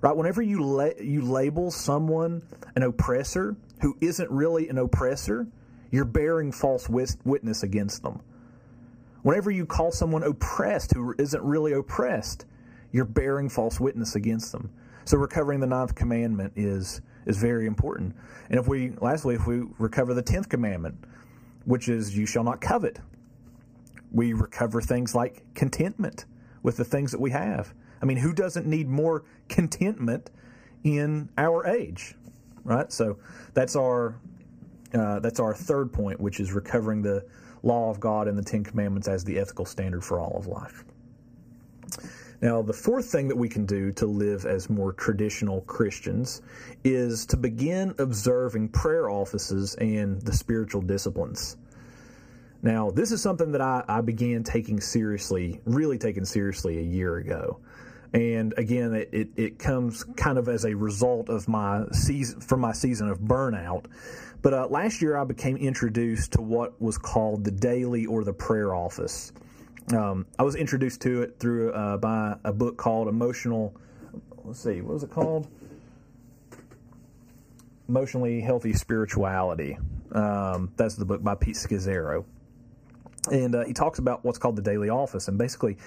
Right? 0.01 0.15
Whenever 0.15 0.41
you 0.41 0.63
la- 0.63 0.99
you 0.99 1.21
label 1.21 1.69
someone 1.71 2.41
an 2.75 2.83
oppressor, 2.83 3.55
who 3.81 3.97
isn't 4.01 4.29
really 4.31 4.69
an 4.69 4.77
oppressor, 4.77 5.47
you're 5.91 6.05
bearing 6.05 6.51
false 6.51 6.89
witness 6.89 7.63
against 7.63 8.03
them. 8.03 8.21
Whenever 9.23 9.51
you 9.51 9.65
call 9.65 9.91
someone 9.91 10.23
oppressed 10.23 10.93
who 10.93 11.13
isn't 11.17 11.43
really 11.43 11.73
oppressed, 11.73 12.45
you're 12.91 13.05
bearing 13.05 13.49
false 13.49 13.79
witness 13.79 14.15
against 14.15 14.51
them. 14.51 14.69
So 15.05 15.17
recovering 15.17 15.59
the 15.59 15.67
ninth 15.67 15.95
commandment 15.95 16.53
is 16.55 17.01
is 17.25 17.37
very 17.37 17.65
important. 17.65 18.15
And 18.49 18.59
if 18.59 18.67
we 18.67 18.91
lastly, 19.01 19.35
if 19.35 19.45
we 19.45 19.63
recover 19.77 20.13
the 20.13 20.21
tenth 20.21 20.49
commandment, 20.49 20.95
which 21.65 21.89
is 21.89 22.17
you 22.17 22.25
shall 22.25 22.43
not 22.43 22.61
covet, 22.61 22.99
we 24.11 24.33
recover 24.33 24.81
things 24.81 25.13
like 25.13 25.43
contentment 25.53 26.25
with 26.63 26.77
the 26.77 26.85
things 26.85 27.11
that 27.11 27.21
we 27.21 27.31
have. 27.31 27.73
I 28.01 28.05
mean, 28.05 28.17
who 28.17 28.33
doesn't 28.33 28.65
need 28.65 28.87
more 28.87 29.23
contentment 29.49 30.29
in 30.83 31.29
our 31.37 31.65
age, 31.65 32.15
right? 32.67 32.91
So 32.91 33.17
that's 33.53 33.75
our 33.75 34.19
uh, 34.93 35.19
that's 35.19 35.39
our 35.39 35.53
third 35.53 35.91
point, 35.91 36.19
which 36.19 36.39
is 36.39 36.53
recovering 36.53 37.01
the 37.01 37.25
law 37.63 37.89
of 37.89 37.99
God 37.99 38.27
and 38.27 38.37
the 38.37 38.43
Ten 38.43 38.63
Commandments 38.63 39.07
as 39.07 39.23
the 39.23 39.39
ethical 39.39 39.65
standard 39.65 40.03
for 40.03 40.19
all 40.19 40.37
of 40.37 40.47
life. 40.47 40.85
Now, 42.41 42.61
the 42.61 42.73
fourth 42.73 43.11
thing 43.11 43.27
that 43.29 43.35
we 43.35 43.49
can 43.49 43.65
do 43.65 43.91
to 43.93 44.05
live 44.05 44.45
as 44.45 44.69
more 44.69 44.93
traditional 44.93 45.61
Christians 45.61 46.43
is 46.83 47.25
to 47.27 47.37
begin 47.37 47.95
observing 47.97 48.69
prayer 48.69 49.09
offices 49.09 49.73
and 49.75 50.21
the 50.21 50.33
spiritual 50.33 50.81
disciplines. 50.81 51.57
Now, 52.61 52.91
this 52.91 53.11
is 53.11 53.21
something 53.21 53.51
that 53.53 53.61
I, 53.61 53.83
I 53.87 54.01
began 54.01 54.43
taking 54.43 54.79
seriously, 54.79 55.61
really 55.65 55.97
taking 55.97 56.25
seriously 56.25 56.77
a 56.77 56.83
year 56.83 57.17
ago. 57.17 57.59
And 58.13 58.53
again, 58.57 58.93
it, 58.93 59.09
it, 59.11 59.29
it, 59.35 59.59
comes 59.59 60.03
kind 60.15 60.37
of 60.37 60.47
as 60.47 60.65
a 60.65 60.73
result 60.73 61.29
of 61.29 61.47
my 61.47 61.85
season 61.91 62.39
from 62.39 62.61
my 62.61 62.71
season 62.71 63.09
of 63.09 63.19
burnout. 63.19 63.85
But 64.41 64.53
uh, 64.53 64.67
last 64.67 65.01
year, 65.01 65.17
I 65.17 65.25
became 65.25 65.57
introduced 65.57 66.33
to 66.33 66.41
what 66.41 66.81
was 66.81 66.97
called 66.97 67.43
the 67.43 67.51
daily 67.51 68.05
or 68.05 68.23
the 68.23 68.33
prayer 68.33 68.73
office. 68.73 69.33
Um, 69.93 70.25
I 70.37 70.43
was 70.43 70.55
introduced 70.55 71.01
to 71.01 71.23
it 71.23 71.39
through 71.39 71.71
uh, 71.73 71.97
by 71.97 72.35
a 72.43 72.53
book 72.53 72.77
called 72.77 73.07
Emotional. 73.07 73.75
Let's 74.43 74.59
see, 74.59 74.81
what 74.81 74.93
was 74.93 75.03
it 75.03 75.09
called? 75.09 75.47
Emotionally 77.89 78.41
Healthy 78.41 78.73
Spirituality. 78.73 79.77
Um, 80.11 80.71
that's 80.75 80.95
the 80.95 81.05
book 81.05 81.23
by 81.23 81.35
Pete 81.35 81.55
Scazzero, 81.55 82.25
and 83.31 83.55
uh, 83.55 83.65
he 83.65 83.73
talks 83.73 83.99
about 83.99 84.23
what's 84.23 84.37
called 84.37 84.55
the 84.55 84.61
daily 84.61 84.89
office. 84.89 85.27
And 85.27 85.37
basically, 85.37 85.77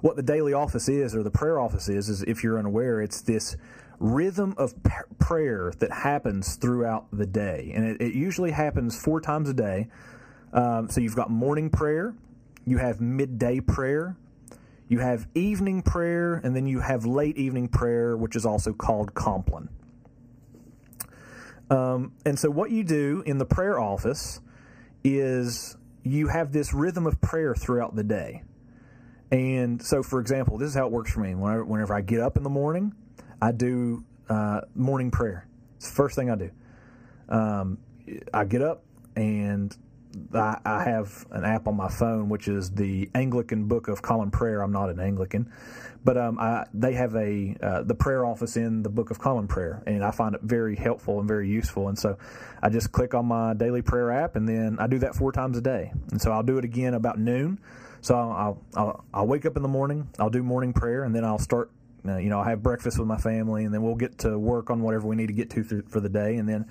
what 0.00 0.16
the 0.16 0.22
daily 0.22 0.52
office 0.52 0.88
is, 0.88 1.14
or 1.14 1.22
the 1.22 1.30
prayer 1.30 1.58
office 1.58 1.88
is, 1.88 2.08
is 2.08 2.22
if 2.22 2.42
you're 2.42 2.58
unaware, 2.58 3.00
it's 3.00 3.20
this 3.20 3.56
rhythm 3.98 4.54
of 4.56 4.74
prayer 5.18 5.72
that 5.78 5.90
happens 5.90 6.56
throughout 6.56 7.06
the 7.12 7.26
day, 7.26 7.72
and 7.74 7.84
it, 7.84 8.00
it 8.00 8.14
usually 8.14 8.52
happens 8.52 9.00
four 9.00 9.20
times 9.20 9.48
a 9.48 9.54
day. 9.54 9.88
Um, 10.52 10.88
so 10.88 11.00
you've 11.00 11.16
got 11.16 11.30
morning 11.30 11.68
prayer 11.68 12.14
you 12.68 12.76
have 12.76 13.00
midday 13.00 13.60
prayer, 13.60 14.14
you 14.88 14.98
have 14.98 15.26
evening 15.34 15.80
prayer, 15.80 16.34
and 16.34 16.54
then 16.54 16.66
you 16.66 16.80
have 16.80 17.06
late 17.06 17.38
evening 17.38 17.68
prayer, 17.68 18.16
which 18.16 18.36
is 18.36 18.44
also 18.44 18.74
called 18.74 19.14
Compline. 19.14 19.70
Um, 21.70 22.12
and 22.24 22.38
so, 22.38 22.50
what 22.50 22.70
you 22.70 22.84
do 22.84 23.22
in 23.26 23.38
the 23.38 23.44
prayer 23.46 23.78
office 23.78 24.40
is 25.02 25.76
you 26.02 26.28
have 26.28 26.52
this 26.52 26.72
rhythm 26.72 27.06
of 27.06 27.20
prayer 27.20 27.54
throughout 27.54 27.96
the 27.96 28.04
day. 28.04 28.42
And 29.30 29.82
so, 29.82 30.02
for 30.02 30.20
example, 30.20 30.56
this 30.58 30.70
is 30.70 30.74
how 30.74 30.86
it 30.86 30.92
works 30.92 31.12
for 31.12 31.20
me. 31.20 31.34
Whenever, 31.34 31.64
whenever 31.64 31.94
I 31.94 32.00
get 32.00 32.20
up 32.20 32.36
in 32.36 32.42
the 32.42 32.50
morning, 32.50 32.94
I 33.40 33.52
do 33.52 34.04
uh, 34.28 34.62
morning 34.74 35.10
prayer. 35.10 35.46
It's 35.76 35.88
the 35.88 35.94
first 35.94 36.16
thing 36.16 36.30
I 36.30 36.36
do. 36.36 36.50
Um, 37.28 37.78
I 38.32 38.44
get 38.44 38.62
up 38.62 38.84
and 39.16 39.76
I, 40.34 40.58
I, 40.64 40.84
have 40.84 41.26
an 41.30 41.44
app 41.44 41.66
on 41.68 41.76
my 41.76 41.88
phone, 41.88 42.28
which 42.28 42.48
is 42.48 42.70
the 42.70 43.10
Anglican 43.14 43.66
Book 43.66 43.88
of 43.88 44.00
Common 44.00 44.30
Prayer. 44.30 44.62
I'm 44.62 44.72
not 44.72 44.88
an 44.88 44.98
Anglican, 44.98 45.52
but 46.04 46.16
um, 46.16 46.38
I, 46.38 46.64
they 46.72 46.94
have 46.94 47.14
a 47.14 47.56
uh, 47.62 47.82
the 47.82 47.94
prayer 47.94 48.24
office 48.24 48.56
in 48.56 48.82
the 48.82 48.88
Book 48.88 49.10
of 49.10 49.18
Common 49.18 49.46
Prayer, 49.46 49.82
and 49.86 50.02
I 50.02 50.10
find 50.10 50.34
it 50.34 50.40
very 50.42 50.76
helpful 50.76 51.18
and 51.18 51.28
very 51.28 51.48
useful. 51.48 51.88
And 51.88 51.98
so 51.98 52.16
I 52.62 52.70
just 52.70 52.92
click 52.92 53.14
on 53.14 53.26
my 53.26 53.54
daily 53.54 53.82
prayer 53.82 54.10
app, 54.10 54.36
and 54.36 54.48
then 54.48 54.78
I 54.78 54.86
do 54.86 54.98
that 55.00 55.14
four 55.14 55.32
times 55.32 55.58
a 55.58 55.62
day. 55.62 55.92
And 56.10 56.20
so 56.20 56.32
I'll 56.32 56.42
do 56.42 56.58
it 56.58 56.64
again 56.64 56.94
about 56.94 57.18
noon. 57.18 57.60
So 58.00 58.14
I'll 58.14 58.62
I'll, 58.74 59.04
I'll 59.12 59.26
wake 59.26 59.46
up 59.46 59.56
in 59.56 59.62
the 59.62 59.68
morning, 59.68 60.08
I'll 60.18 60.30
do 60.30 60.42
morning 60.42 60.72
prayer, 60.72 61.04
and 61.04 61.14
then 61.14 61.24
I'll 61.24 61.38
start. 61.38 61.70
Uh, 62.06 62.16
you 62.16 62.30
know, 62.30 62.38
I 62.40 62.50
have 62.50 62.62
breakfast 62.62 62.98
with 62.98 63.08
my 63.08 63.18
family, 63.18 63.64
and 63.64 63.74
then 63.74 63.82
we'll 63.82 63.96
get 63.96 64.18
to 64.18 64.38
work 64.38 64.70
on 64.70 64.82
whatever 64.82 65.06
we 65.06 65.16
need 65.16 65.26
to 65.26 65.32
get 65.32 65.50
to 65.50 65.82
for 65.88 66.00
the 66.00 66.08
day, 66.08 66.36
and 66.36 66.48
then 66.48 66.66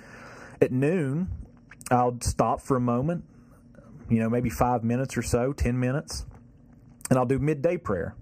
at 0.61 0.71
noon 0.71 1.29
I'll 1.89 2.17
stop 2.21 2.61
for 2.61 2.75
a 2.75 2.81
moment, 2.81 3.23
you 4.09 4.19
know, 4.19 4.29
maybe 4.29 4.49
five 4.49 4.83
minutes 4.83 5.17
or 5.17 5.21
so, 5.21 5.53
10 5.53 5.79
minutes, 5.79 6.25
and 7.09 7.17
I'll 7.17 7.25
do 7.25 7.39
midday 7.39 7.77
prayer. 7.77 8.15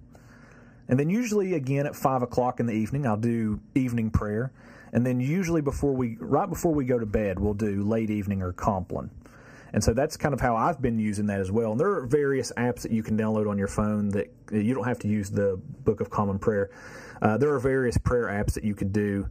And 0.87 0.99
then 0.99 1.09
usually 1.09 1.53
again 1.53 1.87
at 1.87 1.95
five 1.95 2.21
o'clock 2.21 2.59
in 2.59 2.67
the 2.67 2.73
evening, 2.73 3.07
I'll 3.07 3.17
do 3.17 3.59
evening 3.73 4.11
prayer. 4.11 4.51
And 4.93 5.05
then 5.05 5.19
usually 5.19 5.61
before 5.61 5.93
we, 5.93 6.15
right 6.19 6.47
before 6.47 6.73
we 6.73 6.85
go 6.85 6.99
to 6.99 7.07
bed, 7.07 7.39
we'll 7.39 7.55
do 7.55 7.83
late 7.83 8.11
evening 8.11 8.43
or 8.43 8.53
Compline. 8.53 9.09
And 9.75 9.83
so 9.83 9.93
that's 9.93 10.15
kind 10.15 10.33
of 10.33 10.39
how 10.39 10.55
I've 10.55 10.81
been 10.81 10.99
using 10.99 11.25
that 11.25 11.41
as 11.41 11.51
well. 11.51 11.71
And 11.71 11.79
there 11.79 11.91
are 11.91 12.05
various 12.05 12.49
apps 12.55 12.83
that 12.83 12.91
you 12.91 13.03
can 13.03 13.17
download 13.17 13.49
on 13.49 13.57
your 13.57 13.67
phone 13.67 14.07
that 14.11 14.31
you 14.49 14.73
don't 14.73 14.85
have 14.85 14.99
to 14.99 15.09
use 15.09 15.29
the 15.29 15.59
Book 15.83 15.99
of 15.99 16.09
Common 16.09 16.39
Prayer. 16.39 16.69
Uh, 17.21 17.37
there 17.37 17.53
are 17.53 17.59
various 17.59 17.97
prayer 17.97 18.27
apps 18.27 18.53
that 18.53 18.63
you 18.63 18.73
could 18.73 18.93
do 18.93 19.27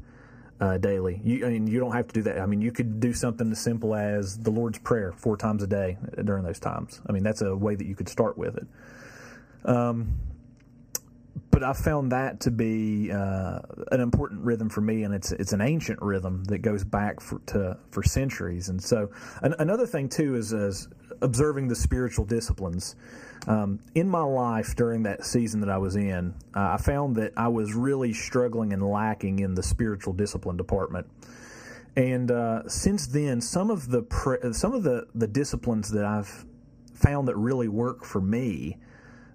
uh, 0.60 0.76
daily. 0.76 1.18
You, 1.24 1.46
I 1.46 1.48
mean, 1.48 1.66
you 1.66 1.80
don't 1.80 1.92
have 1.92 2.08
to 2.08 2.12
do 2.12 2.22
that. 2.24 2.40
I 2.40 2.44
mean, 2.44 2.60
you 2.60 2.72
could 2.72 3.00
do 3.00 3.14
something 3.14 3.50
as 3.52 3.58
simple 3.58 3.94
as 3.94 4.38
the 4.38 4.50
Lord's 4.50 4.78
Prayer 4.78 5.14
four 5.16 5.38
times 5.38 5.62
a 5.62 5.66
day 5.66 5.96
during 6.22 6.44
those 6.44 6.60
times. 6.60 7.00
I 7.08 7.12
mean, 7.12 7.22
that's 7.22 7.40
a 7.40 7.56
way 7.56 7.74
that 7.74 7.86
you 7.86 7.94
could 7.94 8.10
start 8.10 8.36
with 8.36 8.58
it. 8.58 8.66
Um, 9.64 10.18
but 11.54 11.62
I 11.62 11.72
found 11.72 12.10
that 12.10 12.40
to 12.40 12.50
be 12.50 13.12
uh, 13.12 13.60
an 13.92 14.00
important 14.00 14.40
rhythm 14.40 14.68
for 14.68 14.80
me, 14.80 15.04
and 15.04 15.14
it's 15.14 15.30
it's 15.30 15.52
an 15.52 15.60
ancient 15.60 16.02
rhythm 16.02 16.42
that 16.46 16.58
goes 16.58 16.82
back 16.82 17.20
for, 17.20 17.38
to 17.46 17.78
for 17.92 18.02
centuries. 18.02 18.70
And 18.70 18.82
so, 18.82 19.12
an, 19.40 19.54
another 19.60 19.86
thing 19.86 20.08
too 20.08 20.34
is, 20.34 20.52
is 20.52 20.88
observing 21.22 21.68
the 21.68 21.76
spiritual 21.76 22.24
disciplines. 22.24 22.96
Um, 23.46 23.78
in 23.94 24.08
my 24.08 24.22
life 24.24 24.74
during 24.74 25.04
that 25.04 25.24
season 25.24 25.60
that 25.60 25.70
I 25.70 25.78
was 25.78 25.94
in, 25.94 26.34
uh, 26.56 26.70
I 26.72 26.76
found 26.76 27.14
that 27.16 27.32
I 27.36 27.46
was 27.46 27.72
really 27.72 28.12
struggling 28.12 28.72
and 28.72 28.82
lacking 28.82 29.38
in 29.38 29.54
the 29.54 29.62
spiritual 29.62 30.12
discipline 30.12 30.56
department. 30.56 31.06
And 31.94 32.32
uh, 32.32 32.68
since 32.68 33.06
then, 33.06 33.40
some 33.40 33.70
of 33.70 33.88
the 33.88 34.02
pre- 34.02 34.52
some 34.54 34.72
of 34.72 34.82
the, 34.82 35.06
the 35.14 35.28
disciplines 35.28 35.92
that 35.92 36.04
I've 36.04 36.46
found 36.94 37.28
that 37.28 37.36
really 37.36 37.68
work 37.68 38.04
for 38.04 38.20
me, 38.20 38.78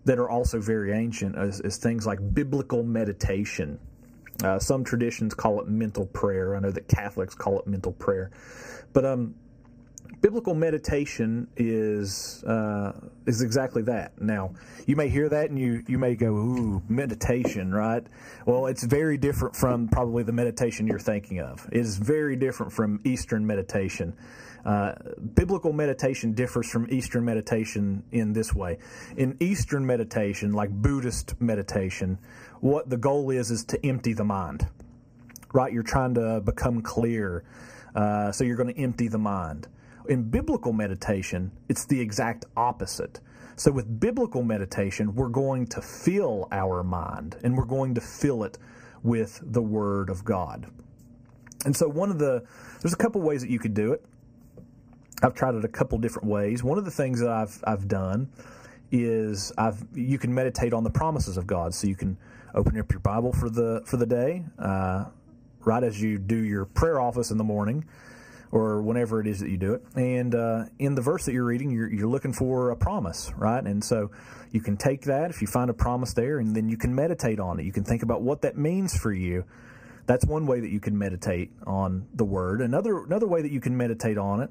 that 0.09 0.17
are 0.17 0.27
also 0.27 0.59
very 0.59 0.91
ancient, 0.91 1.37
is, 1.37 1.77
things 1.77 2.07
like 2.07 2.17
biblical 2.33 2.81
meditation. 2.81 3.79
Uh, 4.43 4.57
some 4.57 4.83
traditions 4.83 5.35
call 5.35 5.61
it 5.61 5.67
mental 5.67 6.07
prayer. 6.07 6.55
I 6.55 6.59
know 6.59 6.71
that 6.71 6.87
Catholics 6.87 7.35
call 7.35 7.59
it 7.59 7.67
mental 7.67 7.91
prayer, 7.91 8.31
but 8.91 9.05
um, 9.05 9.35
biblical 10.19 10.55
meditation 10.55 11.47
is 11.57 12.43
uh, 12.45 12.93
is 13.27 13.43
exactly 13.43 13.83
that. 13.83 14.19
Now, 14.19 14.55
you 14.87 14.95
may 14.95 15.09
hear 15.09 15.29
that 15.29 15.51
and 15.51 15.59
you 15.59 15.83
you 15.87 15.99
may 15.99 16.15
go, 16.15 16.33
"Ooh, 16.33 16.81
meditation," 16.89 17.71
right? 17.71 18.03
Well, 18.47 18.65
it's 18.65 18.83
very 18.83 19.17
different 19.17 19.55
from 19.55 19.89
probably 19.89 20.23
the 20.23 20.33
meditation 20.33 20.87
you're 20.87 20.97
thinking 20.97 21.39
of. 21.39 21.69
It 21.71 21.81
is 21.81 21.97
very 21.97 22.35
different 22.35 22.73
from 22.73 22.99
Eastern 23.03 23.45
meditation. 23.45 24.17
Uh, 24.65 24.93
biblical 25.35 25.71
meditation 25.71 26.33
differs 26.33 26.69
from 26.69 26.87
Eastern 26.89 27.23
meditation 27.25 28.03
in 28.11 28.33
this 28.33 28.53
way. 28.53 28.77
In 29.17 29.37
Eastern 29.39 29.85
meditation, 29.85 30.53
like 30.53 30.69
Buddhist 30.69 31.39
meditation, 31.41 32.19
what 32.59 32.89
the 32.89 32.97
goal 32.97 33.29
is 33.29 33.51
is 33.51 33.63
to 33.65 33.85
empty 33.85 34.13
the 34.13 34.25
mind. 34.25 34.67
Right? 35.53 35.71
You're 35.73 35.83
trying 35.83 36.13
to 36.15 36.41
become 36.41 36.81
clear. 36.81 37.43
Uh, 37.95 38.31
so 38.31 38.43
you're 38.43 38.57
going 38.57 38.73
to 38.73 38.79
empty 38.79 39.07
the 39.07 39.17
mind. 39.17 39.67
In 40.07 40.29
biblical 40.29 40.73
meditation, 40.73 41.51
it's 41.67 41.85
the 41.85 41.99
exact 41.99 42.45
opposite. 42.57 43.19
So, 43.59 43.71
with 43.71 43.99
biblical 43.99 44.41
meditation, 44.41 45.13
we're 45.15 45.27
going 45.27 45.67
to 45.67 45.81
fill 45.81 46.47
our 46.49 46.81
mind 46.81 47.35
and 47.43 47.57
we're 47.57 47.65
going 47.65 47.93
to 47.95 48.01
fill 48.01 48.45
it 48.45 48.57
with 49.03 49.39
the 49.43 49.61
Word 49.61 50.09
of 50.09 50.23
God. 50.23 50.67
And 51.65 51.75
so, 51.75 51.89
one 51.89 52.09
of 52.09 52.19
the, 52.19 52.45
there's 52.81 52.93
a 52.93 52.97
couple 52.97 53.21
ways 53.21 53.41
that 53.41 53.49
you 53.49 53.59
could 53.59 53.73
do 53.73 53.91
it. 53.91 54.05
I've 55.21 55.33
tried 55.33 55.55
it 55.55 55.65
a 55.65 55.69
couple 55.69 55.97
different 55.97 56.27
ways. 56.27 56.63
One 56.63 56.77
of 56.77 56.85
the 56.85 56.91
things 56.91 57.19
that 57.19 57.29
I've, 57.29 57.63
I've 57.65 57.87
done 57.87 58.29
is 58.91 59.51
I've, 59.57 59.83
you 59.93 60.17
can 60.17 60.33
meditate 60.33 60.73
on 60.73 60.83
the 60.83 60.89
promises 60.89 61.37
of 61.37 61.45
God. 61.45 61.73
So, 61.73 61.87
you 61.87 61.95
can 61.95 62.17
open 62.55 62.79
up 62.79 62.91
your 62.91 62.99
Bible 63.01 63.31
for 63.33 63.49
the, 63.49 63.83
for 63.85 63.97
the 63.97 64.05
day, 64.05 64.43
uh, 64.57 65.05
right 65.65 65.83
as 65.83 66.01
you 66.01 66.17
do 66.17 66.37
your 66.37 66.65
prayer 66.65 66.99
office 66.99 67.31
in 67.31 67.37
the 67.37 67.43
morning 67.43 67.85
or 68.51 68.81
whenever 68.81 69.21
it 69.21 69.27
is 69.27 69.39
that 69.39 69.49
you 69.49 69.57
do 69.57 69.73
it. 69.73 69.83
And 69.95 70.33
uh, 70.33 70.65
in 70.79 70.95
the 70.95 71.01
verse 71.01 71.25
that 71.25 71.33
you're 71.33 71.45
reading, 71.45 71.69
you're, 71.69 71.91
you're 71.91 72.07
looking 72.07 72.33
for 72.33 72.71
a 72.71 72.75
promise, 72.75 73.31
right? 73.37 73.63
And 73.63 73.83
so 73.83 74.09
you 74.51 74.61
can 74.61 74.77
take 74.77 75.03
that 75.03 75.29
if 75.29 75.41
you 75.41 75.47
find 75.47 75.69
a 75.69 75.73
promise 75.73 76.13
there, 76.13 76.39
and 76.39 76.55
then 76.55 76.69
you 76.69 76.77
can 76.77 76.95
meditate 76.95 77.39
on 77.39 77.59
it. 77.59 77.63
You 77.65 77.71
can 77.71 77.83
think 77.83 78.01
about 78.01 78.21
what 78.21 78.41
that 78.41 78.57
means 78.57 78.97
for 78.97 79.13
you. 79.13 79.45
that's 80.07 80.25
one 80.25 80.47
way 80.47 80.59
that 80.59 80.69
you 80.69 80.79
can 80.79 80.97
meditate 80.97 81.51
on 81.67 82.07
the 82.15 82.25
Word. 82.25 82.61
Another 82.61 83.03
another 83.03 83.27
way 83.27 83.43
that 83.43 83.51
you 83.51 83.59
can 83.59 83.77
meditate 83.77 84.17
on 84.17 84.41
it 84.41 84.49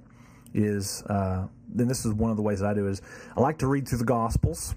is, 0.55 1.03
uh, 1.05 1.47
then 1.69 1.89
this 1.89 2.05
is 2.05 2.13
one 2.13 2.31
of 2.31 2.37
the 2.37 2.43
ways 2.43 2.61
that 2.61 2.71
I 2.71 2.75
do 2.75 2.89
is 2.89 3.03
I 3.37 3.41
like 3.41 3.59
to 3.59 3.67
read 3.67 3.89
through 3.89 3.99
the 3.99 4.05
Gospels, 4.05 4.75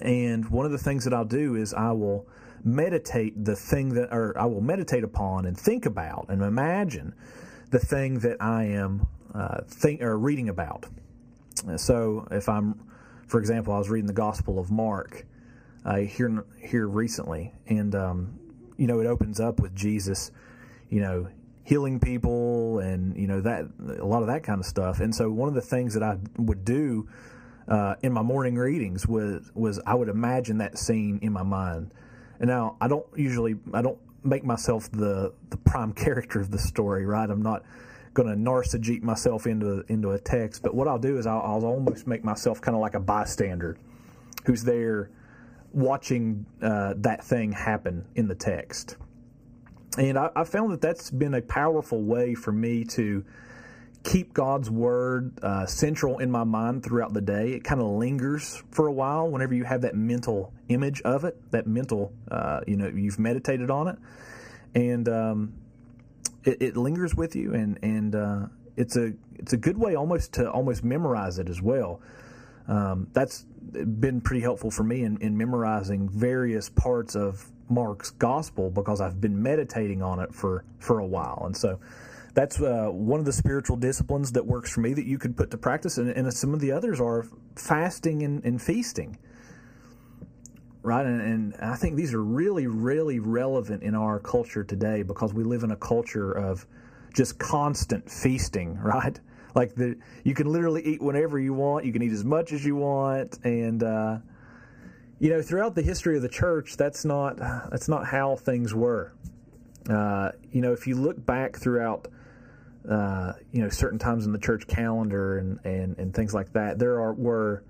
and 0.00 0.48
one 0.50 0.66
of 0.66 0.72
the 0.72 0.78
things 0.78 1.04
that 1.04 1.14
I'll 1.14 1.24
do 1.24 1.54
is 1.54 1.72
I 1.72 1.92
will 1.92 2.26
meditate 2.64 3.44
the 3.44 3.56
thing 3.56 3.94
that, 3.94 4.12
or 4.12 4.38
I 4.38 4.46
will 4.46 4.60
meditate 4.60 5.04
upon 5.04 5.46
and 5.46 5.58
think 5.58 5.86
about 5.86 6.26
and 6.28 6.42
imagine 6.42 7.14
the 7.70 7.78
thing 7.78 8.20
that 8.20 8.40
I 8.40 8.64
am 8.64 9.06
uh, 9.34 9.62
think 9.66 10.02
or 10.02 10.18
reading 10.18 10.48
about. 10.48 10.86
So 11.76 12.26
if 12.30 12.48
I'm, 12.48 12.80
for 13.26 13.38
example, 13.38 13.72
I 13.72 13.78
was 13.78 13.88
reading 13.88 14.06
the 14.06 14.12
Gospel 14.12 14.58
of 14.58 14.70
Mark 14.70 15.26
uh, 15.84 15.96
here 15.96 16.44
here 16.58 16.86
recently, 16.86 17.52
and 17.66 17.94
um, 17.94 18.38
you 18.76 18.86
know 18.86 19.00
it 19.00 19.06
opens 19.06 19.40
up 19.40 19.60
with 19.60 19.74
Jesus, 19.74 20.30
you 20.88 21.00
know, 21.00 21.28
healing 21.64 22.00
people 22.00 22.80
and 22.80 23.16
you 23.16 23.26
know 23.26 23.40
that 23.40 23.66
a 24.00 24.04
lot 24.04 24.22
of 24.22 24.28
that 24.28 24.42
kind 24.42 24.60
of 24.60 24.66
stuff. 24.66 25.00
And 25.00 25.14
so 25.14 25.30
one 25.30 25.48
of 25.48 25.54
the 25.54 25.60
things 25.60 25.94
that 25.94 26.02
I 26.02 26.18
would 26.36 26.64
do 26.64 27.08
uh, 27.68 27.94
in 28.02 28.12
my 28.12 28.22
morning 28.22 28.56
readings 28.56 29.06
was 29.06 29.50
was 29.54 29.80
I 29.86 29.94
would 29.94 30.08
imagine 30.08 30.58
that 30.58 30.78
scene 30.78 31.18
in 31.22 31.32
my 31.32 31.42
mind. 31.42 31.92
And 32.40 32.48
now 32.48 32.76
I 32.80 32.88
don't 32.88 33.06
usually 33.16 33.56
I 33.72 33.82
don't 33.82 33.98
make 34.24 34.44
myself 34.44 34.90
the 34.90 35.32
the 35.50 35.56
prime 35.58 35.92
character 36.04 36.40
of 36.40 36.50
the 36.50 36.58
story, 36.58 37.06
right? 37.06 37.28
I'm 37.28 37.42
not 37.42 37.64
going 38.14 38.28
to 38.28 38.34
narcissist 38.34 39.02
myself 39.02 39.46
into 39.46 39.84
into 39.88 40.10
a 40.10 40.18
text, 40.18 40.62
but 40.62 40.74
what 40.74 40.88
I'll 40.88 40.98
do 40.98 41.18
is 41.18 41.26
I'll, 41.26 41.40
I'll 41.40 41.64
almost 41.64 42.06
make 42.06 42.24
myself 42.24 42.60
kind 42.60 42.74
of 42.74 42.80
like 42.80 42.94
a 42.94 43.00
bystander 43.00 43.76
who's 44.44 44.64
there 44.64 45.10
watching 45.72 46.44
uh, 46.60 46.94
that 46.98 47.24
thing 47.24 47.52
happen 47.52 48.04
in 48.16 48.28
the 48.28 48.34
text. 48.34 48.96
And 49.98 50.18
I, 50.18 50.30
I, 50.34 50.44
found 50.44 50.72
that 50.72 50.80
that's 50.80 51.10
been 51.10 51.34
a 51.34 51.42
powerful 51.42 52.02
way 52.02 52.34
for 52.34 52.50
me 52.50 52.84
to 52.84 53.24
keep 54.04 54.32
God's 54.32 54.70
word 54.70 55.38
uh, 55.42 55.66
central 55.66 56.18
in 56.18 56.30
my 56.30 56.44
mind 56.44 56.82
throughout 56.82 57.12
the 57.12 57.20
day. 57.20 57.52
It 57.52 57.64
kind 57.64 57.80
of 57.80 57.88
lingers 57.88 58.62
for 58.70 58.86
a 58.86 58.92
while 58.92 59.28
whenever 59.28 59.54
you 59.54 59.64
have 59.64 59.82
that 59.82 59.94
mental 59.94 60.52
image 60.68 61.02
of 61.02 61.24
it, 61.24 61.36
that 61.50 61.66
mental, 61.66 62.12
uh, 62.30 62.60
you 62.66 62.76
know, 62.76 62.88
you've 62.88 63.18
meditated 63.18 63.70
on 63.70 63.88
it, 63.88 63.98
and 64.74 65.08
um, 65.08 65.52
it, 66.44 66.62
it, 66.62 66.76
lingers 66.76 67.14
with 67.14 67.36
you, 67.36 67.54
and 67.54 67.78
and 67.82 68.14
uh, 68.14 68.46
it's 68.76 68.96
a 68.96 69.12
it's 69.34 69.52
a 69.52 69.58
good 69.58 69.78
way 69.78 69.94
almost 69.94 70.32
to 70.34 70.50
almost 70.50 70.82
memorize 70.84 71.38
it 71.38 71.48
as 71.48 71.60
well. 71.60 72.00
Um, 72.66 73.08
that's 73.12 73.44
been 73.72 74.20
pretty 74.20 74.40
helpful 74.40 74.70
for 74.70 74.84
me 74.84 75.02
in, 75.02 75.18
in 75.18 75.36
memorizing 75.36 76.08
various 76.08 76.68
parts 76.68 77.16
of 77.16 77.44
Mark's 77.72 78.10
gospel 78.10 78.70
because 78.70 79.00
I've 79.00 79.20
been 79.20 79.42
meditating 79.42 80.02
on 80.02 80.20
it 80.20 80.34
for 80.34 80.64
for 80.78 80.98
a 80.98 81.06
while, 81.06 81.42
and 81.44 81.56
so 81.56 81.78
that's 82.34 82.60
uh, 82.60 82.88
one 82.90 83.20
of 83.20 83.26
the 83.26 83.32
spiritual 83.32 83.76
disciplines 83.76 84.32
that 84.32 84.46
works 84.46 84.72
for 84.72 84.80
me 84.80 84.94
that 84.94 85.04
you 85.04 85.18
could 85.18 85.36
put 85.36 85.50
to 85.50 85.58
practice. 85.58 85.98
And, 85.98 86.10
and 86.10 86.32
some 86.32 86.54
of 86.54 86.60
the 86.60 86.72
others 86.72 87.00
are 87.00 87.26
fasting 87.56 88.22
and, 88.22 88.44
and 88.44 88.60
feasting, 88.60 89.18
right? 90.82 91.04
And, 91.04 91.20
and, 91.20 91.54
I 91.60 91.76
think 91.76 91.96
these 91.96 92.14
are 92.14 92.22
really, 92.22 92.66
really 92.66 93.18
relevant 93.18 93.82
in 93.82 93.94
our 93.94 94.18
culture 94.18 94.64
today 94.64 95.02
because 95.02 95.34
we 95.34 95.44
live 95.44 95.62
in 95.62 95.72
a 95.72 95.76
culture 95.76 96.32
of 96.32 96.66
just 97.12 97.38
constant 97.38 98.10
feasting, 98.10 98.78
right? 98.82 99.18
Like 99.54 99.74
the 99.74 99.98
you 100.24 100.34
can 100.34 100.50
literally 100.50 100.82
eat 100.82 101.02
whenever 101.02 101.38
you 101.38 101.52
want, 101.52 101.84
you 101.84 101.92
can 101.92 102.02
eat 102.02 102.12
as 102.12 102.24
much 102.24 102.52
as 102.52 102.64
you 102.64 102.76
want, 102.76 103.38
and 103.44 103.82
uh, 103.82 104.18
you 105.22 105.30
know 105.30 105.40
throughout 105.40 105.76
the 105.76 105.82
history 105.82 106.16
of 106.16 106.22
the 106.22 106.28
church, 106.28 106.76
that's 106.76 107.04
not 107.04 107.36
that's 107.36 107.88
not 107.88 108.06
how 108.06 108.34
things 108.34 108.74
were. 108.74 109.14
Uh, 109.88 110.32
you 110.50 110.60
know, 110.60 110.72
if 110.72 110.86
you 110.86 110.96
look 110.96 111.24
back 111.24 111.56
throughout 111.56 112.08
uh, 112.90 113.34
you 113.52 113.62
know 113.62 113.68
certain 113.68 114.00
times 114.00 114.26
in 114.26 114.32
the 114.32 114.38
church 114.38 114.66
calendar 114.66 115.38
and, 115.38 115.60
and, 115.64 115.96
and 115.98 116.12
things 116.12 116.34
like 116.34 116.52
that. 116.54 116.78
There 116.78 117.00
are 117.00 117.12
were 117.12 117.62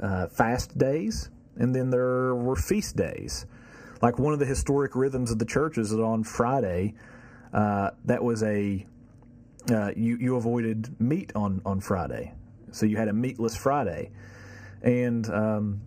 uh, 0.00 0.28
fast 0.28 0.78
days, 0.78 1.30
and 1.56 1.74
then 1.74 1.90
there 1.90 2.36
were 2.36 2.54
feast 2.54 2.94
days. 2.94 3.46
Like 4.00 4.20
one 4.20 4.32
of 4.32 4.38
the 4.38 4.46
historic 4.46 4.94
rhythms 4.94 5.32
of 5.32 5.40
the 5.40 5.44
church 5.44 5.76
is 5.76 5.90
that 5.90 6.00
on 6.00 6.22
Friday, 6.22 6.94
uh, 7.52 7.90
that 8.04 8.22
was 8.22 8.42
a 8.44 8.86
uh, 9.70 9.90
you 9.96 10.16
you 10.16 10.36
avoided 10.36 11.00
meat 11.00 11.32
on 11.34 11.60
on 11.66 11.80
Friday, 11.80 12.32
so 12.70 12.86
you 12.86 12.96
had 12.96 13.08
a 13.08 13.12
meatless 13.12 13.56
Friday, 13.56 14.10
and 14.82 15.28
um, 15.30 15.80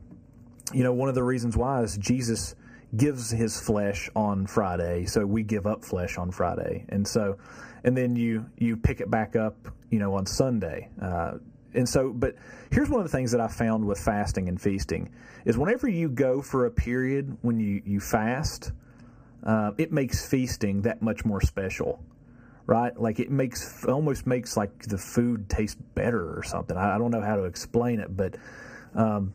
you 0.72 0.84
know 0.84 0.94
one 0.94 1.10
of 1.10 1.16
the 1.16 1.24
reasons 1.24 1.58
why 1.58 1.82
is 1.82 1.98
Jesus 1.98 2.56
gives 2.96 3.32
his 3.32 3.60
flesh 3.60 4.10
on 4.16 4.46
Friday, 4.46 5.06
so 5.06 5.26
we 5.26 5.44
give 5.44 5.66
up 5.66 5.84
flesh 5.84 6.18
on 6.18 6.32
Friday, 6.32 6.86
and 6.90 7.08
so 7.08 7.38
and 7.84 7.98
then 7.98 8.16
you 8.16 8.46
you 8.58 8.78
pick 8.78 9.02
it 9.02 9.10
back 9.10 9.36
up, 9.36 9.56
you 9.90 10.00
know, 10.00 10.16
on 10.16 10.26
Sunday. 10.26 10.90
Uh, 11.02 11.34
and 11.74 11.90
so, 11.90 12.14
but 12.14 12.36
here's 12.72 12.90
one 12.90 13.02
of 13.02 13.06
the 13.06 13.16
things 13.16 13.32
that 13.32 13.42
I 13.42 13.48
found 13.48 13.86
with 13.86 14.00
fasting 14.00 14.48
and 14.48 14.62
feasting 14.62 15.10
is 15.44 15.58
whenever 15.58 15.88
you 15.88 16.08
go 16.08 16.42
for 16.42 16.66
a 16.66 16.72
period 16.72 17.36
when 17.42 17.60
you 17.60 17.82
you 17.86 18.00
fast, 18.00 18.72
uh, 19.44 19.72
it 19.78 19.92
makes 19.92 20.26
feasting 20.26 20.84
that 20.84 21.02
much 21.02 21.26
more 21.26 21.42
special, 21.42 22.04
right? 22.68 22.98
Like 23.00 23.20
it 23.20 23.32
makes 23.32 23.84
almost 23.86 24.28
makes 24.28 24.56
like 24.56 24.84
the 24.84 24.98
food 24.98 25.50
taste 25.50 25.78
better 25.96 26.38
or 26.38 26.44
something. 26.44 26.78
I, 26.78 26.96
I 26.96 26.98
don't 26.98 27.12
know 27.12 27.22
how 27.22 27.36
to 27.36 27.44
explain 27.44 28.00
it, 28.00 28.16
but. 28.16 28.36
Um, 28.96 29.34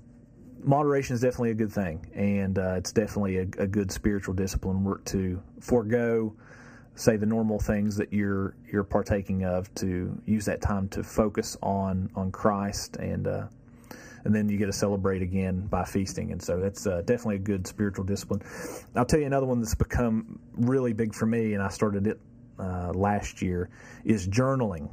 moderation 0.62 1.14
is 1.14 1.20
definitely 1.20 1.50
a 1.50 1.54
good 1.54 1.72
thing, 1.72 2.06
and 2.14 2.58
uh, 2.58 2.74
it's 2.76 2.92
definitely 2.92 3.38
a, 3.38 3.42
a, 3.62 3.66
good 3.66 3.90
spiritual 3.90 4.34
discipline 4.34 4.84
work 4.84 5.04
to 5.06 5.42
forego 5.60 6.34
say 6.98 7.16
the 7.16 7.26
normal 7.26 7.60
things 7.60 7.96
that 7.96 8.12
you're 8.12 8.54
you're 8.70 8.82
partaking 8.82 9.44
of 9.44 9.72
to 9.74 10.20
use 10.26 10.44
that 10.44 10.60
time 10.60 10.88
to 10.88 11.02
focus 11.02 11.56
on 11.62 12.10
on 12.16 12.32
Christ 12.32 12.96
and 12.96 13.28
uh, 13.28 13.46
and 14.24 14.34
then 14.34 14.48
you 14.48 14.58
get 14.58 14.66
to 14.66 14.72
celebrate 14.72 15.22
again 15.22 15.60
by 15.68 15.84
feasting 15.84 16.32
and 16.32 16.42
so 16.42 16.58
that's 16.58 16.86
uh, 16.86 17.02
definitely 17.04 17.36
a 17.36 17.40
good 17.40 17.66
spiritual 17.66 18.04
discipline. 18.04 18.42
I'll 18.96 19.04
tell 19.04 19.20
you 19.20 19.26
another 19.26 19.46
one 19.46 19.60
that's 19.60 19.76
become 19.76 20.40
really 20.54 20.92
big 20.92 21.14
for 21.14 21.26
me 21.26 21.54
and 21.54 21.62
I 21.62 21.68
started 21.68 22.06
it 22.08 22.20
uh, 22.58 22.92
last 22.92 23.40
year 23.40 23.70
is 24.04 24.26
journaling. 24.26 24.90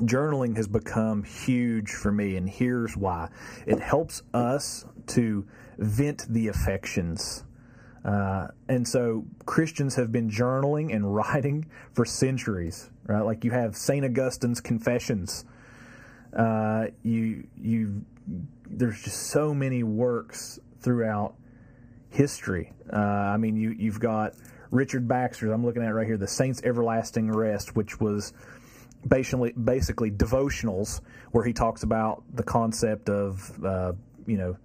Journaling 0.00 0.56
has 0.56 0.66
become 0.66 1.22
huge 1.22 1.92
for 1.92 2.10
me, 2.10 2.36
and 2.36 2.48
here's 2.48 2.96
why. 2.96 3.28
It 3.66 3.80
helps 3.80 4.22
us 4.32 4.84
to 5.08 5.46
vent 5.78 6.26
the 6.28 6.48
affections 6.48 7.44
uh, 8.04 8.48
and 8.68 8.86
so 8.86 9.24
Christians 9.46 9.96
have 9.96 10.12
been 10.12 10.30
journaling 10.30 10.94
and 10.94 11.14
writing 11.14 11.66
for 11.92 12.04
centuries, 12.04 12.90
right? 13.06 13.22
Like 13.22 13.44
you 13.44 13.50
have 13.50 13.76
Saint 13.76 14.04
Augustine's 14.04 14.60
Confessions. 14.60 15.44
Uh, 16.36 16.86
you 17.02 17.46
you 17.56 18.04
there's 18.66 19.00
just 19.02 19.28
so 19.28 19.54
many 19.54 19.82
works 19.82 20.58
throughout 20.80 21.34
history. 22.10 22.72
Uh, 22.92 22.96
I 22.96 23.36
mean, 23.36 23.56
you 23.56 23.70
you've 23.70 24.00
got 24.00 24.34
Richard 24.70 25.08
Baxter's. 25.08 25.52
I'm 25.52 25.64
looking 25.64 25.82
at 25.82 25.94
right 25.94 26.06
here, 26.06 26.16
the 26.16 26.26
Saints' 26.28 26.60
Everlasting 26.64 27.30
Rest, 27.30 27.76
which 27.76 28.00
was 28.00 28.32
basically 29.08 29.52
basically 29.52 30.10
devotionals 30.10 31.00
where 31.32 31.44
he 31.44 31.52
talks 31.52 31.82
about 31.82 32.22
the 32.34 32.42
concept 32.42 33.08
of 33.08 33.64
uh, 33.64 33.92
you 34.26 34.36
know 34.36 34.56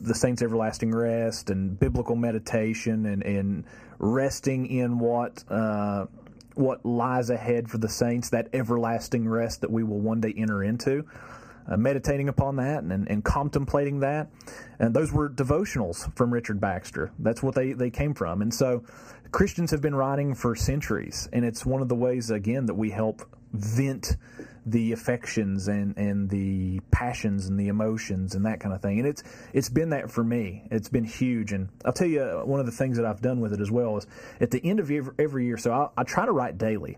the 0.00 0.14
saints' 0.14 0.42
everlasting 0.42 0.94
rest 0.94 1.50
and 1.50 1.78
biblical 1.78 2.16
meditation 2.16 3.06
and, 3.06 3.22
and 3.22 3.64
resting 3.98 4.66
in 4.66 4.98
what 4.98 5.44
uh, 5.50 6.06
what 6.54 6.84
lies 6.86 7.30
ahead 7.30 7.70
for 7.70 7.78
the 7.78 7.88
saints, 7.88 8.30
that 8.30 8.48
everlasting 8.52 9.28
rest 9.28 9.60
that 9.60 9.70
we 9.70 9.82
will 9.82 10.00
one 10.00 10.20
day 10.20 10.32
enter 10.36 10.64
into. 10.64 11.04
Uh, 11.68 11.76
meditating 11.76 12.28
upon 12.28 12.54
that 12.56 12.84
and, 12.84 13.10
and 13.10 13.24
contemplating 13.24 13.98
that. 13.98 14.28
And 14.78 14.94
those 14.94 15.12
were 15.12 15.28
devotionals 15.28 16.14
from 16.16 16.32
Richard 16.32 16.60
Baxter. 16.60 17.10
That's 17.18 17.42
what 17.42 17.56
they, 17.56 17.72
they 17.72 17.90
came 17.90 18.14
from. 18.14 18.40
And 18.40 18.54
so 18.54 18.84
Christians 19.32 19.72
have 19.72 19.80
been 19.80 19.94
writing 19.94 20.34
for 20.34 20.54
centuries. 20.54 21.28
And 21.32 21.44
it's 21.44 21.66
one 21.66 21.82
of 21.82 21.88
the 21.88 21.96
ways, 21.96 22.30
again, 22.30 22.66
that 22.66 22.74
we 22.74 22.90
help 22.90 23.22
vent 23.52 24.16
the 24.64 24.92
affections 24.92 25.68
and, 25.68 25.96
and 25.96 26.30
the 26.30 26.80
passions 26.90 27.46
and 27.46 27.58
the 27.58 27.68
emotions 27.68 28.34
and 28.34 28.46
that 28.46 28.60
kind 28.60 28.74
of 28.74 28.80
thing. 28.80 28.98
And 28.98 29.08
it's 29.08 29.22
it's 29.52 29.68
been 29.68 29.90
that 29.90 30.10
for 30.10 30.22
me. 30.22 30.68
It's 30.70 30.88
been 30.88 31.04
huge. 31.04 31.52
And 31.52 31.68
I'll 31.84 31.92
tell 31.92 32.08
you 32.08 32.22
uh, 32.22 32.44
one 32.44 32.60
of 32.60 32.66
the 32.66 32.72
things 32.72 32.96
that 32.96 33.06
I've 33.06 33.20
done 33.20 33.40
with 33.40 33.52
it 33.52 33.60
as 33.60 33.70
well 33.70 33.96
is 33.96 34.06
at 34.40 34.50
the 34.50 34.60
end 34.64 34.78
of 34.78 34.90
every 35.18 35.46
year. 35.46 35.56
So 35.56 35.72
I, 35.72 36.00
I 36.00 36.04
try 36.04 36.26
to 36.26 36.32
write 36.32 36.58
daily. 36.58 36.96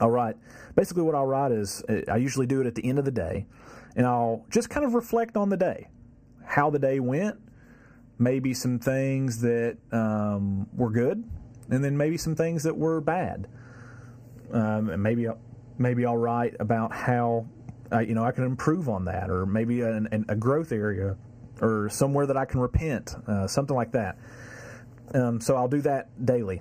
I'll 0.00 0.10
write 0.10 0.36
basically 0.74 1.04
what 1.04 1.14
I'll 1.14 1.26
write 1.26 1.52
is 1.52 1.82
uh, 1.88 2.00
I 2.10 2.16
usually 2.16 2.46
do 2.46 2.60
it 2.60 2.66
at 2.66 2.74
the 2.74 2.84
end 2.84 2.98
of 2.98 3.04
the 3.04 3.12
day, 3.12 3.46
and 3.96 4.06
I'll 4.06 4.44
just 4.50 4.70
kind 4.70 4.84
of 4.84 4.94
reflect 4.94 5.36
on 5.36 5.48
the 5.48 5.56
day, 5.56 5.88
how 6.44 6.70
the 6.70 6.78
day 6.78 7.00
went, 7.00 7.38
maybe 8.18 8.54
some 8.54 8.78
things 8.78 9.40
that 9.40 9.78
um, 9.92 10.66
were 10.74 10.90
good, 10.90 11.24
and 11.70 11.84
then 11.84 11.96
maybe 11.96 12.16
some 12.16 12.34
things 12.34 12.64
that 12.64 12.76
were 12.76 13.00
bad. 13.00 13.48
Um, 14.52 14.90
and 14.90 15.02
maybe 15.02 15.26
maybe 15.78 16.06
I'll 16.06 16.16
write 16.16 16.54
about 16.60 16.94
how 16.94 17.46
uh, 17.92 18.00
you 18.00 18.14
know 18.14 18.24
I 18.24 18.32
can 18.32 18.44
improve 18.44 18.88
on 18.88 19.06
that, 19.06 19.30
or 19.30 19.46
maybe 19.46 19.80
an, 19.80 20.08
an, 20.12 20.26
a 20.28 20.36
growth 20.36 20.72
area, 20.72 21.16
or 21.60 21.88
somewhere 21.88 22.26
that 22.26 22.36
I 22.36 22.44
can 22.44 22.60
repent, 22.60 23.14
uh, 23.26 23.46
something 23.46 23.76
like 23.76 23.92
that. 23.92 24.18
Um, 25.12 25.40
so 25.40 25.56
I'll 25.56 25.68
do 25.68 25.80
that 25.82 26.24
daily. 26.24 26.60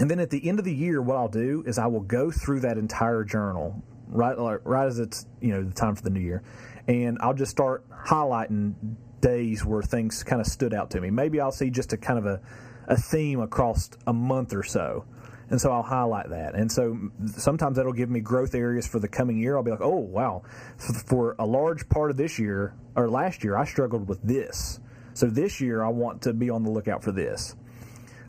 And 0.00 0.10
then 0.10 0.18
at 0.18 0.30
the 0.30 0.48
end 0.48 0.58
of 0.58 0.64
the 0.64 0.74
year, 0.74 1.00
what 1.00 1.16
I'll 1.16 1.28
do 1.28 1.62
is 1.66 1.78
I 1.78 1.86
will 1.86 2.00
go 2.00 2.30
through 2.30 2.60
that 2.60 2.78
entire 2.78 3.22
journal 3.22 3.82
right 4.08 4.38
like, 4.38 4.60
right 4.64 4.86
as 4.86 4.98
it's 4.98 5.26
you 5.40 5.52
know 5.52 5.62
the 5.62 5.74
time 5.74 5.94
for 5.94 6.02
the 6.02 6.10
new 6.10 6.20
year, 6.20 6.42
and 6.88 7.18
I'll 7.20 7.34
just 7.34 7.50
start 7.50 7.88
highlighting 7.90 8.74
days 9.20 9.64
where 9.64 9.82
things 9.82 10.22
kind 10.22 10.40
of 10.40 10.46
stood 10.46 10.74
out 10.74 10.90
to 10.90 11.00
me. 11.00 11.10
Maybe 11.10 11.40
I'll 11.40 11.52
see 11.52 11.70
just 11.70 11.92
a 11.92 11.96
kind 11.96 12.18
of 12.18 12.26
a, 12.26 12.40
a 12.86 12.96
theme 12.96 13.40
across 13.40 13.90
a 14.06 14.12
month 14.12 14.52
or 14.52 14.62
so. 14.62 15.04
And 15.50 15.60
so 15.60 15.70
I'll 15.70 15.82
highlight 15.82 16.30
that. 16.30 16.54
And 16.54 16.70
so 16.70 17.10
sometimes 17.26 17.76
that'll 17.76 17.92
give 17.92 18.10
me 18.10 18.20
growth 18.20 18.54
areas 18.54 18.86
for 18.86 18.98
the 18.98 19.08
coming 19.08 19.38
year. 19.38 19.56
I'll 19.56 19.62
be 19.62 19.70
like, 19.70 19.80
oh, 19.82 19.96
wow, 19.96 20.42
for 21.06 21.36
a 21.38 21.46
large 21.46 21.88
part 21.88 22.10
of 22.10 22.16
this 22.16 22.38
year 22.38 22.74
or 22.96 23.08
last 23.08 23.44
year, 23.44 23.56
I 23.56 23.64
struggled 23.64 24.08
with 24.08 24.22
this. 24.22 24.80
So 25.12 25.26
this 25.26 25.60
year, 25.60 25.84
I 25.84 25.88
want 25.88 26.22
to 26.22 26.32
be 26.32 26.50
on 26.50 26.64
the 26.64 26.70
lookout 26.70 27.04
for 27.04 27.12
this. 27.12 27.54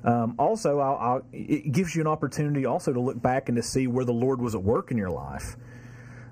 Um, 0.05 0.35
also, 0.37 0.79
I'll, 0.79 0.97
I'll, 0.97 1.21
it 1.33 1.71
gives 1.71 1.95
you 1.95 2.01
an 2.01 2.07
opportunity 2.07 2.65
also 2.65 2.93
to 2.93 2.99
look 2.99 3.19
back 3.21 3.49
and 3.49 3.55
to 3.55 3.63
see 3.63 3.87
where 3.87 4.05
the 4.05 4.13
Lord 4.13 4.39
was 4.39 4.53
at 4.53 4.61
work 4.61 4.91
in 4.91 4.97
your 4.97 5.09
life. 5.09 5.57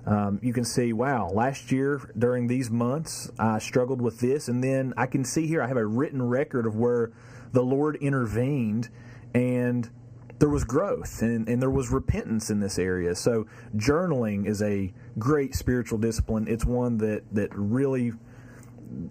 Um, 0.06 0.38
you 0.42 0.52
can 0.52 0.64
see, 0.64 0.92
wow, 0.92 1.28
last 1.30 1.72
year 1.72 2.00
during 2.16 2.46
these 2.46 2.70
months, 2.70 3.30
I 3.38 3.58
struggled 3.58 4.00
with 4.00 4.20
this. 4.20 4.48
And 4.48 4.62
then 4.62 4.94
I 4.96 5.06
can 5.06 5.24
see 5.24 5.46
here, 5.46 5.60
I 5.60 5.66
have 5.66 5.76
a 5.76 5.86
written 5.86 6.22
record 6.22 6.66
of 6.66 6.76
where 6.76 7.12
the 7.52 7.62
Lord 7.62 7.96
intervened 7.96 8.90
and 9.34 9.90
there 10.38 10.48
was 10.48 10.64
growth 10.64 11.22
and, 11.22 11.48
and 11.48 11.60
there 11.60 11.70
was 11.70 11.90
repentance 11.90 12.50
in 12.50 12.60
this 12.60 12.78
area. 12.78 13.14
So, 13.14 13.46
journaling 13.76 14.46
is 14.46 14.62
a 14.62 14.92
great 15.18 15.54
spiritual 15.54 15.98
discipline. 15.98 16.46
It's 16.48 16.64
one 16.64 16.98
that, 16.98 17.22
that 17.32 17.50
really 17.54 18.12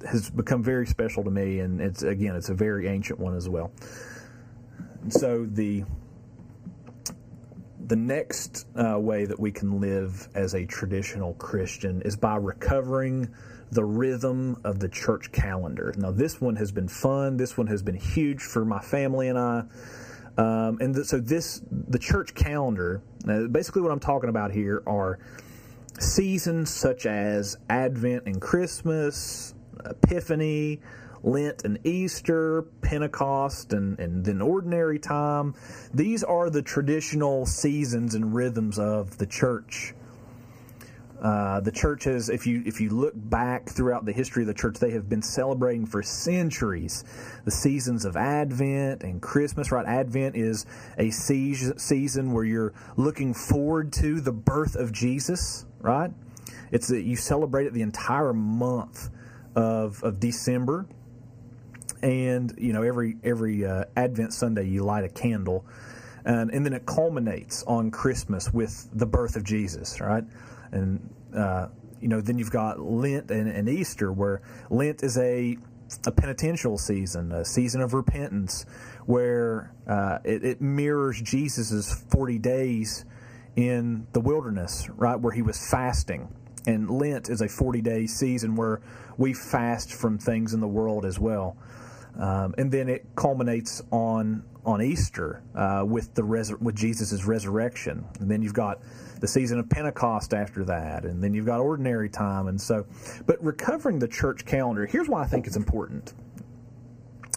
has 0.07 0.30
become 0.30 0.64
very 0.64 0.86
special 0.86 1.24
to 1.24 1.32
me. 1.32 1.59
And 1.59 1.82
it's, 1.82 2.03
again, 2.03 2.36
it's 2.36 2.49
a 2.49 2.53
very 2.53 2.88
ancient 2.88 3.20
one 3.20 3.36
as 3.36 3.49
well. 3.49 3.72
So, 5.10 5.45
the 5.45 5.84
the 7.86 7.95
next 7.95 8.66
uh, 8.76 8.97
way 8.97 9.26
that 9.26 9.39
we 9.39 9.51
can 9.51 9.82
live 9.82 10.30
as 10.34 10.54
a 10.54 10.66
traditional 10.66 11.34
Christian 11.34 12.01
is 12.04 12.16
by 12.16 12.38
recovering 12.38 13.30
the 13.72 13.84
rhythm 13.84 14.60
of 14.64 14.80
the 14.80 14.88
church 14.88 15.32
calendar. 15.32 15.93
Now, 15.97 16.12
this 16.12 16.39
one 16.39 16.56
has 16.56 16.72
been 16.72 16.88
fun. 16.88 17.38
This 17.38 17.58
one 17.58 17.68
has 17.68 17.84
been 17.84 17.95
huge 17.95 18.41
for 18.41 18.64
my 18.64 18.80
family 18.80 19.28
and 19.28 19.38
I. 19.38 19.64
Um, 20.38 20.78
and 20.80 20.95
th- 20.95 21.08
so, 21.08 21.20
this 21.20 21.62
the 21.70 21.99
church 21.99 22.34
calendar. 22.34 23.01
Uh, 23.28 23.47
basically, 23.47 23.82
what 23.82 23.91
I'm 23.91 23.99
talking 23.99 24.30
about 24.30 24.51
here 24.51 24.82
are 24.88 25.20
seasons 25.99 26.70
such 26.70 27.06
as 27.06 27.58
Advent 27.70 28.24
and 28.26 28.41
Christmas, 28.41 29.54
Epiphany, 29.86 30.80
Lent 31.24 31.63
and 31.63 31.80
Easter, 31.86 32.63
Pentecost, 32.82 33.74
and, 33.74 33.97
and 33.99 34.26
then 34.26 34.41
ordinary 34.41 34.99
time. 34.99 35.55
These 35.93 36.24
are 36.24 36.49
the 36.49 36.61
traditional 36.61 37.45
seasons 37.45 38.13
and 38.13 38.36
rhythms 38.36 38.78
of 38.78 39.17
the 39.17 39.26
church. 39.26 39.93
Uh, 41.24 41.61
the 41.61 41.71
church 41.71 42.03
has, 42.03 42.28
if 42.28 42.45
you 42.45 42.61
if 42.65 42.82
you 42.82 42.89
look 42.89 43.13
back 43.15 43.69
throughout 43.69 44.03
the 44.03 44.11
history 44.11 44.43
of 44.43 44.47
the 44.47 44.53
church, 44.53 44.78
they 44.80 44.91
have 44.91 45.07
been 45.07 45.21
celebrating 45.21 45.86
for 45.86 46.03
centuries 46.03 47.05
the 47.45 47.51
seasons 47.51 48.03
of 48.03 48.17
Advent 48.17 49.03
and 49.03 49.21
Christmas. 49.21 49.71
Right, 49.71 49.86
Advent 49.86 50.36
is 50.36 50.65
a 50.97 51.11
season 51.11 52.34
where 52.34 52.43
you're 52.43 52.74
looking 52.97 53.34
forward 53.34 53.93
to 53.93 54.19
the 54.19 54.34
birth 54.34 54.76
of 54.76 54.91
Jesus. 54.91 55.65
Right, 55.80 56.11
it's 56.74 56.89
that 56.89 57.03
you 57.03 57.15
celebrate 57.15 57.67
it 57.67 57.74
the 57.74 57.84
entire 57.84 58.34
month 58.34 59.09
of 59.55 60.03
of 60.03 60.19
December 60.19 60.88
and 62.04 62.54
you 62.58 62.74
know 62.74 62.84
every 62.84 63.16
every 63.24 63.66
uh, 63.66 63.86
Advent 63.95 64.34
Sunday 64.34 64.68
you 64.68 64.84
light 64.84 65.06
a 65.06 65.10
candle, 65.10 65.66
and 66.26 66.51
and 66.51 66.66
then 66.66 66.74
it 66.74 66.86
culminates 66.86 67.64
on 67.64 67.89
Christmas 67.89 68.54
with 68.54 68.89
the 68.93 69.06
birth 69.06 69.36
of 69.36 69.43
Jesus, 69.43 69.99
right? 69.99 70.26
And 70.72 71.10
uh, 71.36 71.70
you 72.01 72.10
know 72.10 72.22
then 72.22 72.38
you've 72.38 72.51
got 72.51 72.80
Lent 72.80 73.32
and, 73.32 73.49
and 73.49 73.70
Easter, 73.70 74.12
where 74.12 74.41
Lent 74.70 75.01
is 75.01 75.18
a 75.18 75.58
a 76.06 76.12
penitential 76.12 76.78
season, 76.78 77.32
a 77.32 77.45
season 77.45 77.82
of 77.82 77.93
repentance, 77.93 78.66
where 79.06 79.74
uh, 79.88 80.20
it, 80.26 80.43
it 80.43 80.62
mirrors 80.62 81.22
Jesus's 81.22 81.91
forty 82.12 82.38
days 82.38 83.06
in 83.56 84.08
the 84.12 84.20
wilderness, 84.20 84.89
right, 84.89 85.20
where 85.20 85.34
he 85.34 85.41
was 85.41 85.70
fasting. 85.70 86.28
And 86.66 86.89
Lent 86.89 87.30
is 87.30 87.41
a 87.41 87.49
40 87.49 87.82
day 87.82 88.08
season 88.08 88.56
where 88.56 88.82
we 89.18 89.34
fast 89.34 89.93
from 89.93 90.18
things 90.18 90.54
in 90.54 90.62
the 90.62 90.68
world 90.68 91.06
as 91.06 91.20
well. 91.20 91.58
Um, 92.18 92.53
and 92.57 92.72
then 92.72 92.89
it 92.89 93.05
culminates 93.16 93.82
on 93.91 94.43
on 94.66 94.82
Easter 94.82 95.43
uh, 95.55 95.84
with 95.86 96.14
the 96.14 96.24
with 96.61 96.76
Jesus' 96.76 97.26
resurrection. 97.26 98.05
And 98.20 98.30
then 98.30 98.41
you've 98.41 98.53
got 98.53 98.82
the 99.20 99.28
season 99.28 99.59
of 99.59 99.70
Pentecost 99.70 100.34
after 100.34 100.64
that, 100.66 101.05
and 101.05 101.24
then 101.24 101.34
you've 101.34 101.45
got 101.45 101.59
ordinary 101.59 102.09
time. 102.09 102.47
And 102.47 102.59
so, 102.59 102.86
but 103.26 103.43
recovering 103.43 103.99
the 103.99 104.07
church 104.07 104.45
calendar. 104.45 104.86
Here's 104.86 105.09
why 105.09 105.24
I 105.24 105.28
think 105.28 105.47
it's 105.47 105.55
important. 105.55 106.14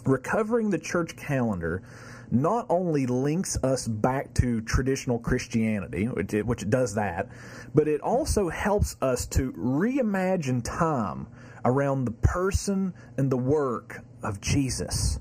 Recovering 0.05 0.69
the 0.69 0.79
church 0.79 1.17
calendar 1.17 1.83
not 2.29 2.65
only 2.69 3.05
links 3.05 3.57
us 3.63 3.87
back 3.87 4.33
to 4.35 4.61
traditional 4.61 5.17
Christianity, 5.17 6.05
which 6.05 6.33
it, 6.33 6.45
which 6.45 6.61
it 6.61 6.69
does 6.69 6.95
that, 6.95 7.29
but 7.73 7.87
it 7.87 8.01
also 8.01 8.49
helps 8.49 8.97
us 9.01 9.25
to 9.27 9.53
reimagine 9.53 10.61
time 10.63 11.27
around 11.63 12.05
the 12.05 12.11
person 12.11 12.93
and 13.17 13.31
the 13.31 13.37
work 13.37 14.01
of 14.23 14.41
Jesus. 14.41 15.19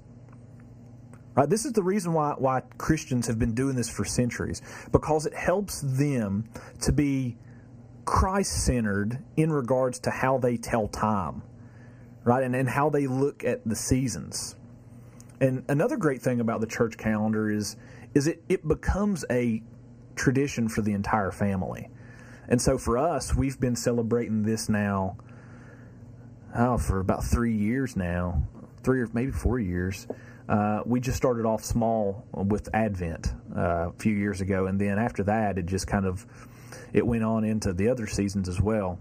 Right? 1.34 1.48
This 1.48 1.66
is 1.66 1.72
the 1.72 1.82
reason 1.82 2.12
why, 2.14 2.34
why 2.38 2.62
Christians 2.78 3.26
have 3.26 3.38
been 3.38 3.54
doing 3.54 3.76
this 3.76 3.90
for 3.90 4.04
centuries, 4.04 4.62
because 4.90 5.26
it 5.26 5.34
helps 5.34 5.82
them 5.82 6.48
to 6.80 6.92
be 6.92 7.36
Christ 8.06 8.64
centered 8.64 9.22
in 9.36 9.52
regards 9.52 9.98
to 10.00 10.10
how 10.10 10.38
they 10.38 10.56
tell 10.56 10.88
time, 10.88 11.42
right? 12.24 12.42
And, 12.42 12.56
and 12.56 12.68
how 12.68 12.88
they 12.88 13.06
look 13.06 13.44
at 13.44 13.66
the 13.68 13.76
seasons. 13.76 14.56
And 15.40 15.64
another 15.68 15.98
great 15.98 16.22
thing 16.22 16.40
about 16.40 16.60
the 16.62 16.66
church 16.66 16.96
calendar 16.96 17.50
is, 17.50 17.76
is 18.14 18.26
it, 18.26 18.42
it 18.48 18.66
becomes 18.66 19.24
a 19.30 19.62
tradition 20.14 20.68
for 20.70 20.80
the 20.80 20.92
entire 20.92 21.30
family. 21.30 21.90
And 22.48 22.62
so 22.62 22.78
for 22.78 22.96
us, 22.96 23.34
we've 23.34 23.60
been 23.60 23.76
celebrating 23.76 24.44
this 24.44 24.70
now 24.70 25.18
oh, 26.56 26.78
for 26.78 27.00
about 27.00 27.24
three 27.24 27.54
years 27.54 27.96
now, 27.96 28.42
three 28.86 29.00
or 29.00 29.08
maybe 29.12 29.32
four 29.32 29.58
years. 29.58 30.06
Uh, 30.48 30.80
we 30.86 31.00
just 31.00 31.16
started 31.16 31.44
off 31.44 31.64
small 31.64 32.24
with 32.32 32.72
Advent 32.72 33.34
uh, 33.54 33.88
a 33.88 33.92
few 33.98 34.14
years 34.14 34.40
ago, 34.40 34.66
and 34.66 34.80
then 34.80 34.96
after 34.96 35.24
that, 35.24 35.58
it 35.58 35.66
just 35.66 35.88
kind 35.88 36.06
of 36.06 36.24
it 36.92 37.04
went 37.04 37.24
on 37.24 37.42
into 37.42 37.72
the 37.72 37.88
other 37.88 38.06
seasons 38.06 38.48
as 38.48 38.60
well. 38.60 39.00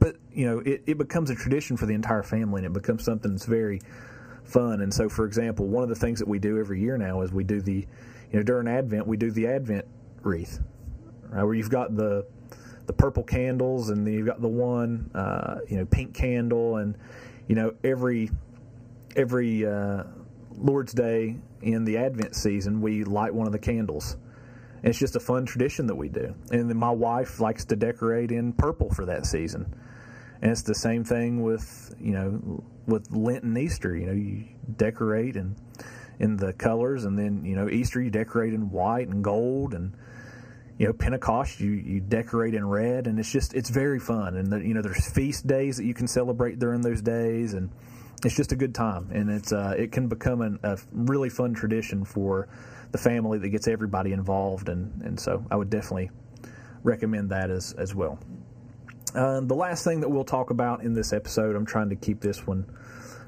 But 0.00 0.16
you 0.32 0.46
know, 0.46 0.58
it, 0.60 0.84
it 0.86 0.98
becomes 0.98 1.28
a 1.28 1.34
tradition 1.34 1.76
for 1.76 1.84
the 1.84 1.92
entire 1.92 2.22
family, 2.22 2.64
and 2.64 2.66
it 2.66 2.72
becomes 2.72 3.04
something 3.04 3.32
that's 3.32 3.44
very 3.44 3.82
fun. 4.42 4.80
And 4.80 4.92
so, 4.92 5.10
for 5.10 5.26
example, 5.26 5.66
one 5.66 5.82
of 5.82 5.90
the 5.90 5.94
things 5.94 6.18
that 6.18 6.26
we 6.26 6.38
do 6.38 6.58
every 6.58 6.80
year 6.80 6.96
now 6.96 7.20
is 7.20 7.30
we 7.30 7.44
do 7.44 7.60
the, 7.60 7.86
you 8.32 8.38
know, 8.38 8.42
during 8.42 8.66
Advent 8.66 9.06
we 9.06 9.18
do 9.18 9.30
the 9.30 9.46
Advent 9.48 9.84
wreath, 10.22 10.60
right, 11.28 11.44
where 11.44 11.54
you've 11.54 11.68
got 11.70 11.94
the 11.94 12.26
the 12.86 12.94
purple 12.94 13.22
candles, 13.22 13.90
and 13.90 14.06
then 14.06 14.14
you've 14.14 14.26
got 14.26 14.40
the 14.40 14.48
one, 14.48 15.10
uh, 15.14 15.58
you 15.68 15.76
know, 15.76 15.84
pink 15.84 16.14
candle, 16.14 16.76
and 16.76 16.96
you 17.48 17.54
know 17.54 17.74
every 17.84 18.30
every 19.16 19.66
uh, 19.66 20.04
Lord's 20.56 20.92
Day 20.92 21.36
in 21.62 21.84
the 21.84 21.98
Advent 21.98 22.36
season, 22.36 22.80
we 22.80 23.04
light 23.04 23.34
one 23.34 23.46
of 23.46 23.52
the 23.52 23.58
candles. 23.58 24.16
And 24.76 24.90
it's 24.90 24.98
just 24.98 25.16
a 25.16 25.20
fun 25.20 25.46
tradition 25.46 25.86
that 25.86 25.94
we 25.94 26.08
do. 26.08 26.34
And 26.50 26.68
then 26.68 26.76
my 26.76 26.90
wife 26.90 27.40
likes 27.40 27.64
to 27.66 27.76
decorate 27.76 28.30
in 28.30 28.52
purple 28.52 28.90
for 28.90 29.06
that 29.06 29.26
season. 29.26 29.74
And 30.42 30.50
it's 30.50 30.62
the 30.62 30.74
same 30.74 31.04
thing 31.04 31.42
with 31.42 31.94
you 31.98 32.12
know 32.12 32.62
with 32.86 33.10
Lent 33.10 33.44
and 33.44 33.56
Easter. 33.56 33.96
You 33.96 34.06
know, 34.06 34.12
you 34.12 34.44
decorate 34.76 35.36
and 35.36 35.56
in 36.18 36.36
the 36.36 36.52
colors, 36.52 37.06
and 37.06 37.18
then 37.18 37.44
you 37.46 37.56
know 37.56 37.68
Easter 37.68 38.02
you 38.02 38.10
decorate 38.10 38.52
in 38.52 38.70
white 38.70 39.08
and 39.08 39.24
gold, 39.24 39.72
and 39.72 39.94
you 40.76 40.86
know 40.86 40.92
Pentecost 40.92 41.60
you 41.60 41.70
you 41.70 42.00
decorate 42.00 42.54
in 42.54 42.68
red, 42.68 43.06
and 43.06 43.18
it's 43.18 43.32
just 43.32 43.54
it's 43.54 43.70
very 43.70 43.98
fun. 43.98 44.36
And 44.36 44.52
the, 44.52 44.58
you 44.58 44.74
know 44.74 44.82
there's 44.82 45.10
feast 45.10 45.46
days 45.46 45.78
that 45.78 45.86
you 45.86 45.94
can 45.94 46.06
celebrate 46.06 46.58
during 46.58 46.82
those 46.82 47.00
days, 47.00 47.54
and 47.54 47.70
it's 48.24 48.34
just 48.34 48.52
a 48.52 48.56
good 48.56 48.74
time, 48.74 49.10
and 49.12 49.30
it's 49.30 49.52
uh, 49.52 49.74
it 49.76 49.92
can 49.92 50.08
become 50.08 50.40
an, 50.40 50.58
a 50.62 50.78
really 50.92 51.28
fun 51.28 51.54
tradition 51.54 52.04
for 52.04 52.48
the 52.92 52.98
family 52.98 53.38
that 53.38 53.48
gets 53.50 53.68
everybody 53.68 54.12
involved, 54.12 54.68
and 54.68 55.02
and 55.02 55.18
so 55.18 55.44
I 55.50 55.56
would 55.56 55.70
definitely 55.70 56.10
recommend 56.82 57.30
that 57.30 57.50
as 57.50 57.72
as 57.72 57.94
well. 57.94 58.18
Uh, 59.14 59.40
the 59.40 59.54
last 59.54 59.84
thing 59.84 60.00
that 60.00 60.08
we'll 60.08 60.24
talk 60.24 60.50
about 60.50 60.82
in 60.82 60.92
this 60.92 61.12
episode, 61.12 61.54
I'm 61.54 61.66
trying 61.66 61.90
to 61.90 61.96
keep 61.96 62.20
this 62.20 62.46
one 62.46 62.66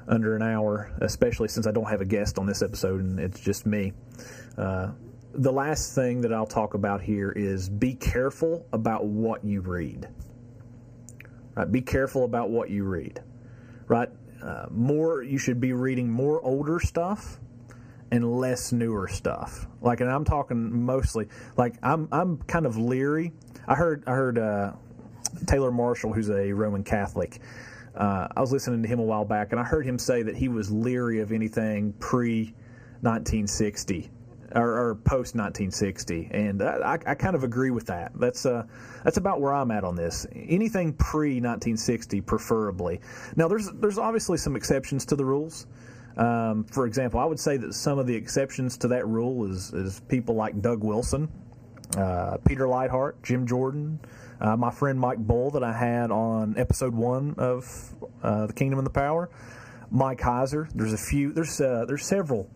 under 0.07 0.35
an 0.35 0.41
hour, 0.41 0.91
especially 1.01 1.47
since 1.47 1.67
I 1.67 1.71
don't 1.71 1.89
have 1.89 2.01
a 2.01 2.05
guest 2.05 2.39
on 2.39 2.45
this 2.45 2.61
episode 2.61 3.01
and 3.01 3.19
it's 3.19 3.39
just 3.39 3.65
me. 3.65 3.93
Uh, 4.57 4.91
the 5.33 5.51
last 5.51 5.93
thing 5.95 6.21
that 6.21 6.33
I'll 6.33 6.47
talk 6.47 6.73
about 6.73 7.01
here 7.01 7.31
is 7.31 7.69
be 7.69 7.93
careful 7.93 8.65
about 8.73 9.05
what 9.05 9.43
you 9.43 9.61
read. 9.61 10.07
Right? 11.55 11.71
Be 11.71 11.81
careful 11.81 12.23
about 12.23 12.49
what 12.49 12.69
you 12.69 12.83
read. 12.83 13.21
Right? 13.87 14.09
Uh, 14.41 14.67
more, 14.69 15.23
you 15.23 15.37
should 15.37 15.59
be 15.59 15.73
reading 15.73 16.09
more 16.09 16.43
older 16.43 16.79
stuff 16.79 17.39
and 18.11 18.39
less 18.39 18.71
newer 18.71 19.07
stuff. 19.07 19.67
Like, 19.81 20.01
and 20.01 20.09
I'm 20.09 20.25
talking 20.25 20.85
mostly 20.85 21.27
like 21.55 21.75
I'm 21.83 22.07
I'm 22.11 22.37
kind 22.43 22.65
of 22.65 22.77
leery. 22.77 23.33
I 23.67 23.75
heard 23.75 24.03
I 24.07 24.11
heard 24.11 24.37
uh, 24.37 24.73
Taylor 25.45 25.71
Marshall, 25.71 26.13
who's 26.13 26.29
a 26.29 26.51
Roman 26.51 26.83
Catholic. 26.83 27.39
Uh, 27.95 28.27
I 28.35 28.41
was 28.41 28.51
listening 28.51 28.83
to 28.83 28.87
him 28.87 28.99
a 28.99 29.03
while 29.03 29.25
back, 29.25 29.51
and 29.51 29.59
I 29.59 29.63
heard 29.63 29.85
him 29.85 29.97
say 29.97 30.21
that 30.21 30.35
he 30.35 30.49
was 30.49 30.71
leery 30.71 31.19
of 31.19 31.31
anything 31.31 31.93
pre 31.93 32.53
1960 33.01 34.09
or, 34.55 34.89
or 34.89 34.95
post 34.95 35.35
1960, 35.35 36.29
and 36.31 36.61
I, 36.61 36.97
I, 37.05 37.15
kind 37.15 37.35
of 37.35 37.43
agree 37.43 37.71
with 37.71 37.87
that. 37.87 38.11
That's 38.15 38.45
uh, 38.45 38.63
that's 39.03 39.17
about 39.17 39.41
where 39.41 39.53
I'm 39.53 39.71
at 39.71 39.83
on 39.83 39.95
this. 39.95 40.25
Anything 40.33 40.93
pre 40.93 41.41
1960, 41.41 42.21
preferably. 42.21 43.01
Now, 43.35 43.47
there's 43.47 43.69
there's 43.71 43.97
obviously 43.97 44.37
some 44.37 44.55
exceptions 44.55 45.05
to 45.07 45.15
the 45.15 45.25
rules. 45.25 45.67
Um, 46.15 46.63
for 46.63 46.87
example, 46.87 47.19
I 47.19 47.25
would 47.25 47.39
say 47.39 47.57
that 47.57 47.73
some 47.73 47.99
of 47.99 48.07
the 48.07 48.15
exceptions 48.15 48.77
to 48.79 48.87
that 48.89 49.07
rule 49.07 49.49
is 49.51 49.73
is 49.73 49.99
people 50.07 50.35
like 50.35 50.61
Doug 50.61 50.83
Wilson, 50.83 51.29
uh, 51.97 52.37
Peter 52.45 52.65
Leithart, 52.65 53.13
Jim 53.23 53.45
Jordan, 53.45 53.99
uh, 54.39 54.55
my 54.55 54.71
friend 54.71 54.99
Mike 54.99 55.19
Bull 55.19 55.51
that 55.51 55.63
I 55.63 55.73
had 55.73 56.11
on 56.11 56.57
episode 56.57 56.93
one 56.93 57.35
of 57.37 57.93
uh, 58.23 58.47
the 58.47 58.53
Kingdom 58.53 58.79
and 58.79 58.85
the 58.85 58.91
Power, 58.91 59.29
Mike 59.91 60.19
Heiser. 60.19 60.69
There's 60.73 60.93
a 60.93 60.97
few. 60.97 61.33
There's 61.33 61.59
uh, 61.59 61.85
there's 61.87 62.05
several 62.05 62.49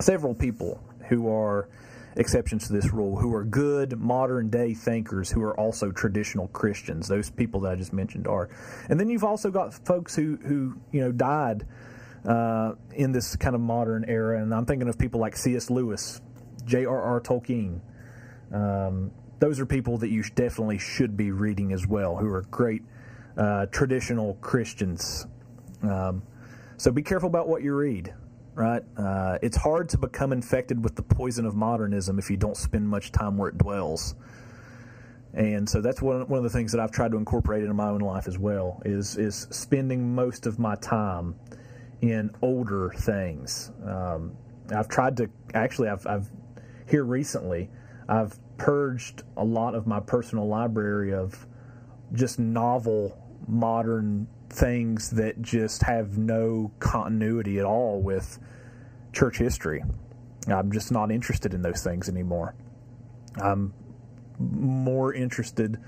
several 0.00 0.34
people 0.34 0.80
who 1.10 1.28
are 1.28 1.68
exceptions 2.16 2.66
to 2.66 2.72
this 2.72 2.92
rule, 2.92 3.16
who 3.16 3.34
are 3.34 3.44
good 3.44 3.98
modern 3.98 4.48
day 4.48 4.74
thinkers 4.74 5.30
who 5.30 5.42
are 5.42 5.58
also 5.58 5.90
traditional 5.90 6.48
Christians. 6.48 7.08
Those 7.08 7.30
people 7.30 7.60
that 7.60 7.72
I 7.72 7.76
just 7.76 7.92
mentioned 7.92 8.26
are, 8.26 8.48
and 8.88 8.98
then 8.98 9.10
you've 9.10 9.24
also 9.24 9.50
got 9.50 9.74
folks 9.86 10.14
who 10.14 10.36
who 10.36 10.76
you 10.92 11.00
know 11.00 11.12
died 11.12 11.66
uh, 12.24 12.72
in 12.94 13.12
this 13.12 13.36
kind 13.36 13.54
of 13.54 13.60
modern 13.60 14.04
era, 14.08 14.40
and 14.40 14.54
I'm 14.54 14.66
thinking 14.66 14.88
of 14.88 14.98
people 14.98 15.20
like 15.20 15.36
C.S. 15.36 15.68
Lewis, 15.68 16.20
J.R.R. 16.64 17.20
Tolkien. 17.20 17.80
Um, 18.52 19.10
those 19.38 19.58
are 19.58 19.66
people 19.66 19.98
that 19.98 20.10
you 20.10 20.22
definitely 20.22 20.78
should 20.78 21.16
be 21.16 21.30
reading 21.30 21.72
as 21.72 21.86
well, 21.86 22.16
who 22.16 22.28
are 22.28 22.42
great 22.42 22.82
uh, 23.36 23.66
traditional 23.66 24.34
Christians. 24.34 25.26
Um, 25.82 26.22
so 26.76 26.90
be 26.90 27.02
careful 27.02 27.28
about 27.28 27.48
what 27.48 27.62
you 27.62 27.74
read 27.74 28.14
right? 28.54 28.82
Uh, 28.96 29.38
it's 29.42 29.56
hard 29.56 29.88
to 29.90 29.98
become 29.98 30.32
infected 30.32 30.82
with 30.82 30.96
the 30.96 31.02
poison 31.02 31.46
of 31.46 31.54
modernism 31.54 32.18
if 32.18 32.30
you 32.30 32.36
don't 32.36 32.56
spend 32.56 32.88
much 32.88 33.12
time 33.12 33.36
where 33.36 33.48
it 33.48 33.58
dwells. 33.58 34.14
And 35.32 35.68
so 35.68 35.80
that's 35.80 36.02
one, 36.02 36.26
one 36.28 36.38
of 36.38 36.44
the 36.44 36.50
things 36.50 36.72
that 36.72 36.80
I've 36.80 36.90
tried 36.90 37.12
to 37.12 37.16
incorporate 37.16 37.62
into 37.62 37.74
my 37.74 37.88
own 37.88 38.00
life 38.00 38.26
as 38.26 38.38
well 38.38 38.82
is 38.84 39.16
is 39.16 39.46
spending 39.50 40.14
most 40.14 40.46
of 40.46 40.58
my 40.58 40.74
time 40.76 41.36
in 42.00 42.30
older 42.42 42.90
things. 42.96 43.70
Um, 43.84 44.36
I've 44.74 44.88
tried 44.88 45.16
to 45.18 45.30
actually 45.54 45.88
I've, 45.88 46.06
I've 46.06 46.28
here 46.88 47.04
recently 47.04 47.70
I've 48.08 48.38
purged 48.58 49.22
a 49.36 49.44
lot 49.44 49.74
of 49.76 49.86
my 49.86 50.00
personal 50.00 50.48
library 50.48 51.14
of 51.14 51.46
just 52.12 52.40
novel 52.40 53.16
modern 53.46 54.26
things 54.50 55.10
that 55.10 55.40
just 55.40 55.82
have 55.82 56.18
no 56.18 56.72
continuity 56.80 57.58
at 57.58 57.64
all 57.64 58.00
with 58.00 58.38
church 59.12 59.38
history. 59.38 59.82
I'm 60.48 60.72
just 60.72 60.90
not 60.90 61.10
interested 61.10 61.54
in 61.54 61.62
those 61.62 61.82
things 61.82 62.08
anymore. 62.08 62.54
I'm 63.36 63.72
more 64.38 65.14
interested 65.14 65.78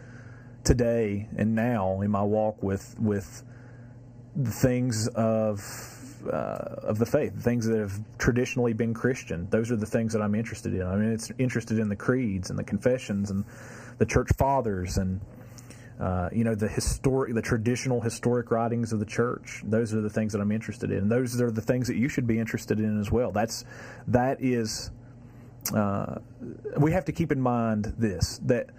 today 0.64 1.28
and 1.36 1.54
now 1.54 2.00
in 2.02 2.10
my 2.10 2.22
walk 2.22 2.62
with 2.62 2.94
with 3.00 3.42
the 4.36 4.50
things 4.50 5.08
of 5.08 5.60
uh, 6.26 6.76
of 6.82 6.98
the 6.98 7.06
faith, 7.06 7.42
things 7.42 7.66
that 7.66 7.78
have 7.78 8.00
traditionally 8.18 8.72
been 8.72 8.94
Christian. 8.94 9.48
Those 9.50 9.72
are 9.72 9.76
the 9.76 9.86
things 9.86 10.12
that 10.12 10.22
I'm 10.22 10.36
interested 10.36 10.72
in. 10.72 10.82
I 10.82 10.94
mean, 10.94 11.12
it's 11.12 11.32
interested 11.38 11.80
in 11.80 11.88
the 11.88 11.96
creeds 11.96 12.50
and 12.50 12.58
the 12.58 12.64
confessions 12.64 13.30
and 13.30 13.44
the 13.98 14.06
church 14.06 14.28
fathers 14.38 14.98
and 14.98 15.20
uh, 16.00 16.28
you 16.32 16.44
know 16.44 16.54
the 16.54 16.68
historic, 16.68 17.34
the 17.34 17.42
traditional 17.42 18.00
historic 18.00 18.50
writings 18.50 18.92
of 18.92 18.98
the 18.98 19.06
church. 19.06 19.62
Those 19.64 19.94
are 19.94 20.00
the 20.00 20.10
things 20.10 20.32
that 20.32 20.40
I'm 20.40 20.52
interested 20.52 20.90
in. 20.90 21.08
Those 21.08 21.40
are 21.40 21.50
the 21.50 21.60
things 21.60 21.88
that 21.88 21.96
you 21.96 22.08
should 22.08 22.26
be 22.26 22.38
interested 22.38 22.80
in 22.80 23.00
as 23.00 23.10
well. 23.10 23.32
That's 23.32 23.64
that 24.08 24.42
is. 24.42 24.90
Uh, 25.72 26.16
we 26.76 26.92
have 26.92 27.04
to 27.04 27.12
keep 27.12 27.30
in 27.30 27.40
mind 27.40 27.94
this 27.96 28.40
that 28.44 28.70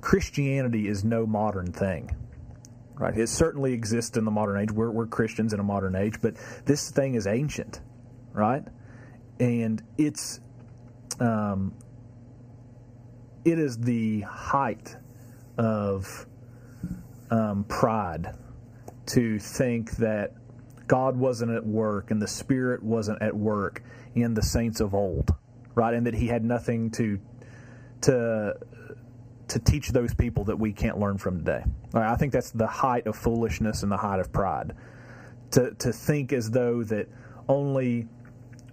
Christianity 0.00 0.88
is 0.88 1.04
no 1.04 1.26
modern 1.26 1.72
thing. 1.72 2.16
Right? 2.94 3.16
It 3.18 3.28
certainly 3.28 3.72
exists 3.72 4.16
in 4.16 4.24
the 4.24 4.30
modern 4.30 4.60
age. 4.60 4.70
We're, 4.70 4.90
we're 4.90 5.06
Christians 5.06 5.52
in 5.52 5.58
a 5.58 5.64
modern 5.64 5.96
age, 5.96 6.20
but 6.22 6.36
this 6.66 6.90
thing 6.90 7.16
is 7.16 7.26
ancient, 7.26 7.80
right? 8.32 8.62
And 9.40 9.82
it's 9.98 10.40
um, 11.18 11.74
it 13.44 13.58
is 13.58 13.78
the 13.78 14.20
height 14.20 14.96
of 15.58 16.26
um, 17.32 17.64
pride 17.64 18.36
to 19.06 19.38
think 19.38 19.92
that 19.92 20.34
God 20.86 21.16
wasn't 21.16 21.50
at 21.52 21.64
work 21.66 22.10
and 22.10 22.20
the 22.20 22.28
Spirit 22.28 22.82
wasn't 22.82 23.22
at 23.22 23.34
work 23.34 23.82
in 24.14 24.34
the 24.34 24.42
saints 24.42 24.80
of 24.80 24.94
old, 24.94 25.34
right? 25.74 25.94
And 25.94 26.06
that 26.06 26.14
He 26.14 26.26
had 26.26 26.44
nothing 26.44 26.90
to 26.92 27.18
to 28.02 28.54
to 29.48 29.58
teach 29.58 29.88
those 29.90 30.14
people 30.14 30.44
that 30.44 30.58
we 30.58 30.72
can't 30.72 30.98
learn 30.98 31.18
from 31.18 31.38
today. 31.38 31.64
Right, 31.92 32.10
I 32.10 32.16
think 32.16 32.32
that's 32.32 32.50
the 32.50 32.66
height 32.66 33.06
of 33.06 33.16
foolishness 33.16 33.82
and 33.82 33.90
the 33.90 33.96
height 33.96 34.20
of 34.20 34.30
pride. 34.30 34.76
To 35.52 35.72
to 35.72 35.92
think 35.92 36.34
as 36.34 36.50
though 36.50 36.84
that 36.84 37.08
only 37.48 38.08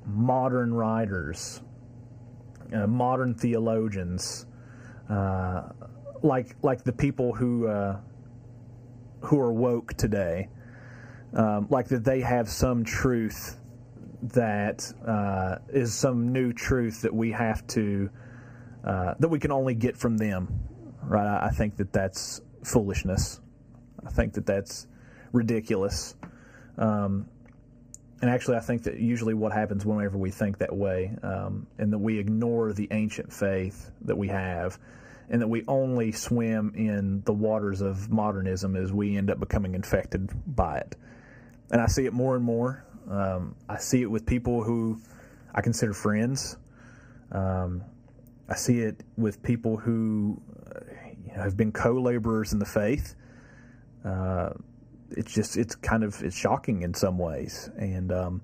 modern 0.05 0.73
writers, 0.73 1.61
uh, 2.73 2.87
modern 2.87 3.35
theologians, 3.35 4.45
uh, 5.09 5.69
like 6.23 6.57
like 6.61 6.83
the 6.83 6.93
people 6.93 7.33
who 7.33 7.67
uh, 7.67 7.99
who 9.21 9.39
are 9.39 9.51
woke 9.51 9.93
today, 9.95 10.49
um, 11.33 11.67
like 11.69 11.87
that 11.89 12.03
they 12.03 12.21
have 12.21 12.49
some 12.49 12.83
truth 12.83 13.57
that 14.21 14.91
uh, 15.05 15.57
is 15.69 15.93
some 15.93 16.33
new 16.33 16.51
truth 16.51 17.01
that 17.01 17.13
we 17.13 17.31
have 17.31 17.65
to 17.67 18.09
uh, 18.83 19.13
that 19.19 19.27
we 19.27 19.39
can 19.39 19.51
only 19.51 19.75
get 19.75 19.97
from 19.97 20.17
them, 20.17 20.47
right? 21.03 21.27
I, 21.27 21.47
I, 21.47 21.49
think 21.49 21.75
that 21.77 21.91
that's 21.91 22.41
foolishness. 22.63 23.41
I 24.05 24.09
think 24.09 24.33
that 24.33 24.45
that's 24.45 24.87
ridiculous. 25.33 26.15
Um, 26.77 27.27
and 28.21 28.29
actually, 28.29 28.57
I 28.57 28.61
think 28.61 28.83
that 28.83 28.97
usually 28.99 29.33
what 29.33 29.51
happens 29.51 29.85
whenever 29.85 30.17
we 30.17 30.31
think 30.31 30.57
that 30.59 30.75
way, 30.75 31.15
um, 31.23 31.67
and 31.77 31.91
that 31.91 31.97
we 31.97 32.17
ignore 32.19 32.73
the 32.73 32.87
ancient 32.91 33.31
faith 33.31 33.91
that 34.03 34.17
we 34.17 34.27
have, 34.29 34.79
and 35.29 35.41
that 35.41 35.47
we 35.47 35.63
only 35.67 36.11
swim 36.11 36.73
in 36.75 37.21
the 37.23 37.33
waters 37.33 37.81
of 37.81 38.09
modernism 38.09 38.75
as 38.75 38.91
we 38.91 39.15
end 39.15 39.29
up 39.29 39.39
becoming 39.39 39.75
infected 39.75 40.29
by 40.55 40.77
it. 40.77 40.95
And 41.71 41.79
I 41.79 41.85
see 41.85 42.05
it 42.05 42.13
more 42.13 42.35
and 42.35 42.43
more. 42.43 42.83
Um, 43.09 43.55
I 43.67 43.77
see 43.77 44.01
it 44.01 44.09
with 44.09 44.25
people 44.25 44.63
who 44.63 44.99
I 45.53 45.61
consider 45.61 45.93
friends. 45.93 46.57
Um, 47.31 47.83
I 48.47 48.55
see 48.55 48.79
it 48.79 49.03
with 49.17 49.43
people 49.43 49.77
who 49.77 50.41
uh, 50.75 50.79
you 51.25 51.35
know, 51.35 51.43
have 51.43 51.55
been 51.55 51.71
co-laborers 51.71 52.53
in 52.53 52.59
the 52.59 52.65
faith. 52.65 53.15
Uh, 54.03 54.51
it's 55.11 55.33
just 55.33 55.57
it's 55.57 55.75
kind 55.75 56.03
of 56.03 56.21
it's 56.23 56.35
shocking 56.35 56.83
in 56.83 56.93
some 56.93 57.17
ways, 57.17 57.69
and 57.77 58.11
um, 58.11 58.41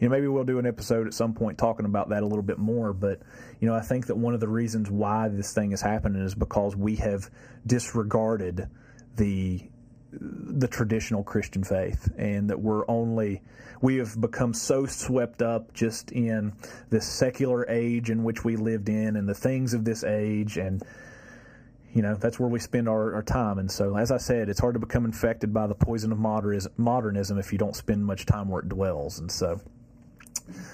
you 0.00 0.08
know, 0.08 0.14
maybe 0.14 0.28
we'll 0.28 0.44
do 0.44 0.58
an 0.58 0.66
episode 0.66 1.06
at 1.06 1.14
some 1.14 1.34
point 1.34 1.58
talking 1.58 1.86
about 1.86 2.10
that 2.10 2.22
a 2.22 2.26
little 2.26 2.42
bit 2.42 2.58
more. 2.58 2.92
But, 2.92 3.20
you 3.60 3.68
know, 3.68 3.74
I 3.74 3.80
think 3.80 4.06
that 4.06 4.16
one 4.16 4.34
of 4.34 4.40
the 4.40 4.48
reasons 4.48 4.90
why 4.90 5.28
this 5.28 5.52
thing 5.52 5.72
is 5.72 5.80
happening 5.80 6.22
is 6.22 6.34
because 6.34 6.76
we 6.76 6.96
have 6.96 7.30
disregarded 7.66 8.68
the 9.16 9.68
the 10.10 10.68
traditional 10.68 11.22
Christian 11.22 11.62
faith, 11.62 12.10
and 12.16 12.48
that 12.48 12.58
we're 12.58 12.88
only 12.88 13.42
we 13.82 13.96
have 13.96 14.18
become 14.18 14.54
so 14.54 14.86
swept 14.86 15.42
up 15.42 15.74
just 15.74 16.10
in 16.12 16.54
this 16.88 17.06
secular 17.06 17.68
age 17.68 18.10
in 18.10 18.24
which 18.24 18.42
we 18.44 18.56
lived 18.56 18.88
in, 18.88 19.16
and 19.16 19.28
the 19.28 19.34
things 19.34 19.74
of 19.74 19.84
this 19.84 20.04
age, 20.04 20.56
and 20.56 20.82
you 21.92 22.00
know 22.00 22.14
that's 22.14 22.40
where 22.40 22.48
we 22.48 22.58
spend 22.58 22.88
our, 22.88 23.14
our 23.16 23.22
time. 23.22 23.58
And 23.58 23.70
so, 23.70 23.96
as 23.96 24.10
I 24.10 24.16
said, 24.16 24.48
it's 24.48 24.60
hard 24.60 24.74
to 24.74 24.80
become 24.80 25.04
infected 25.04 25.52
by 25.52 25.66
the 25.66 25.74
poison 25.74 26.10
of 26.10 26.18
modernism, 26.18 26.72
modernism 26.78 27.38
if 27.38 27.52
you 27.52 27.58
don't 27.58 27.76
spend 27.76 28.04
much 28.04 28.24
time 28.24 28.48
where 28.48 28.62
it 28.62 28.68
dwells. 28.68 29.18
And 29.18 29.30
so. 29.30 29.60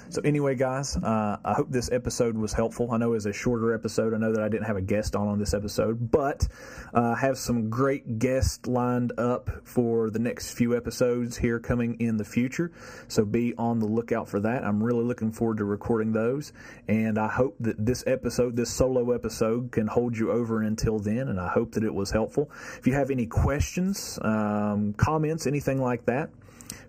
So, 0.09 0.21
anyway, 0.23 0.55
guys, 0.55 0.95
uh, 0.97 1.37
I 1.43 1.53
hope 1.53 1.69
this 1.69 1.91
episode 1.91 2.37
was 2.37 2.53
helpful. 2.53 2.91
I 2.91 2.97
know 2.97 3.07
it 3.07 3.15
was 3.15 3.25
a 3.25 3.33
shorter 3.33 3.73
episode. 3.73 4.13
I 4.13 4.17
know 4.17 4.31
that 4.31 4.41
I 4.41 4.49
didn't 4.49 4.65
have 4.65 4.77
a 4.77 4.81
guest 4.81 5.15
on 5.15 5.27
on 5.27 5.39
this 5.39 5.53
episode, 5.53 6.11
but 6.11 6.47
uh, 6.93 6.99
I 6.99 7.11
uh, 7.11 7.15
have 7.15 7.37
some 7.37 7.69
great 7.69 8.19
guests 8.19 8.67
lined 8.67 9.13
up 9.17 9.49
for 9.63 10.09
the 10.09 10.19
next 10.19 10.53
few 10.53 10.75
episodes 10.75 11.37
here 11.37 11.59
coming 11.59 11.97
in 11.99 12.17
the 12.17 12.25
future. 12.25 12.71
So, 13.07 13.25
be 13.25 13.53
on 13.57 13.79
the 13.79 13.85
lookout 13.85 14.27
for 14.27 14.39
that. 14.41 14.63
I'm 14.63 14.81
really 14.83 15.03
looking 15.03 15.31
forward 15.31 15.57
to 15.57 15.65
recording 15.65 16.13
those, 16.13 16.53
and 16.87 17.17
I 17.17 17.27
hope 17.27 17.55
that 17.59 17.83
this 17.83 18.03
episode, 18.07 18.55
this 18.55 18.69
solo 18.69 19.11
episode, 19.11 19.71
can 19.71 19.87
hold 19.87 20.17
you 20.17 20.31
over 20.31 20.61
until 20.61 20.99
then, 20.99 21.29
and 21.29 21.39
I 21.39 21.49
hope 21.49 21.73
that 21.73 21.83
it 21.83 21.93
was 21.93 22.11
helpful. 22.11 22.49
If 22.77 22.87
you 22.87 22.93
have 22.93 23.11
any 23.11 23.25
questions, 23.25 24.19
um, 24.21 24.93
comments, 24.93 25.47
anything 25.47 25.81
like 25.81 26.05
that, 26.05 26.29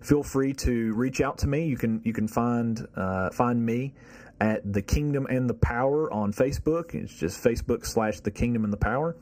feel 0.01 0.23
free 0.23 0.53
to 0.53 0.93
reach 0.93 1.21
out 1.21 1.37
to 1.39 1.47
me. 1.47 1.65
You 1.65 1.77
can 1.77 2.01
you 2.03 2.13
can 2.13 2.27
find 2.27 2.87
uh, 2.95 3.29
find 3.31 3.65
me 3.65 3.93
at 4.39 4.71
the 4.71 4.81
Kingdom 4.81 5.27
and 5.29 5.49
the 5.49 5.53
Power 5.53 6.11
on 6.11 6.31
Facebook. 6.31 6.93
It's 6.93 7.13
just 7.13 7.43
Facebook 7.43 7.85
slash 7.85 8.19
the 8.19 8.31
Kingdom 8.31 8.63
and 8.63 8.73
the 8.73 8.77
Power. 8.77 9.15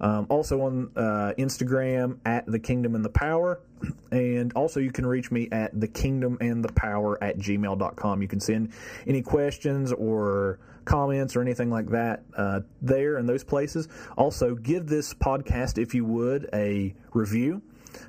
Um, 0.00 0.26
also 0.28 0.60
on 0.62 0.90
uh, 0.94 1.32
Instagram 1.38 2.18
at 2.26 2.46
the 2.46 2.58
Kingdom 2.58 2.94
and 2.94 3.04
the 3.04 3.10
Power. 3.10 3.60
And 4.10 4.52
also 4.54 4.80
you 4.80 4.92
can 4.92 5.06
reach 5.06 5.30
me 5.30 5.48
at 5.52 5.78
the 5.78 5.88
Kingdom 5.88 6.38
and 6.40 6.64
the 6.64 6.72
Power 6.72 7.22
at 7.22 7.38
gmail.com. 7.38 8.22
You 8.22 8.28
can 8.28 8.40
send 8.40 8.72
any 9.06 9.22
questions 9.22 9.92
or 9.92 10.58
comments 10.84 11.36
or 11.36 11.42
anything 11.42 11.70
like 11.70 11.90
that 11.90 12.22
uh, 12.36 12.60
there 12.80 13.18
in 13.18 13.26
those 13.26 13.44
places. 13.44 13.88
Also, 14.16 14.54
give 14.54 14.86
this 14.86 15.14
podcast, 15.14 15.78
if 15.78 15.94
you 15.94 16.04
would, 16.04 16.48
a 16.52 16.94
review. 17.12 17.62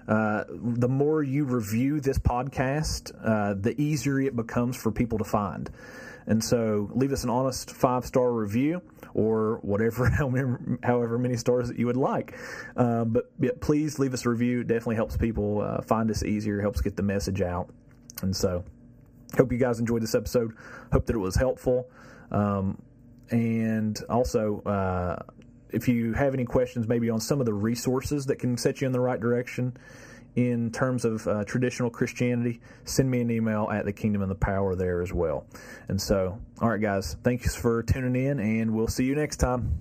Uh, 0.08 0.44
the 0.50 0.88
more 0.88 1.22
you 1.24 1.44
review 1.44 2.00
this 2.00 2.18
podcast, 2.18 3.12
uh, 3.24 3.56
the 3.60 3.80
easier 3.82 4.20
it 4.22 4.36
becomes 4.36 4.76
for 4.76 4.92
people 4.92 5.18
to 5.18 5.24
find. 5.24 5.70
And 6.28 6.44
so 6.44 6.90
leave 6.94 7.14
us 7.14 7.24
an 7.24 7.30
honest 7.30 7.72
five 7.72 8.06
star 8.06 8.32
review 8.32 8.82
or 9.14 9.60
whatever, 9.62 10.10
however 10.84 11.18
many 11.18 11.38
stars 11.38 11.70
that 11.70 11.80
you 11.80 11.86
would 11.88 11.98
like. 11.98 12.38
Uh, 12.76 13.06
but 13.06 13.32
yeah, 13.40 13.52
please 13.62 13.98
leave 13.98 14.14
us 14.14 14.26
a 14.26 14.30
review. 14.30 14.62
It 14.62 14.68
definitely 14.68 14.96
helps 14.96 15.16
people 15.16 15.62
uh, 15.62 15.82
find 15.82 16.12
us 16.12 16.24
easier, 16.24 16.62
helps 16.62 16.82
get 16.82 16.98
the 16.98 17.04
message 17.04 17.42
out. 17.42 17.70
And 18.22 18.36
so 18.36 18.66
hope 19.38 19.52
you 19.52 19.58
guys 19.58 19.80
enjoyed 19.80 20.04
this 20.04 20.16
episode. 20.16 20.54
Hope 20.92 21.06
that 21.06 21.16
it 21.16 21.20
was 21.20 21.36
helpful. 21.36 21.90
Um, 22.30 22.82
and 23.30 23.98
also, 24.10 24.62
uh, 24.62 25.24
if 25.72 25.88
you 25.88 26.14
have 26.14 26.34
any 26.34 26.46
questions, 26.46 26.88
maybe 26.88 27.10
on 27.10 27.20
some 27.20 27.40
of 27.40 27.46
the 27.46 27.54
resources 27.54 28.26
that 28.28 28.38
can 28.38 28.58
set 28.58 28.82
you 28.82 28.88
in 28.88 28.94
the 28.94 29.00
right 29.00 29.20
direction 29.20 29.76
in 30.36 30.72
terms 30.72 31.04
of 31.04 31.28
uh, 31.28 31.44
traditional 31.46 31.90
Christianity, 31.90 32.62
send 32.86 33.10
me 33.10 33.22
an 33.22 33.32
email 33.32 33.70
at 33.72 33.86
the 33.86 33.94
Kingdom 33.94 34.22
and 34.22 34.30
the 34.30 34.36
Power 34.36 34.76
there 34.76 35.02
as 35.02 35.12
well. 35.12 35.48
And 35.88 36.00
so, 36.00 36.40
all 36.62 36.70
right, 36.70 36.80
guys, 36.80 37.18
thanks 37.24 37.56
for 37.56 37.82
tuning 37.82 38.24
in, 38.24 38.40
and 38.40 38.76
we'll 38.76 38.88
see 38.88 39.06
you 39.06 39.16
next 39.16 39.38
time. 39.38 39.74